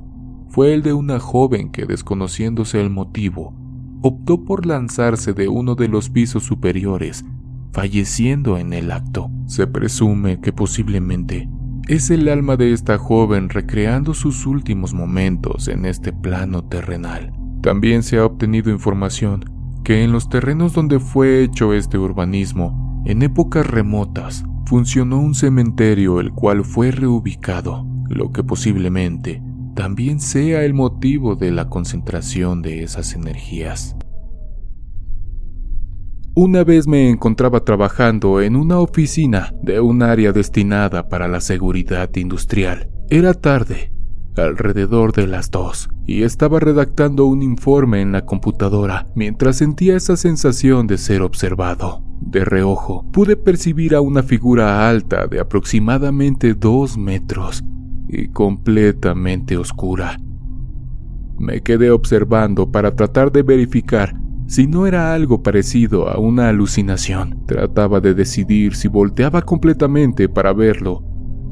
fue 0.48 0.76
el 0.76 0.84
de 0.84 0.94
una 0.94 1.20
joven 1.20 1.72
que, 1.72 1.88
desconociéndose 1.88 2.80
el 2.80 2.92
motivo, 2.92 3.56
optó 4.04 4.46
por 4.46 4.68
lanzarse 4.68 5.34
de 5.34 5.48
uno 5.48 5.74
de 5.74 5.88
los 5.88 6.12
pisos 6.12 6.44
superiores, 6.44 7.26
falleciendo 7.74 8.60
en 8.60 8.74
el 8.74 8.92
acto. 8.92 9.32
Se 9.48 9.66
presume 9.66 10.40
que 10.40 10.54
posiblemente 10.54 11.50
es 11.88 12.12
el 12.12 12.30
alma 12.30 12.58
de 12.58 12.74
esta 12.74 13.00
joven 13.00 13.50
recreando 13.50 14.14
sus 14.14 14.46
últimos 14.46 14.94
momentos 14.94 15.68
en 15.68 15.84
este 15.84 16.14
plano 16.14 16.64
terrenal. 16.64 17.34
También 17.64 18.04
se 18.04 18.20
ha 18.20 18.26
obtenido 18.26 18.70
información 18.70 19.46
que 19.84 20.04
en 20.04 20.12
los 20.12 20.30
terrenos 20.30 20.74
donde 20.74 21.00
fue 21.00 21.42
hecho 21.42 21.74
este 21.74 21.98
urbanismo, 21.98 22.91
en 23.06 23.22
épocas 23.22 23.66
remotas, 23.66 24.44
funcionó 24.66 25.20
un 25.20 25.36
cementerio 25.36 26.20
el 26.20 26.32
cual 26.32 26.64
fue 26.64 26.92
reubicado, 26.92 27.86
lo 28.10 28.32
que 28.32 28.44
posiblemente 28.44 29.42
también 29.76 30.20
sea 30.20 30.64
el 30.64 30.74
motivo 30.74 31.36
de 31.36 31.52
la 31.52 31.70
concentración 31.70 32.62
de 32.62 32.84
esas 32.84 33.14
energías. 33.14 33.96
Una 36.34 36.64
vez 36.64 36.88
me 36.88 37.10
encontraba 37.10 37.66
trabajando 37.66 38.42
en 38.42 38.56
una 38.56 38.80
oficina 38.80 39.54
de 39.62 39.82
un 39.82 40.02
área 40.02 40.32
destinada 40.32 41.10
para 41.10 41.28
la 41.28 41.42
seguridad 41.42 42.10
industrial. 42.16 42.90
Era 43.10 43.34
tarde, 43.34 43.92
alrededor 44.38 45.12
de 45.12 45.28
las 45.28 45.52
dos, 45.52 45.90
y 46.06 46.24
estaba 46.24 46.62
redactando 46.62 47.26
un 47.26 47.42
informe 47.44 48.02
en 48.02 48.14
la 48.14 48.26
computadora 48.26 49.08
mientras 49.14 49.58
sentía 49.58 49.98
esa 49.98 50.16
sensación 50.16 50.88
de 50.88 50.98
ser 50.98 51.22
observado. 51.22 52.11
De 52.22 52.46
reojo, 52.46 53.06
pude 53.12 53.36
percibir 53.36 53.96
a 53.96 54.02
una 54.02 54.24
figura 54.24 54.88
alta 54.88 55.28
de 55.28 55.40
aproximadamente 55.40 56.54
dos 56.54 56.98
metros 56.98 57.64
y 58.08 58.30
completamente 58.30 59.58
oscura. 59.58 60.18
Me 61.38 61.62
quedé 61.62 61.92
observando 61.92 62.72
para 62.72 62.96
tratar 62.96 63.32
de 63.32 63.42
verificar 63.42 64.14
si 64.46 64.68
no 64.68 64.86
era 64.86 65.14
algo 65.14 65.42
parecido 65.42 66.10
a 66.10 66.20
una 66.20 66.50
alucinación. 66.50 67.44
Trataba 67.48 68.02
de 68.02 68.14
decidir 68.14 68.76
si 68.76 68.88
volteaba 68.88 69.42
completamente 69.42 70.30
para 70.30 70.54
verlo, 70.54 71.04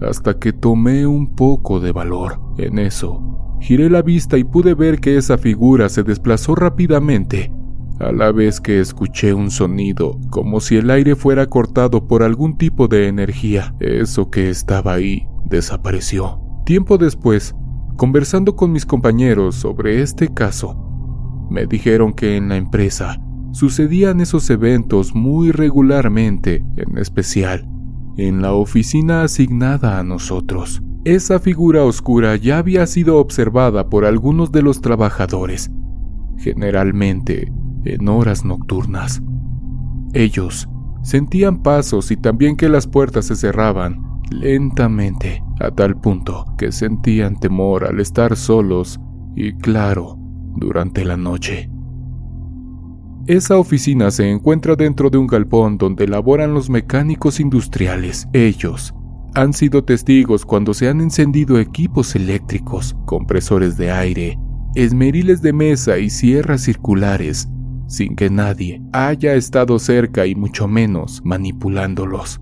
hasta 0.01 0.37
que 0.37 0.53
tomé 0.53 1.07
un 1.07 1.33
poco 1.33 1.79
de 1.79 1.91
valor. 1.91 2.39
En 2.57 2.77
eso, 2.77 3.57
giré 3.61 3.89
la 3.89 4.01
vista 4.01 4.37
y 4.37 4.43
pude 4.43 4.73
ver 4.73 4.99
que 4.99 5.17
esa 5.17 5.37
figura 5.37 5.89
se 5.89 6.03
desplazó 6.03 6.55
rápidamente, 6.55 7.51
a 7.99 8.11
la 8.11 8.31
vez 8.31 8.61
que 8.61 8.79
escuché 8.79 9.33
un 9.33 9.51
sonido, 9.51 10.19
como 10.29 10.59
si 10.59 10.77
el 10.77 10.89
aire 10.89 11.15
fuera 11.15 11.47
cortado 11.47 12.07
por 12.07 12.23
algún 12.23 12.57
tipo 12.57 12.87
de 12.87 13.07
energía. 13.07 13.75
Eso 13.79 14.29
que 14.29 14.49
estaba 14.49 14.93
ahí 14.93 15.27
desapareció. 15.45 16.41
Tiempo 16.65 16.97
después, 16.97 17.55
conversando 17.97 18.55
con 18.55 18.71
mis 18.71 18.85
compañeros 18.85 19.55
sobre 19.55 20.01
este 20.01 20.33
caso, 20.33 20.77
me 21.49 21.65
dijeron 21.65 22.13
que 22.13 22.37
en 22.37 22.49
la 22.49 22.57
empresa 22.57 23.21
sucedían 23.51 24.21
esos 24.21 24.49
eventos 24.49 25.13
muy 25.13 25.51
regularmente, 25.51 26.63
en 26.77 26.97
especial 26.97 27.67
en 28.17 28.41
la 28.41 28.53
oficina 28.53 29.23
asignada 29.23 29.97
a 29.97 30.03
nosotros. 30.03 30.83
Esa 31.05 31.39
figura 31.39 31.83
oscura 31.83 32.35
ya 32.35 32.57
había 32.57 32.85
sido 32.85 33.17
observada 33.17 33.89
por 33.89 34.03
algunos 34.03 34.51
de 34.51 34.61
los 34.61 34.81
trabajadores, 34.81 35.71
generalmente 36.37 37.51
en 37.85 38.07
horas 38.09 38.45
nocturnas. 38.45 39.21
Ellos 40.13 40.67
sentían 41.03 41.61
pasos 41.61 42.11
y 42.11 42.17
también 42.17 42.55
que 42.55 42.69
las 42.69 42.87
puertas 42.87 43.25
se 43.25 43.35
cerraban 43.35 44.09
lentamente, 44.31 45.43
a 45.59 45.71
tal 45.71 45.99
punto 45.99 46.45
que 46.57 46.71
sentían 46.71 47.39
temor 47.39 47.85
al 47.85 47.99
estar 47.99 48.35
solos 48.35 48.99
y 49.35 49.53
claro, 49.53 50.17
durante 50.55 51.05
la 51.05 51.17
noche. 51.17 51.69
Esa 53.27 53.57
oficina 53.57 54.09
se 54.11 54.29
encuentra 54.29 54.75
dentro 54.75 55.09
de 55.09 55.17
un 55.17 55.27
galpón 55.27 55.77
donde 55.77 56.07
laboran 56.07 56.53
los 56.53 56.69
mecánicos 56.69 57.39
industriales. 57.39 58.27
Ellos 58.33 58.93
han 59.35 59.53
sido 59.53 59.83
testigos 59.83 60.45
cuando 60.45 60.73
se 60.73 60.89
han 60.89 60.99
encendido 61.01 61.59
equipos 61.59 62.15
eléctricos, 62.15 62.95
compresores 63.05 63.77
de 63.77 63.91
aire, 63.91 64.39
esmeriles 64.73 65.41
de 65.41 65.53
mesa 65.53 65.99
y 65.99 66.09
sierras 66.09 66.61
circulares, 66.61 67.47
sin 67.89 68.15
que 68.15 68.29
nadie 68.29 68.81
haya 68.93 69.33
estado 69.33 69.79
cerca 69.79 70.25
y 70.25 70.35
mucho 70.35 70.67
menos 70.67 71.21
manipulándolos. 71.25 72.39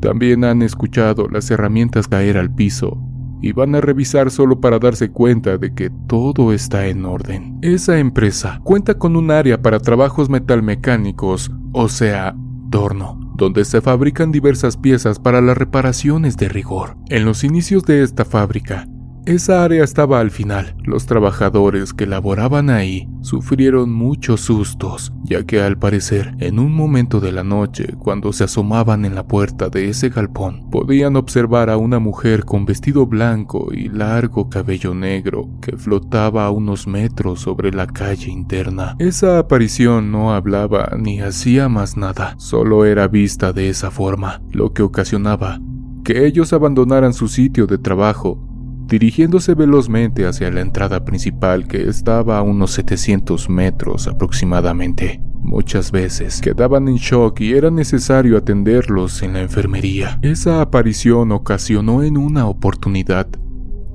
También 0.00 0.44
han 0.44 0.60
escuchado 0.60 1.28
las 1.28 1.50
herramientas 1.50 2.08
caer 2.08 2.36
al 2.36 2.54
piso 2.54 3.00
y 3.40 3.52
van 3.52 3.74
a 3.74 3.80
revisar 3.80 4.30
solo 4.30 4.60
para 4.60 4.78
darse 4.78 5.10
cuenta 5.10 5.56
de 5.56 5.74
que 5.74 5.90
todo 6.08 6.52
está 6.52 6.86
en 6.88 7.04
orden. 7.04 7.58
Esa 7.62 7.98
empresa 7.98 8.60
cuenta 8.64 8.98
con 8.98 9.16
un 9.16 9.30
área 9.30 9.62
para 9.62 9.78
trabajos 9.78 10.28
metalmecánicos, 10.28 11.50
o 11.72 11.88
sea, 11.88 12.34
torno, 12.70 13.20
donde 13.36 13.64
se 13.64 13.80
fabrican 13.80 14.32
diversas 14.32 14.76
piezas 14.76 15.18
para 15.18 15.40
las 15.40 15.56
reparaciones 15.56 16.36
de 16.36 16.48
rigor. 16.48 16.96
En 17.08 17.24
los 17.24 17.44
inicios 17.44 17.84
de 17.84 18.02
esta 18.02 18.24
fábrica, 18.24 18.88
esa 19.26 19.64
área 19.64 19.82
estaba 19.82 20.20
al 20.20 20.30
final. 20.30 20.76
Los 20.84 21.06
trabajadores 21.06 21.92
que 21.92 22.06
laboraban 22.06 22.70
ahí 22.70 23.08
sufrieron 23.22 23.92
muchos 23.92 24.42
sustos, 24.42 25.12
ya 25.22 25.44
que 25.44 25.62
al 25.62 25.78
parecer, 25.78 26.34
en 26.38 26.58
un 26.58 26.74
momento 26.74 27.20
de 27.20 27.32
la 27.32 27.44
noche, 27.44 27.94
cuando 27.98 28.32
se 28.32 28.44
asomaban 28.44 29.04
en 29.04 29.14
la 29.14 29.26
puerta 29.26 29.68
de 29.68 29.88
ese 29.88 30.10
galpón, 30.10 30.68
podían 30.70 31.16
observar 31.16 31.70
a 31.70 31.76
una 31.76 31.98
mujer 31.98 32.44
con 32.44 32.66
vestido 32.66 33.06
blanco 33.06 33.68
y 33.72 33.88
largo 33.88 34.50
cabello 34.50 34.94
negro 34.94 35.48
que 35.62 35.76
flotaba 35.76 36.46
a 36.46 36.50
unos 36.50 36.86
metros 36.86 37.40
sobre 37.40 37.72
la 37.72 37.86
calle 37.86 38.30
interna. 38.30 38.96
Esa 38.98 39.38
aparición 39.38 40.12
no 40.12 40.34
hablaba 40.34 40.92
ni 40.98 41.20
hacía 41.20 41.68
más 41.68 41.96
nada, 41.96 42.34
solo 42.38 42.84
era 42.84 43.08
vista 43.08 43.52
de 43.52 43.70
esa 43.70 43.90
forma, 43.90 44.42
lo 44.52 44.72
que 44.72 44.82
ocasionaba 44.82 45.60
que 46.04 46.26
ellos 46.26 46.52
abandonaran 46.52 47.14
su 47.14 47.28
sitio 47.28 47.66
de 47.66 47.78
trabajo 47.78 48.53
dirigiéndose 48.86 49.54
velozmente 49.54 50.26
hacia 50.26 50.50
la 50.50 50.60
entrada 50.60 51.04
principal 51.04 51.66
que 51.66 51.88
estaba 51.88 52.38
a 52.38 52.42
unos 52.42 52.72
700 52.72 53.48
metros 53.48 54.06
aproximadamente. 54.06 55.20
Muchas 55.42 55.90
veces 55.90 56.40
quedaban 56.40 56.88
en 56.88 56.96
shock 56.96 57.40
y 57.40 57.52
era 57.52 57.70
necesario 57.70 58.38
atenderlos 58.38 59.22
en 59.22 59.34
la 59.34 59.42
enfermería. 59.42 60.18
Esa 60.22 60.60
aparición 60.60 61.32
ocasionó 61.32 62.02
en 62.02 62.16
una 62.16 62.46
oportunidad 62.46 63.28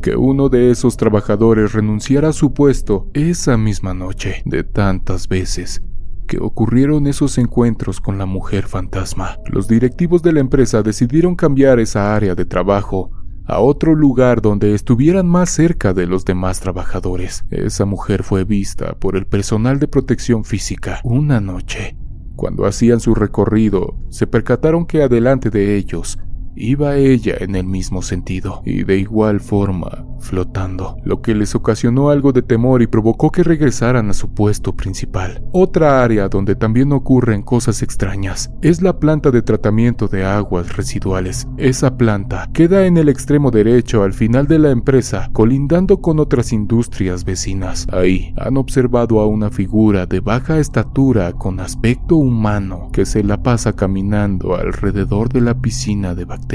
que 0.02 0.16
uno 0.16 0.50
de 0.50 0.72
esos 0.72 0.96
trabajadores 0.96 1.74
renunciara 1.74 2.30
a 2.30 2.34
su 2.34 2.54
puesto 2.54 3.10
esa 3.14 3.58
misma 3.58 3.94
noche, 3.94 4.42
de 4.46 4.64
tantas 4.64 5.28
veces 5.28 5.82
que 6.30 6.38
ocurrieron 6.38 7.08
esos 7.08 7.40
encuentros 7.40 8.00
con 8.00 8.20
la 8.20 8.28
mujer 8.28 8.68
fantasma. 8.68 9.38
Los 9.48 9.68
directivos 9.68 10.22
de 10.22 10.32
la 10.32 10.40
empresa 10.40 10.84
decidieron 10.84 11.36
cambiar 11.36 11.80
esa 11.80 12.16
área 12.16 12.36
de 12.36 12.46
trabajo 12.46 13.10
a 13.50 13.60
otro 13.60 13.96
lugar 13.96 14.42
donde 14.42 14.76
estuvieran 14.76 15.28
más 15.28 15.50
cerca 15.50 15.94
de 15.94 16.06
los 16.06 16.24
demás 16.24 16.60
trabajadores. 16.60 17.44
Esa 17.50 17.86
mujer 17.86 18.24
fue 18.24 18.44
vista 18.44 18.94
por 18.94 19.18
el 19.18 19.26
personal 19.26 19.80
de 19.80 19.88
protección 19.88 20.46
física 20.46 21.02
una 21.04 21.42
noche. 21.42 21.98
Cuando 22.36 22.68
hacían 22.68 23.00
su 23.00 23.16
recorrido, 23.16 23.96
se 24.10 24.28
percataron 24.28 24.86
que 24.86 25.02
adelante 25.02 25.50
de 25.50 25.76
ellos 25.76 26.20
Iba 26.56 26.98
ella 26.98 27.36
en 27.40 27.56
el 27.56 27.66
mismo 27.66 28.02
sentido 28.02 28.62
y 28.66 28.84
de 28.84 28.98
igual 28.98 29.40
forma 29.40 30.06
flotando, 30.20 30.98
lo 31.06 31.22
que 31.22 31.34
les 31.34 31.56
ocasionó 31.56 32.10
algo 32.10 32.34
de 32.34 32.42
temor 32.42 32.82
y 32.82 32.88
provocó 32.88 33.32
que 33.32 33.44
regresaran 33.44 34.10
a 34.10 34.14
su 34.14 34.34
puesto 34.34 34.76
principal. 34.76 35.42
Otra 35.54 36.04
área 36.04 36.28
donde 36.28 36.56
también 36.56 36.92
ocurren 36.92 37.42
cosas 37.42 37.82
extrañas 37.82 38.52
es 38.62 38.82
la 38.82 39.00
planta 39.00 39.32
de 39.32 39.42
tratamiento 39.42 40.10
de 40.10 40.26
aguas 40.26 40.76
residuales. 40.76 41.48
Esa 41.58 41.96
planta 41.96 42.50
queda 42.54 42.86
en 42.86 42.98
el 42.98 43.08
extremo 43.08 43.52
derecho 43.52 44.04
al 44.04 44.12
final 44.12 44.48
de 44.48 44.60
la 44.60 44.72
empresa, 44.72 45.30
colindando 45.32 46.02
con 46.02 46.20
otras 46.20 46.52
industrias 46.52 47.24
vecinas. 47.24 47.88
Ahí 47.94 48.34
han 48.38 48.58
observado 48.58 49.22
a 49.22 49.28
una 49.28 49.50
figura 49.50 50.06
de 50.06 50.20
baja 50.20 50.60
estatura 50.60 51.32
con 51.32 51.62
aspecto 51.62 52.18
humano 52.18 52.90
que 52.92 53.06
se 53.06 53.24
la 53.24 53.42
pasa 53.42 53.74
caminando 53.74 54.56
alrededor 54.56 55.30
de 55.30 55.40
la 55.40 55.62
piscina 55.62 56.16
de 56.16 56.26
bacterias 56.26 56.49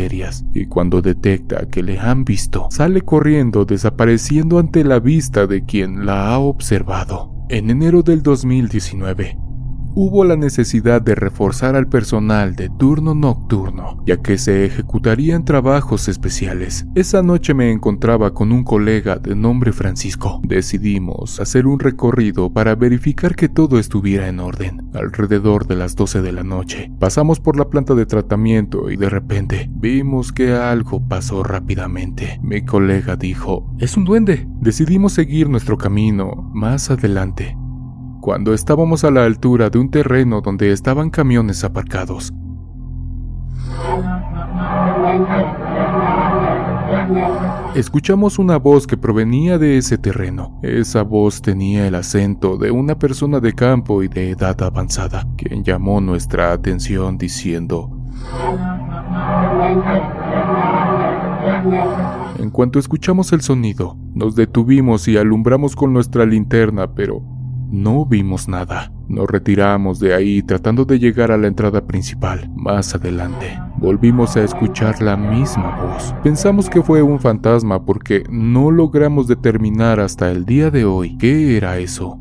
y 0.54 0.66
cuando 0.66 1.00
detecta 1.00 1.68
que 1.68 1.82
le 1.82 2.00
han 2.00 2.24
visto, 2.24 2.66
sale 2.70 3.02
corriendo 3.02 3.64
desapareciendo 3.64 4.58
ante 4.58 4.82
la 4.82 4.98
vista 4.98 5.46
de 5.46 5.64
quien 5.64 6.04
la 6.04 6.30
ha 6.30 6.38
observado. 6.38 7.32
En 7.48 7.70
enero 7.70 8.02
del 8.02 8.22
2019, 8.22 9.38
hubo 9.94 10.24
la 10.24 10.36
necesidad 10.36 11.00
de 11.00 11.14
reforzar 11.14 11.76
al 11.76 11.88
personal 11.88 12.56
de 12.56 12.68
turno 12.68 13.14
nocturno, 13.14 14.02
ya 14.06 14.16
que 14.18 14.38
se 14.38 14.64
ejecutarían 14.64 15.44
trabajos 15.44 16.08
especiales. 16.08 16.86
Esa 16.94 17.22
noche 17.22 17.54
me 17.54 17.70
encontraba 17.70 18.34
con 18.34 18.52
un 18.52 18.64
colega 18.64 19.16
de 19.16 19.34
nombre 19.36 19.72
Francisco. 19.72 20.40
Decidimos 20.44 21.40
hacer 21.40 21.66
un 21.66 21.78
recorrido 21.78 22.52
para 22.52 22.74
verificar 22.74 23.36
que 23.36 23.48
todo 23.48 23.78
estuviera 23.78 24.28
en 24.28 24.40
orden. 24.40 24.90
Alrededor 24.94 25.66
de 25.66 25.76
las 25.76 25.94
12 25.94 26.22
de 26.22 26.32
la 26.32 26.42
noche, 26.42 26.90
pasamos 26.98 27.40
por 27.40 27.56
la 27.56 27.68
planta 27.68 27.94
de 27.94 28.06
tratamiento 28.06 28.90
y 28.90 28.96
de 28.96 29.08
repente 29.08 29.70
vimos 29.70 30.32
que 30.32 30.52
algo 30.52 31.06
pasó 31.06 31.42
rápidamente. 31.42 32.40
Mi 32.42 32.64
colega 32.64 33.16
dijo, 33.16 33.74
es 33.78 33.96
un 33.96 34.04
duende. 34.04 34.46
Decidimos 34.60 35.12
seguir 35.12 35.48
nuestro 35.48 35.78
camino 35.78 36.50
más 36.52 36.90
adelante 36.90 37.56
cuando 38.24 38.54
estábamos 38.54 39.04
a 39.04 39.10
la 39.10 39.26
altura 39.26 39.68
de 39.68 39.78
un 39.78 39.90
terreno 39.90 40.40
donde 40.40 40.72
estaban 40.72 41.10
camiones 41.10 41.62
aparcados. 41.62 42.32
Escuchamos 47.74 48.38
una 48.38 48.56
voz 48.56 48.86
que 48.86 48.96
provenía 48.96 49.58
de 49.58 49.76
ese 49.76 49.98
terreno. 49.98 50.58
Esa 50.62 51.02
voz 51.02 51.42
tenía 51.42 51.86
el 51.86 51.96
acento 51.96 52.56
de 52.56 52.70
una 52.70 52.98
persona 52.98 53.40
de 53.40 53.52
campo 53.52 54.02
y 54.02 54.08
de 54.08 54.30
edad 54.30 54.56
avanzada, 54.62 55.26
quien 55.36 55.62
llamó 55.62 56.00
nuestra 56.00 56.52
atención 56.52 57.18
diciendo, 57.18 57.90
en 62.38 62.48
cuanto 62.48 62.78
escuchamos 62.78 63.34
el 63.34 63.42
sonido, 63.42 63.98
nos 64.14 64.34
detuvimos 64.34 65.08
y 65.08 65.18
alumbramos 65.18 65.76
con 65.76 65.92
nuestra 65.92 66.24
linterna, 66.24 66.94
pero 66.94 67.33
no 67.70 68.04
vimos 68.06 68.48
nada. 68.48 68.92
Nos 69.08 69.28
retiramos 69.28 69.98
de 69.98 70.14
ahí 70.14 70.42
tratando 70.42 70.84
de 70.84 70.98
llegar 70.98 71.30
a 71.30 71.36
la 71.36 71.46
entrada 71.46 71.86
principal. 71.86 72.50
Más 72.54 72.94
adelante, 72.94 73.58
volvimos 73.76 74.36
a 74.36 74.44
escuchar 74.44 75.02
la 75.02 75.16
misma 75.16 75.76
voz. 75.82 76.14
Pensamos 76.22 76.70
que 76.70 76.82
fue 76.82 77.02
un 77.02 77.20
fantasma 77.20 77.84
porque 77.84 78.24
no 78.30 78.70
logramos 78.70 79.28
determinar 79.28 80.00
hasta 80.00 80.30
el 80.30 80.44
día 80.44 80.70
de 80.70 80.84
hoy 80.84 81.16
qué 81.18 81.56
era 81.56 81.78
eso. 81.78 82.18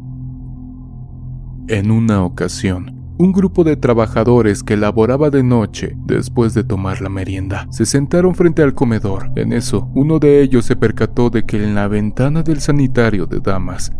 En 1.67 1.91
una 1.91 2.23
ocasión, 2.23 3.03
un 3.17 3.31
grupo 3.31 3.63
de 3.63 3.77
trabajadores 3.77 4.63
que 4.63 4.75
laboraba 4.75 5.29
de 5.29 5.43
noche, 5.43 5.95
después 6.05 6.53
de 6.53 6.63
tomar 6.63 6.99
la 6.99 7.09
merienda, 7.09 7.67
se 7.69 7.85
sentaron 7.85 8.35
frente 8.35 8.61
al 8.63 8.73
comedor. 8.73 9.31
En 9.35 9.53
eso, 9.53 9.89
uno 9.93 10.19
de 10.19 10.41
ellos 10.41 10.65
se 10.65 10.75
percató 10.75 11.29
de 11.29 11.45
que 11.45 11.63
en 11.63 11.75
la 11.75 11.87
ventana 11.87 12.43
del 12.43 12.59
sanitario 12.59 13.25
de 13.25 13.39
damas 13.39 13.93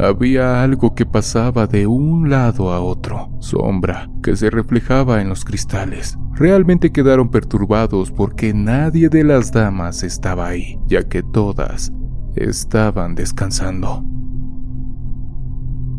había 0.00 0.62
algo 0.62 0.94
que 0.94 1.04
pasaba 1.04 1.66
de 1.66 1.86
un 1.86 2.30
lado 2.30 2.72
a 2.72 2.80
otro, 2.80 3.30
sombra, 3.40 4.10
que 4.22 4.34
se 4.36 4.50
reflejaba 4.50 5.20
en 5.20 5.28
los 5.28 5.44
cristales. 5.44 6.18
Realmente 6.34 6.90
quedaron 6.90 7.30
perturbados 7.30 8.10
porque 8.10 8.54
nadie 8.54 9.08
de 9.08 9.24
las 9.24 9.52
damas 9.52 10.02
estaba 10.02 10.48
ahí, 10.48 10.78
ya 10.86 11.06
que 11.08 11.22
todas 11.22 11.92
estaban 12.34 13.14
descansando. 13.14 14.02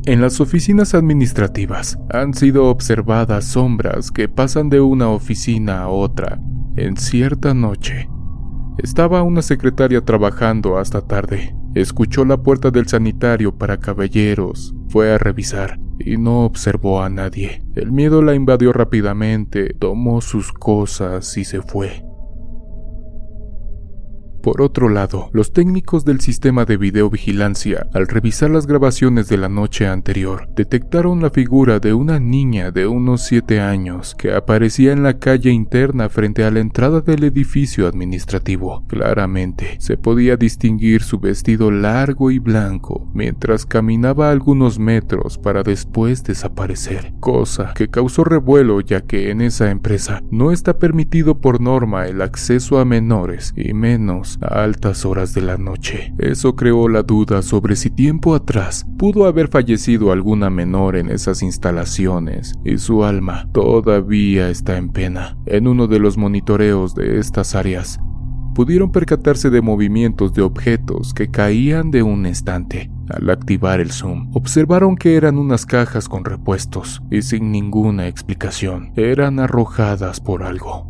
En 0.06 0.19
las 0.19 0.41
oficinas 0.41 0.95
administrativas 0.95 1.99
han 2.11 2.34
sido 2.34 2.69
observadas 2.69 3.45
sombras 3.45 4.10
que 4.10 4.28
pasan 4.28 4.69
de 4.69 4.82
una 4.82 5.10
oficina 5.10 5.84
a 5.84 5.90
otra 5.90 6.40
en 6.76 6.98
cierta 6.98 7.53
noche. 7.53 8.10
Estaba 8.80 9.22
una 9.22 9.44
secretaria 9.44 10.03
trabajando 10.03 10.80
hasta 10.80 11.02
tarde 11.02 11.53
Escuchó 11.73 12.26
la 12.26 12.38
puerta 12.38 12.69
del 12.69 12.88
sanitario 12.88 13.57
para 13.57 13.77
caballeros, 13.77 14.76
fue 14.89 15.14
a 15.14 15.18
revisar 15.18 15.80
y 15.99 16.18
no 16.18 16.43
observó 16.43 17.02
a 17.02 17.10
nadie. 17.10 17.64
El 17.76 17.93
miedo 17.93 18.22
la 18.22 18.35
invadió 18.35 18.73
rápidamente, 18.73 19.73
tomó 19.80 20.19
sus 20.19 20.52
cosas 20.52 21.38
y 21.38 21.45
se 21.45 21.61
fue. 21.61 22.03
Por 24.41 24.61
otro 24.61 24.89
lado, 24.89 25.30
los 25.34 25.53
técnicos 25.53 26.03
del 26.03 26.19
sistema 26.19 26.65
de 26.65 26.77
videovigilancia, 26.77 27.88
al 27.93 28.07
revisar 28.07 28.49
las 28.49 28.65
grabaciones 28.65 29.27
de 29.27 29.38
la 29.38 29.49
noche 29.49 29.85
anterior, 29.88 30.49
detectaron 30.55 31.22
la 31.22 31.30
figura 31.30 31.80
de 31.80 31.93
una 31.93 32.19
niña 32.19 32.72
de 32.72 32.88
unos 32.88 33.22
7 33.23 33.59
años 33.59 34.15
que 34.15 34.34
aparecía 34.34 34.93
en 34.93 35.03
la 35.03 35.19
calle 35.19 35.51
interna 35.51 36.09
frente 36.09 36.43
a 36.43 36.49
la 36.49 36.59
entrada 36.59 37.01
del 37.01 37.23
edificio 37.23 37.88
administrativo. 37.88 38.84
Claramente, 38.88 39.76
se 39.80 39.97
podía 39.97 40.38
distinguir 40.38 41.03
su 41.03 41.19
vestido 41.19 41.69
largo 41.69 42.31
y 42.31 42.39
blanco 42.39 43.07
mientras 43.13 43.65
caminaba 43.65 44.31
algunos 44.31 44.80
metros 44.80 45.38
para 45.38 45.61
después 45.61 46.23
desaparecer, 46.23 47.13
cosa 47.19 47.73
que 47.76 47.89
causó 47.89 48.23
revuelo 48.23 48.81
ya 48.81 49.01
que 49.01 49.30
en 49.30 49.41
esa 49.41 49.69
empresa 49.69 50.23
no 50.31 50.51
está 50.51 50.80
permitido 50.80 51.39
por 51.39 51.61
norma 51.61 52.07
el 52.07 52.22
acceso 52.22 52.80
a 52.80 52.85
menores 52.85 53.53
y 53.55 53.73
menos 53.73 54.31
a 54.41 54.64
altas 54.64 55.06
horas 55.06 55.34
de 55.34 55.41
la 55.41 55.58
noche. 55.58 56.14
Eso 56.18 56.56
creó 56.56 56.88
la 56.88 57.03
duda 57.03 57.41
sobre 57.41 57.76
si 57.76 57.90
tiempo 57.90 58.36
atrás 58.36 58.86
pudo 58.98 59.26
haber 59.26 59.48
fallecido 59.48 60.12
alguna 60.12 60.49
menor 60.49 60.95
en 60.95 61.10
esas 61.10 61.41
instalaciones 61.41 62.53
y 62.64 62.78
su 62.78 63.03
alma 63.03 63.49
todavía 63.52 64.49
está 64.49 64.78
en 64.78 64.90
pena. 64.90 65.38
En 65.45 65.68
uno 65.68 65.88
de 65.88 65.99
los 65.99 66.18
monitoreos 66.18 66.95
de 66.95 67.20
estas 67.20 67.56
áreas, 67.56 67.99
pudieron 68.53 68.91
percatarse 68.91 69.49
de 69.49 69.62
movimientos 69.62 70.34
de 70.34 70.41
objetos 70.41 71.14
que 71.14 71.30
caían 71.30 71.91
de 71.91 72.03
un 72.03 72.26
estante. 72.26 72.91
Al 73.10 73.30
activar 73.30 73.80
el 73.80 73.91
zoom, 73.91 74.30
observaron 74.34 74.95
que 74.95 75.16
eran 75.16 75.38
unas 75.38 75.66
cajas 75.66 76.08
con 76.08 76.24
repuestos 76.24 77.02
y 77.10 77.22
sin 77.22 77.52
ninguna 77.52 78.08
explicación, 78.08 78.94
eran 78.95 79.40
arrojadas 79.40 80.20
por 80.20 80.44
algo. 80.44 80.88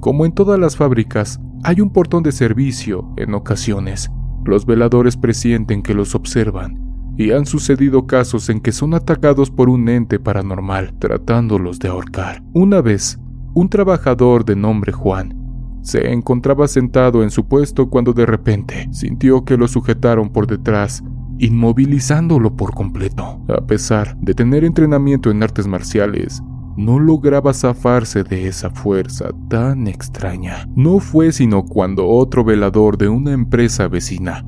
Como 0.00 0.26
en 0.26 0.32
todas 0.32 0.58
las 0.58 0.76
fábricas, 0.76 1.40
hay 1.62 1.80
un 1.80 1.90
portón 1.90 2.22
de 2.22 2.32
servicio 2.32 3.12
en 3.16 3.34
ocasiones. 3.34 4.10
Los 4.44 4.66
veladores 4.66 5.16
presienten 5.16 5.82
que 5.82 5.94
los 5.94 6.14
observan 6.14 6.78
y 7.16 7.30
han 7.30 7.46
sucedido 7.46 8.06
casos 8.06 8.48
en 8.48 8.60
que 8.60 8.72
son 8.72 8.94
atacados 8.94 9.50
por 9.50 9.68
un 9.68 9.88
ente 9.88 10.18
paranormal 10.18 10.94
tratándolos 10.98 11.78
de 11.78 11.88
ahorcar. 11.88 12.42
Una 12.52 12.80
vez, 12.80 13.18
un 13.54 13.68
trabajador 13.68 14.44
de 14.44 14.56
nombre 14.56 14.92
Juan 14.92 15.38
se 15.82 16.12
encontraba 16.12 16.68
sentado 16.68 17.22
en 17.22 17.30
su 17.30 17.46
puesto 17.46 17.90
cuando 17.90 18.12
de 18.12 18.24
repente 18.24 18.88
sintió 18.92 19.44
que 19.44 19.56
lo 19.56 19.66
sujetaron 19.68 20.30
por 20.30 20.46
detrás, 20.46 21.02
inmovilizándolo 21.38 22.56
por 22.56 22.72
completo. 22.72 23.40
A 23.48 23.66
pesar 23.66 24.16
de 24.18 24.32
tener 24.32 24.64
entrenamiento 24.64 25.30
en 25.30 25.42
artes 25.42 25.66
marciales, 25.66 26.40
no 26.76 26.98
lograba 26.98 27.52
zafarse 27.54 28.24
de 28.24 28.48
esa 28.48 28.70
fuerza 28.70 29.30
tan 29.48 29.86
extraña. 29.86 30.68
No 30.74 30.98
fue 30.98 31.32
sino 31.32 31.64
cuando 31.64 32.06
otro 32.06 32.44
velador 32.44 32.98
de 32.98 33.08
una 33.08 33.32
empresa 33.32 33.88
vecina 33.88 34.44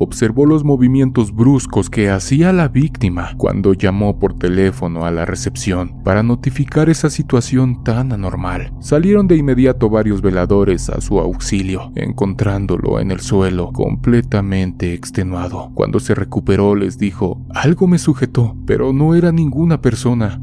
observó 0.00 0.46
los 0.46 0.62
movimientos 0.62 1.34
bruscos 1.34 1.90
que 1.90 2.08
hacía 2.08 2.52
la 2.52 2.68
víctima 2.68 3.34
cuando 3.36 3.72
llamó 3.74 4.18
por 4.18 4.34
teléfono 4.34 5.04
a 5.04 5.10
la 5.10 5.24
recepción 5.24 6.02
para 6.04 6.22
notificar 6.22 6.88
esa 6.88 7.10
situación 7.10 7.82
tan 7.82 8.12
anormal. 8.12 8.72
Salieron 8.80 9.26
de 9.26 9.36
inmediato 9.36 9.90
varios 9.90 10.22
veladores 10.22 10.88
a 10.88 11.00
su 11.00 11.18
auxilio, 11.18 11.90
encontrándolo 11.96 13.00
en 13.00 13.10
el 13.10 13.20
suelo 13.20 13.72
completamente 13.72 14.94
extenuado. 14.94 15.72
Cuando 15.74 15.98
se 15.98 16.14
recuperó 16.14 16.76
les 16.76 16.96
dijo, 16.98 17.44
algo 17.52 17.88
me 17.88 17.98
sujetó, 17.98 18.56
pero 18.66 18.92
no 18.92 19.16
era 19.16 19.32
ninguna 19.32 19.80
persona. 19.82 20.40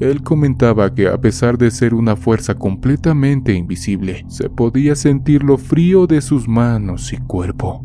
Él 0.00 0.22
comentaba 0.22 0.94
que 0.94 1.08
a 1.08 1.20
pesar 1.20 1.58
de 1.58 1.70
ser 1.70 1.94
una 1.94 2.16
fuerza 2.16 2.54
completamente 2.54 3.54
invisible, 3.54 4.24
se 4.28 4.50
podía 4.50 4.94
sentir 4.94 5.42
lo 5.42 5.58
frío 5.58 6.06
de 6.06 6.20
sus 6.20 6.48
manos 6.48 7.12
y 7.12 7.18
cuerpo. 7.18 7.84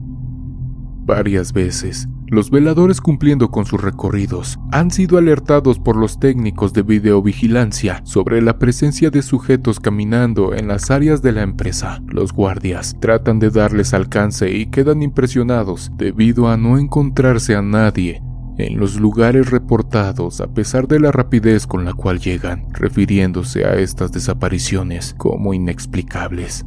Varias 1.05 1.53
veces, 1.53 2.07
los 2.29 2.51
veladores 2.51 2.99
cumpliendo 2.99 3.51
con 3.51 3.65
sus 3.65 3.81
recorridos 3.81 4.59
han 4.73 4.91
sido 4.91 5.17
alertados 5.17 5.79
por 5.79 5.95
los 5.95 6.19
técnicos 6.19 6.73
de 6.73 6.81
videovigilancia 6.81 8.01
sobre 8.03 8.41
la 8.41 8.59
presencia 8.59 9.09
de 9.09 9.21
sujetos 9.21 9.79
caminando 9.79 10.53
en 10.53 10.67
las 10.67 10.91
áreas 10.91 11.21
de 11.21 11.31
la 11.31 11.43
empresa. 11.43 12.01
Los 12.07 12.33
guardias 12.33 12.97
tratan 12.99 13.39
de 13.39 13.49
darles 13.49 13.93
alcance 13.93 14.51
y 14.51 14.65
quedan 14.65 15.03
impresionados 15.03 15.91
debido 15.95 16.49
a 16.49 16.57
no 16.57 16.77
encontrarse 16.77 17.55
a 17.55 17.61
nadie 17.61 18.21
en 18.57 18.79
los 18.79 18.99
lugares 18.99 19.51
reportados 19.51 20.41
a 20.41 20.53
pesar 20.53 20.87
de 20.87 20.99
la 20.99 21.11
rapidez 21.11 21.67
con 21.67 21.85
la 21.85 21.93
cual 21.93 22.19
llegan, 22.19 22.67
refiriéndose 22.73 23.65
a 23.65 23.75
estas 23.75 24.11
desapariciones 24.11 25.13
como 25.17 25.53
inexplicables. 25.53 26.65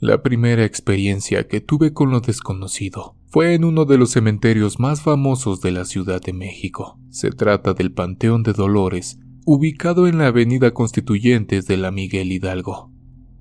La 0.00 0.22
primera 0.22 0.64
experiencia 0.64 1.48
que 1.48 1.60
tuve 1.60 1.92
con 1.92 2.10
lo 2.10 2.20
desconocido 2.20 3.16
fue 3.30 3.54
en 3.54 3.64
uno 3.64 3.84
de 3.84 3.98
los 3.98 4.12
cementerios 4.12 4.78
más 4.78 5.02
famosos 5.02 5.60
de 5.60 5.72
la 5.72 5.84
Ciudad 5.84 6.20
de 6.20 6.32
México. 6.32 6.98
Se 7.10 7.30
trata 7.30 7.74
del 7.74 7.92
Panteón 7.92 8.42
de 8.42 8.52
Dolores, 8.52 9.18
ubicado 9.44 10.06
en 10.06 10.18
la 10.18 10.28
avenida 10.28 10.72
Constituyentes 10.72 11.66
de 11.66 11.78
la 11.78 11.90
Miguel 11.90 12.30
Hidalgo. 12.30 12.92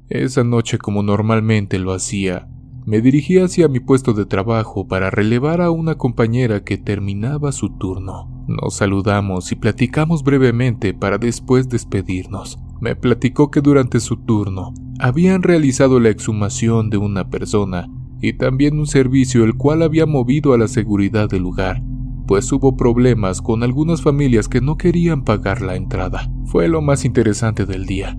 Esa 0.09 0.43
noche, 0.43 0.77
como 0.77 1.03
normalmente 1.03 1.79
lo 1.79 1.93
hacía, 1.93 2.49
me 2.87 3.01
dirigí 3.01 3.37
hacia 3.37 3.67
mi 3.67 3.81
puesto 3.81 4.13
de 4.13 4.25
trabajo 4.25 4.87
para 4.87 5.09
relevar 5.09 5.59
a 5.59 5.71
una 5.71 5.95
compañera 5.95 6.63
que 6.63 6.77
terminaba 6.77 7.51
su 7.51 7.71
turno. 7.71 8.45
Nos 8.47 8.75
saludamos 8.75 9.51
y 9.51 9.55
platicamos 9.55 10.23
brevemente 10.23 10.93
para 10.93 11.17
después 11.17 11.67
despedirnos. 11.67 12.57
Me 12.79 12.95
platicó 12.95 13.51
que 13.51 13.59
durante 13.59 13.99
su 13.99 14.15
turno 14.15 14.73
habían 14.99 15.43
realizado 15.43 15.99
la 15.99 16.07
exhumación 16.07 16.89
de 16.89 16.95
una 16.95 17.29
persona 17.29 17.89
y 18.21 18.37
también 18.37 18.79
un 18.79 18.87
servicio 18.87 19.43
el 19.43 19.55
cual 19.55 19.83
había 19.83 20.05
movido 20.05 20.53
a 20.53 20.57
la 20.57 20.69
seguridad 20.69 21.27
del 21.27 21.41
lugar, 21.43 21.83
pues 22.25 22.49
hubo 22.53 22.77
problemas 22.77 23.41
con 23.41 23.63
algunas 23.63 24.01
familias 24.01 24.47
que 24.47 24.61
no 24.61 24.77
querían 24.77 25.25
pagar 25.25 25.61
la 25.61 25.75
entrada. 25.75 26.31
Fue 26.45 26.69
lo 26.69 26.81
más 26.81 27.03
interesante 27.03 27.65
del 27.65 27.85
día. 27.85 28.17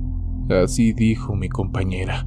Así 0.50 0.92
dijo 0.92 1.36
mi 1.36 1.48
compañera. 1.48 2.26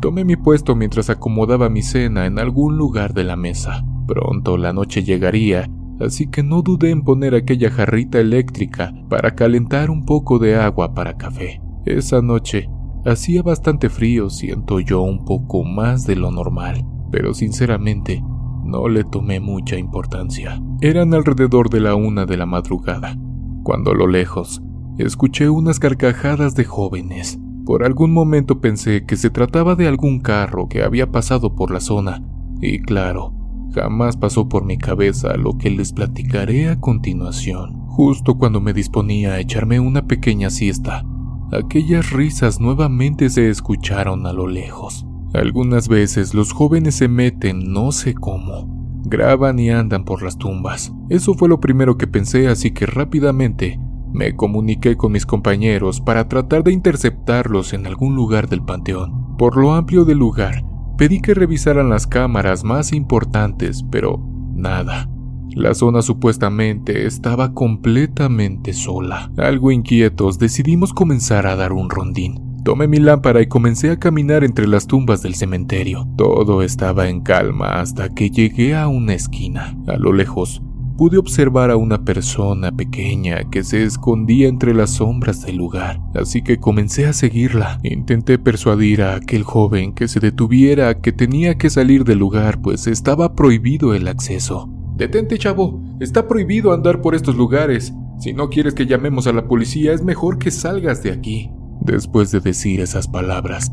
Tomé 0.00 0.24
mi 0.24 0.36
puesto 0.36 0.74
mientras 0.74 1.10
acomodaba 1.10 1.68
mi 1.68 1.82
cena 1.82 2.24
en 2.24 2.38
algún 2.38 2.78
lugar 2.78 3.12
de 3.12 3.22
la 3.22 3.36
mesa. 3.36 3.84
Pronto 4.06 4.56
la 4.56 4.72
noche 4.72 5.02
llegaría, 5.02 5.70
así 6.00 6.26
que 6.26 6.42
no 6.42 6.62
dudé 6.62 6.90
en 6.90 7.02
poner 7.02 7.34
aquella 7.34 7.70
jarrita 7.70 8.18
eléctrica 8.18 8.94
para 9.10 9.34
calentar 9.34 9.90
un 9.90 10.06
poco 10.06 10.38
de 10.38 10.56
agua 10.56 10.94
para 10.94 11.18
café. 11.18 11.60
Esa 11.84 12.22
noche 12.22 12.70
hacía 13.04 13.42
bastante 13.42 13.90
frío, 13.90 14.30
siento 14.30 14.80
yo 14.80 15.02
un 15.02 15.24
poco 15.26 15.64
más 15.64 16.06
de 16.06 16.16
lo 16.16 16.30
normal, 16.30 16.82
pero 17.10 17.34
sinceramente 17.34 18.22
no 18.64 18.88
le 18.88 19.04
tomé 19.04 19.38
mucha 19.38 19.76
importancia. 19.76 20.62
Eran 20.80 21.12
alrededor 21.12 21.68
de 21.68 21.80
la 21.80 21.94
una 21.94 22.24
de 22.24 22.38
la 22.38 22.46
madrugada, 22.46 23.18
cuando 23.62 23.90
a 23.90 23.94
lo 23.94 24.06
lejos 24.06 24.62
escuché 24.96 25.50
unas 25.50 25.78
carcajadas 25.78 26.54
de 26.54 26.64
jóvenes. 26.64 27.38
Por 27.70 27.84
algún 27.84 28.12
momento 28.12 28.60
pensé 28.60 29.04
que 29.06 29.14
se 29.14 29.30
trataba 29.30 29.76
de 29.76 29.86
algún 29.86 30.18
carro 30.18 30.66
que 30.66 30.82
había 30.82 31.12
pasado 31.12 31.54
por 31.54 31.70
la 31.70 31.78
zona, 31.78 32.20
y 32.60 32.80
claro, 32.80 33.32
jamás 33.72 34.16
pasó 34.16 34.48
por 34.48 34.64
mi 34.64 34.76
cabeza 34.76 35.36
lo 35.36 35.56
que 35.56 35.70
les 35.70 35.92
platicaré 35.92 36.68
a 36.68 36.80
continuación. 36.80 37.86
Justo 37.86 38.38
cuando 38.38 38.60
me 38.60 38.72
disponía 38.72 39.34
a 39.34 39.38
echarme 39.38 39.78
una 39.78 40.08
pequeña 40.08 40.50
siesta, 40.50 41.04
aquellas 41.52 42.10
risas 42.10 42.58
nuevamente 42.58 43.30
se 43.30 43.48
escucharon 43.48 44.26
a 44.26 44.32
lo 44.32 44.48
lejos. 44.48 45.06
Algunas 45.32 45.86
veces 45.86 46.34
los 46.34 46.50
jóvenes 46.50 46.96
se 46.96 47.06
meten 47.06 47.72
no 47.72 47.92
sé 47.92 48.14
cómo, 48.14 48.66
graban 49.04 49.60
y 49.60 49.70
andan 49.70 50.04
por 50.04 50.24
las 50.24 50.38
tumbas. 50.38 50.92
Eso 51.08 51.34
fue 51.34 51.48
lo 51.48 51.60
primero 51.60 51.96
que 51.96 52.08
pensé, 52.08 52.48
así 52.48 52.72
que 52.72 52.86
rápidamente 52.86 53.78
me 54.12 54.34
comuniqué 54.34 54.96
con 54.96 55.12
mis 55.12 55.26
compañeros 55.26 56.00
para 56.00 56.28
tratar 56.28 56.64
de 56.64 56.72
interceptarlos 56.72 57.72
en 57.72 57.86
algún 57.86 58.14
lugar 58.14 58.48
del 58.48 58.62
panteón. 58.62 59.36
Por 59.36 59.56
lo 59.56 59.72
amplio 59.72 60.04
del 60.04 60.18
lugar, 60.18 60.64
pedí 60.98 61.20
que 61.20 61.34
revisaran 61.34 61.88
las 61.88 62.06
cámaras 62.06 62.64
más 62.64 62.92
importantes, 62.92 63.84
pero 63.90 64.22
nada. 64.54 65.08
La 65.54 65.74
zona 65.74 66.02
supuestamente 66.02 67.06
estaba 67.06 67.54
completamente 67.54 68.72
sola. 68.72 69.32
Algo 69.36 69.72
inquietos, 69.72 70.38
decidimos 70.38 70.92
comenzar 70.92 71.46
a 71.46 71.56
dar 71.56 71.72
un 71.72 71.90
rondín. 71.90 72.50
Tomé 72.62 72.86
mi 72.86 72.98
lámpara 72.98 73.40
y 73.40 73.46
comencé 73.46 73.90
a 73.90 73.98
caminar 73.98 74.44
entre 74.44 74.68
las 74.68 74.86
tumbas 74.86 75.22
del 75.22 75.34
cementerio. 75.34 76.06
Todo 76.16 76.62
estaba 76.62 77.08
en 77.08 77.22
calma 77.22 77.80
hasta 77.80 78.10
que 78.10 78.30
llegué 78.30 78.76
a 78.76 78.86
una 78.86 79.14
esquina. 79.14 79.76
A 79.88 79.96
lo 79.96 80.12
lejos, 80.12 80.62
pude 81.00 81.16
observar 81.16 81.70
a 81.70 81.78
una 81.78 82.04
persona 82.04 82.72
pequeña 82.72 83.48
que 83.48 83.64
se 83.64 83.84
escondía 83.84 84.48
entre 84.48 84.74
las 84.74 84.90
sombras 84.90 85.40
del 85.40 85.56
lugar, 85.56 85.98
así 86.14 86.42
que 86.42 86.58
comencé 86.58 87.06
a 87.06 87.14
seguirla. 87.14 87.80
Intenté 87.82 88.38
persuadir 88.38 89.00
a 89.00 89.14
aquel 89.14 89.42
joven 89.42 89.94
que 89.94 90.08
se 90.08 90.20
detuviera, 90.20 91.00
que 91.00 91.12
tenía 91.12 91.56
que 91.56 91.70
salir 91.70 92.04
del 92.04 92.18
lugar, 92.18 92.60
pues 92.60 92.86
estaba 92.86 93.34
prohibido 93.34 93.94
el 93.94 94.08
acceso. 94.08 94.68
Detente, 94.94 95.38
chavo, 95.38 95.82
está 96.00 96.28
prohibido 96.28 96.70
andar 96.70 97.00
por 97.00 97.14
estos 97.14 97.34
lugares. 97.34 97.94
Si 98.18 98.34
no 98.34 98.50
quieres 98.50 98.74
que 98.74 98.84
llamemos 98.84 99.26
a 99.26 99.32
la 99.32 99.48
policía, 99.48 99.94
es 99.94 100.04
mejor 100.04 100.36
que 100.36 100.50
salgas 100.50 101.02
de 101.02 101.12
aquí. 101.12 101.50
Después 101.80 102.30
de 102.30 102.40
decir 102.40 102.82
esas 102.82 103.08
palabras, 103.08 103.72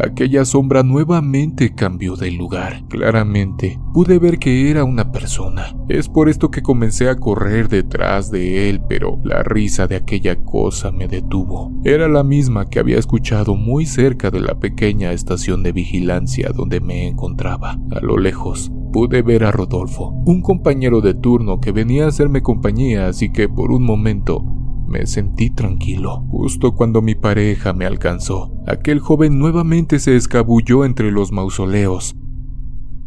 Aquella 0.00 0.44
sombra 0.44 0.82
nuevamente 0.84 1.74
cambió 1.74 2.14
de 2.14 2.30
lugar. 2.30 2.84
Claramente 2.88 3.80
pude 3.92 4.18
ver 4.18 4.38
que 4.38 4.70
era 4.70 4.84
una 4.84 5.10
persona. 5.10 5.74
Es 5.88 6.08
por 6.08 6.28
esto 6.28 6.50
que 6.50 6.62
comencé 6.62 7.08
a 7.08 7.16
correr 7.16 7.68
detrás 7.68 8.30
de 8.30 8.70
él, 8.70 8.80
pero 8.88 9.20
la 9.24 9.42
risa 9.42 9.88
de 9.88 9.96
aquella 9.96 10.36
cosa 10.36 10.92
me 10.92 11.08
detuvo. 11.08 11.72
Era 11.82 12.06
la 12.06 12.22
misma 12.22 12.68
que 12.68 12.78
había 12.78 12.98
escuchado 12.98 13.56
muy 13.56 13.86
cerca 13.86 14.30
de 14.30 14.40
la 14.40 14.58
pequeña 14.60 15.12
estación 15.12 15.62
de 15.62 15.72
vigilancia 15.72 16.50
donde 16.54 16.80
me 16.80 17.08
encontraba. 17.08 17.78
A 17.90 18.00
lo 18.00 18.18
lejos 18.18 18.70
pude 18.92 19.22
ver 19.22 19.44
a 19.44 19.50
Rodolfo, 19.50 20.10
un 20.24 20.42
compañero 20.42 21.00
de 21.00 21.14
turno 21.14 21.60
que 21.60 21.72
venía 21.72 22.04
a 22.04 22.08
hacerme 22.08 22.42
compañía, 22.42 23.08
así 23.08 23.30
que 23.30 23.48
por 23.48 23.72
un 23.72 23.84
momento 23.84 24.44
me 24.88 25.06
sentí 25.06 25.50
tranquilo. 25.50 26.24
Justo 26.30 26.74
cuando 26.74 27.02
mi 27.02 27.14
pareja 27.14 27.72
me 27.72 27.86
alcanzó, 27.86 28.52
aquel 28.66 29.00
joven 29.00 29.38
nuevamente 29.38 29.98
se 29.98 30.16
escabulló 30.16 30.84
entre 30.84 31.12
los 31.12 31.30
mausoleos. 31.30 32.16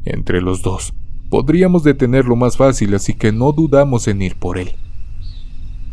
Entre 0.05 0.41
los 0.41 0.61
dos, 0.61 0.93
podríamos 1.29 1.83
detenerlo 1.83 2.35
más 2.35 2.57
fácil, 2.57 2.95
así 2.95 3.13
que 3.13 3.31
no 3.31 3.51
dudamos 3.51 4.07
en 4.07 4.21
ir 4.21 4.35
por 4.35 4.57
él. 4.57 4.71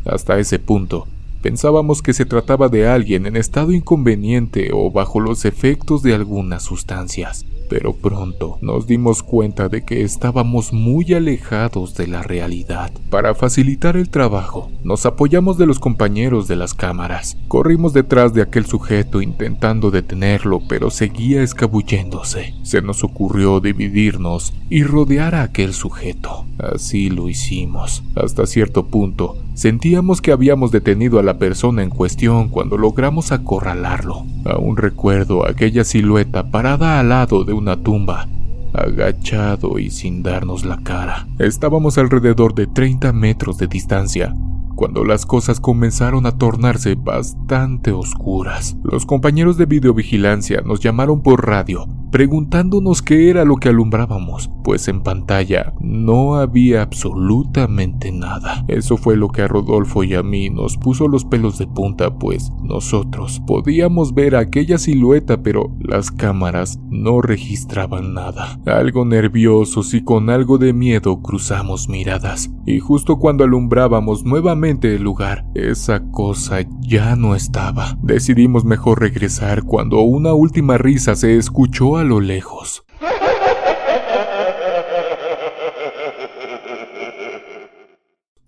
Hasta 0.05 0.39
ese 0.39 0.59
punto, 0.59 1.07
pensábamos 1.43 2.03
que 2.03 2.13
se 2.13 2.25
trataba 2.25 2.69
de 2.69 2.87
alguien 2.89 3.27
en 3.27 3.37
estado 3.37 3.73
inconveniente 3.73 4.71
o 4.73 4.91
bajo 4.91 5.21
los 5.21 5.45
efectos 5.45 6.03
de 6.03 6.15
algunas 6.15 6.63
sustancias 6.63 7.45
pero 7.69 7.93
pronto 7.93 8.59
nos 8.61 8.87
dimos 8.87 9.23
cuenta 9.23 9.69
de 9.69 9.85
que 9.85 10.03
estábamos 10.03 10.73
muy 10.73 11.13
alejados 11.15 11.95
de 11.95 12.07
la 12.07 12.23
realidad. 12.23 12.91
Para 13.11 13.35
facilitar 13.35 13.97
el 13.97 14.09
trabajo, 14.09 14.71
nos 14.83 15.07
apoyamos 15.07 15.59
de 15.59 15.67
los 15.67 15.79
compañeros 15.79 16.49
de 16.49 16.57
las 16.57 16.75
cámaras. 16.75 17.37
Corrimos 17.49 17.93
detrás 17.93 18.35
de 18.35 18.43
aquel 18.43 18.67
sujeto 18.67 19.23
intentando 19.23 19.91
detenerlo, 19.91 20.61
pero 20.69 20.91
seguía 20.91 21.43
escabulléndose. 21.43 22.55
Se 22.63 22.83
nos 22.83 23.05
ocurrió 23.05 23.61
dividirnos 23.61 24.53
y 24.71 24.83
rodear 24.83 25.35
a 25.35 25.43
aquel 25.43 25.73
sujeto. 25.75 26.47
Así 26.59 27.11
lo 27.11 27.29
hicimos. 27.29 28.03
Hasta 28.15 28.47
cierto 28.47 28.87
punto, 28.87 29.37
sentíamos 29.59 30.23
que 30.23 30.31
habíamos 30.31 30.71
detenido 30.71 31.19
a 31.19 31.25
la 31.25 31.37
persona 31.37 31.83
en 31.83 31.91
cuestión 31.91 32.49
cuando 32.49 32.79
logramos 32.79 33.33
acorralarlo. 33.33 34.25
Aún 34.45 34.77
recuerdo 34.77 35.45
aquella 35.45 35.83
silueta 35.83 36.53
parada 36.53 37.01
al 37.01 37.09
lado 37.09 37.43
de 37.43 37.55
una 37.55 37.77
tumba, 37.77 38.29
agachado 38.73 39.81
y 39.81 39.91
sin 39.91 40.23
darnos 40.23 40.65
la 40.65 40.77
cara. 40.85 41.27
Estábamos 41.41 41.99
alrededor 41.99 42.55
de 42.55 42.69
30 42.69 43.13
metros 43.13 43.59
de 43.59 43.67
distancia 43.67 44.33
cuando 44.79 45.05
las 45.05 45.27
cosas 45.27 45.59
comenzaron 45.59 46.25
a 46.25 46.39
tornarse 46.39 46.95
bastante 46.95 47.91
oscuras. 47.91 48.77
Los 48.85 49.07
compañeros 49.07 49.57
de 49.59 49.67
videovigilancia 49.67 50.61
nos 50.61 50.79
llamaron 50.79 51.21
por 51.21 51.45
radio 51.45 51.89
preguntándonos 52.11 53.03
qué 53.03 53.31
era 53.31 53.45
lo 53.45 53.57
que 53.57 53.69
alumbrábamos, 53.69 54.51
pues 54.65 54.89
en 54.89 55.03
pantalla 55.03 55.75
no 55.81 56.37
había 56.37 56.83
absolutamente 56.83 58.13
nada. 58.13 58.65
Eso 58.69 58.97
fue 58.97 59.17
lo 59.17 59.29
que 59.29 59.43
a 59.43 59.49
Rodolfo 59.49 60.05
y 60.05 60.15
a 60.15 60.23
mí 60.23 60.51
nos 60.51 60.77
puso 60.77 61.09
los 61.09 61.25
pelos 61.25 61.59
de 61.59 61.67
punta, 61.67 62.19
pues 62.19 62.51
nosotros 62.63 63.43
podíamos 63.47 64.15
ver 64.15 64.37
aquella 64.37 64.79
silueta, 64.79 65.43
pero 65.43 65.75
las 65.81 66.11
cámaras 66.11 66.79
no 66.89 67.21
registraban 67.21 68.15
nada. 68.15 68.59
Algo 68.67 69.05
nerviosos 69.05 69.95
y 69.95 70.03
con 70.03 70.31
algo 70.31 70.59
de 70.59 70.73
miedo 70.73 71.21
cruzamos 71.21 71.89
miradas, 71.89 72.51
y 72.67 72.79
justo 72.81 73.19
cuando 73.19 73.45
alumbrábamos 73.45 74.25
el 74.69 75.03
lugar, 75.03 75.47
esa 75.55 76.11
cosa 76.11 76.59
ya 76.81 77.17
no 77.17 77.35
estaba. 77.35 77.97
Decidimos 78.03 78.65
mejor 78.65 79.01
regresar 79.01 79.63
cuando 79.63 80.01
una 80.01 80.35
última 80.35 80.77
risa 80.77 81.17
se 81.17 81.37
escuchó 81.37 81.97
a 81.97 82.05
lo 82.05 82.21
lejos. 82.21 82.85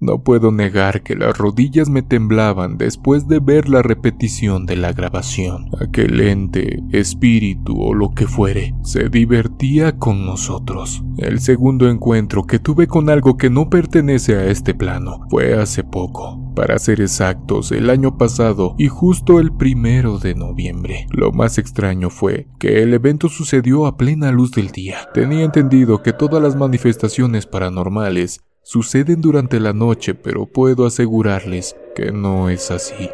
No 0.01 0.23
puedo 0.23 0.51
negar 0.51 1.03
que 1.03 1.15
las 1.15 1.37
rodillas 1.37 1.91
me 1.91 2.01
temblaban 2.01 2.79
después 2.79 3.29
de 3.29 3.39
ver 3.39 3.69
la 3.69 3.83
repetición 3.83 4.65
de 4.65 4.77
la 4.77 4.95
grabación. 4.95 5.69
Aquel 5.79 6.21
ente, 6.23 6.83
espíritu 6.91 7.79
o 7.79 7.93
lo 7.93 8.13
que 8.13 8.27
fuere, 8.27 8.75
se 8.83 9.11
divertía 9.11 9.99
con 9.99 10.25
nosotros. 10.25 11.05
El 11.19 11.41
segundo 11.41 11.91
encuentro 11.91 12.45
que 12.45 12.59
tuve 12.59 12.87
con 12.87 13.11
algo 13.11 13.37
que 13.37 13.51
no 13.51 13.69
pertenece 13.69 14.37
a 14.37 14.47
este 14.47 14.73
plano 14.73 15.27
fue 15.29 15.53
hace 15.61 15.85
poco. 15.85 16.51
Para 16.57 16.79
ser 16.79 17.03
exactos, 17.03 17.71
el 17.71 17.91
año 17.91 18.17
pasado 18.17 18.75
y 18.79 18.89
justo 18.89 19.39
el 19.39 19.53
primero 19.53 20.19
de 20.19 20.35
noviembre. 20.35 21.07
Lo 21.11 21.31
más 21.31 21.59
extraño 21.59 22.09
fue 22.09 22.49
que 22.59 22.83
el 22.83 22.95
evento 22.95 23.29
sucedió 23.29 23.87
a 23.87 23.99
plena 23.99 24.33
luz 24.33 24.51
del 24.53 24.71
día. 24.71 25.11
Tenía 25.13 25.45
entendido 25.45 26.03
que 26.03 26.15
todas 26.15 26.43
las 26.43 26.57
manifestaciones 26.57 27.45
paranormales 27.45 28.41
suceden 28.71 29.21
durante 29.21 29.59
la 29.59 29.73
noche, 29.73 30.15
pero 30.15 30.47
puedo 30.47 30.87
asegurarles 30.87 31.75
que 31.97 32.13
no 32.13 32.49
es 32.49 32.71
así. 32.71 33.11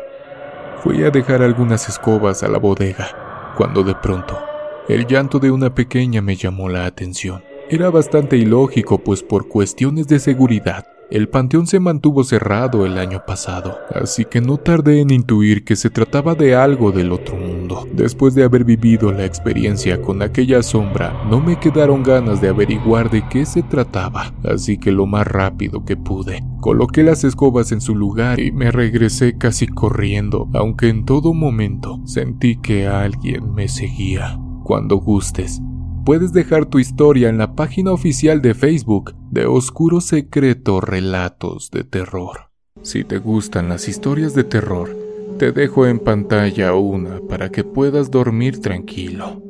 Fui 0.82 1.02
a 1.02 1.08
dejar 1.08 1.40
algunas 1.40 1.88
escobas 1.88 2.42
a 2.42 2.48
la 2.48 2.58
bodega, 2.58 3.54
cuando 3.56 3.82
de 3.82 3.94
pronto 3.94 4.38
el 4.86 5.06
llanto 5.06 5.38
de 5.38 5.50
una 5.50 5.74
pequeña 5.74 6.20
me 6.20 6.36
llamó 6.36 6.68
la 6.68 6.84
atención. 6.84 7.42
Era 7.70 7.88
bastante 7.88 8.36
ilógico, 8.36 8.98
pues 8.98 9.22
por 9.22 9.48
cuestiones 9.48 10.06
de 10.08 10.18
seguridad, 10.18 10.86
el 11.10 11.28
panteón 11.28 11.66
se 11.66 11.78
mantuvo 11.78 12.24
cerrado 12.24 12.84
el 12.84 12.98
año 12.98 13.22
pasado, 13.26 13.78
así 13.94 14.24
que 14.24 14.40
no 14.40 14.56
tardé 14.56 15.00
en 15.00 15.10
intuir 15.10 15.64
que 15.64 15.76
se 15.76 15.88
trataba 15.88 16.34
de 16.34 16.56
algo 16.56 16.90
del 16.90 17.12
otro 17.12 17.36
mundo. 17.36 17.86
Después 17.92 18.34
de 18.34 18.44
haber 18.44 18.64
vivido 18.64 19.12
la 19.12 19.24
experiencia 19.24 20.02
con 20.02 20.22
aquella 20.22 20.62
sombra, 20.62 21.24
no 21.30 21.40
me 21.40 21.60
quedaron 21.60 22.02
ganas 22.02 22.40
de 22.40 22.48
averiguar 22.48 23.10
de 23.10 23.26
qué 23.28 23.46
se 23.46 23.62
trataba, 23.62 24.34
así 24.44 24.78
que 24.78 24.90
lo 24.90 25.06
más 25.06 25.26
rápido 25.26 25.84
que 25.84 25.96
pude, 25.96 26.42
coloqué 26.60 27.02
las 27.02 27.22
escobas 27.24 27.70
en 27.70 27.80
su 27.80 27.94
lugar 27.94 28.40
y 28.40 28.50
me 28.50 28.72
regresé 28.72 29.38
casi 29.38 29.66
corriendo, 29.66 30.48
aunque 30.54 30.88
en 30.88 31.04
todo 31.04 31.34
momento 31.34 32.00
sentí 32.04 32.56
que 32.56 32.88
alguien 32.88 33.54
me 33.54 33.68
seguía. 33.68 34.38
Cuando 34.64 34.96
gustes, 34.96 35.60
puedes 36.06 36.32
dejar 36.32 36.66
tu 36.66 36.78
historia 36.78 37.28
en 37.28 37.36
la 37.36 37.56
página 37.56 37.90
oficial 37.90 38.40
de 38.40 38.54
Facebook 38.54 39.16
de 39.32 39.46
Oscuro 39.46 40.00
Secreto 40.00 40.80
Relatos 40.80 41.72
de 41.72 41.82
Terror. 41.82 42.52
Si 42.80 43.02
te 43.02 43.18
gustan 43.18 43.68
las 43.68 43.88
historias 43.88 44.32
de 44.32 44.44
terror, 44.44 44.96
te 45.36 45.50
dejo 45.50 45.84
en 45.84 45.98
pantalla 45.98 46.74
una 46.74 47.18
para 47.28 47.50
que 47.50 47.64
puedas 47.64 48.12
dormir 48.12 48.60
tranquilo. 48.60 49.42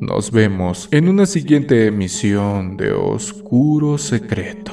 Nos 0.00 0.30
vemos 0.30 0.88
en 0.92 1.10
una 1.10 1.26
siguiente 1.26 1.86
emisión 1.86 2.78
de 2.78 2.92
Oscuro 2.92 3.98
Secreto. 3.98 4.72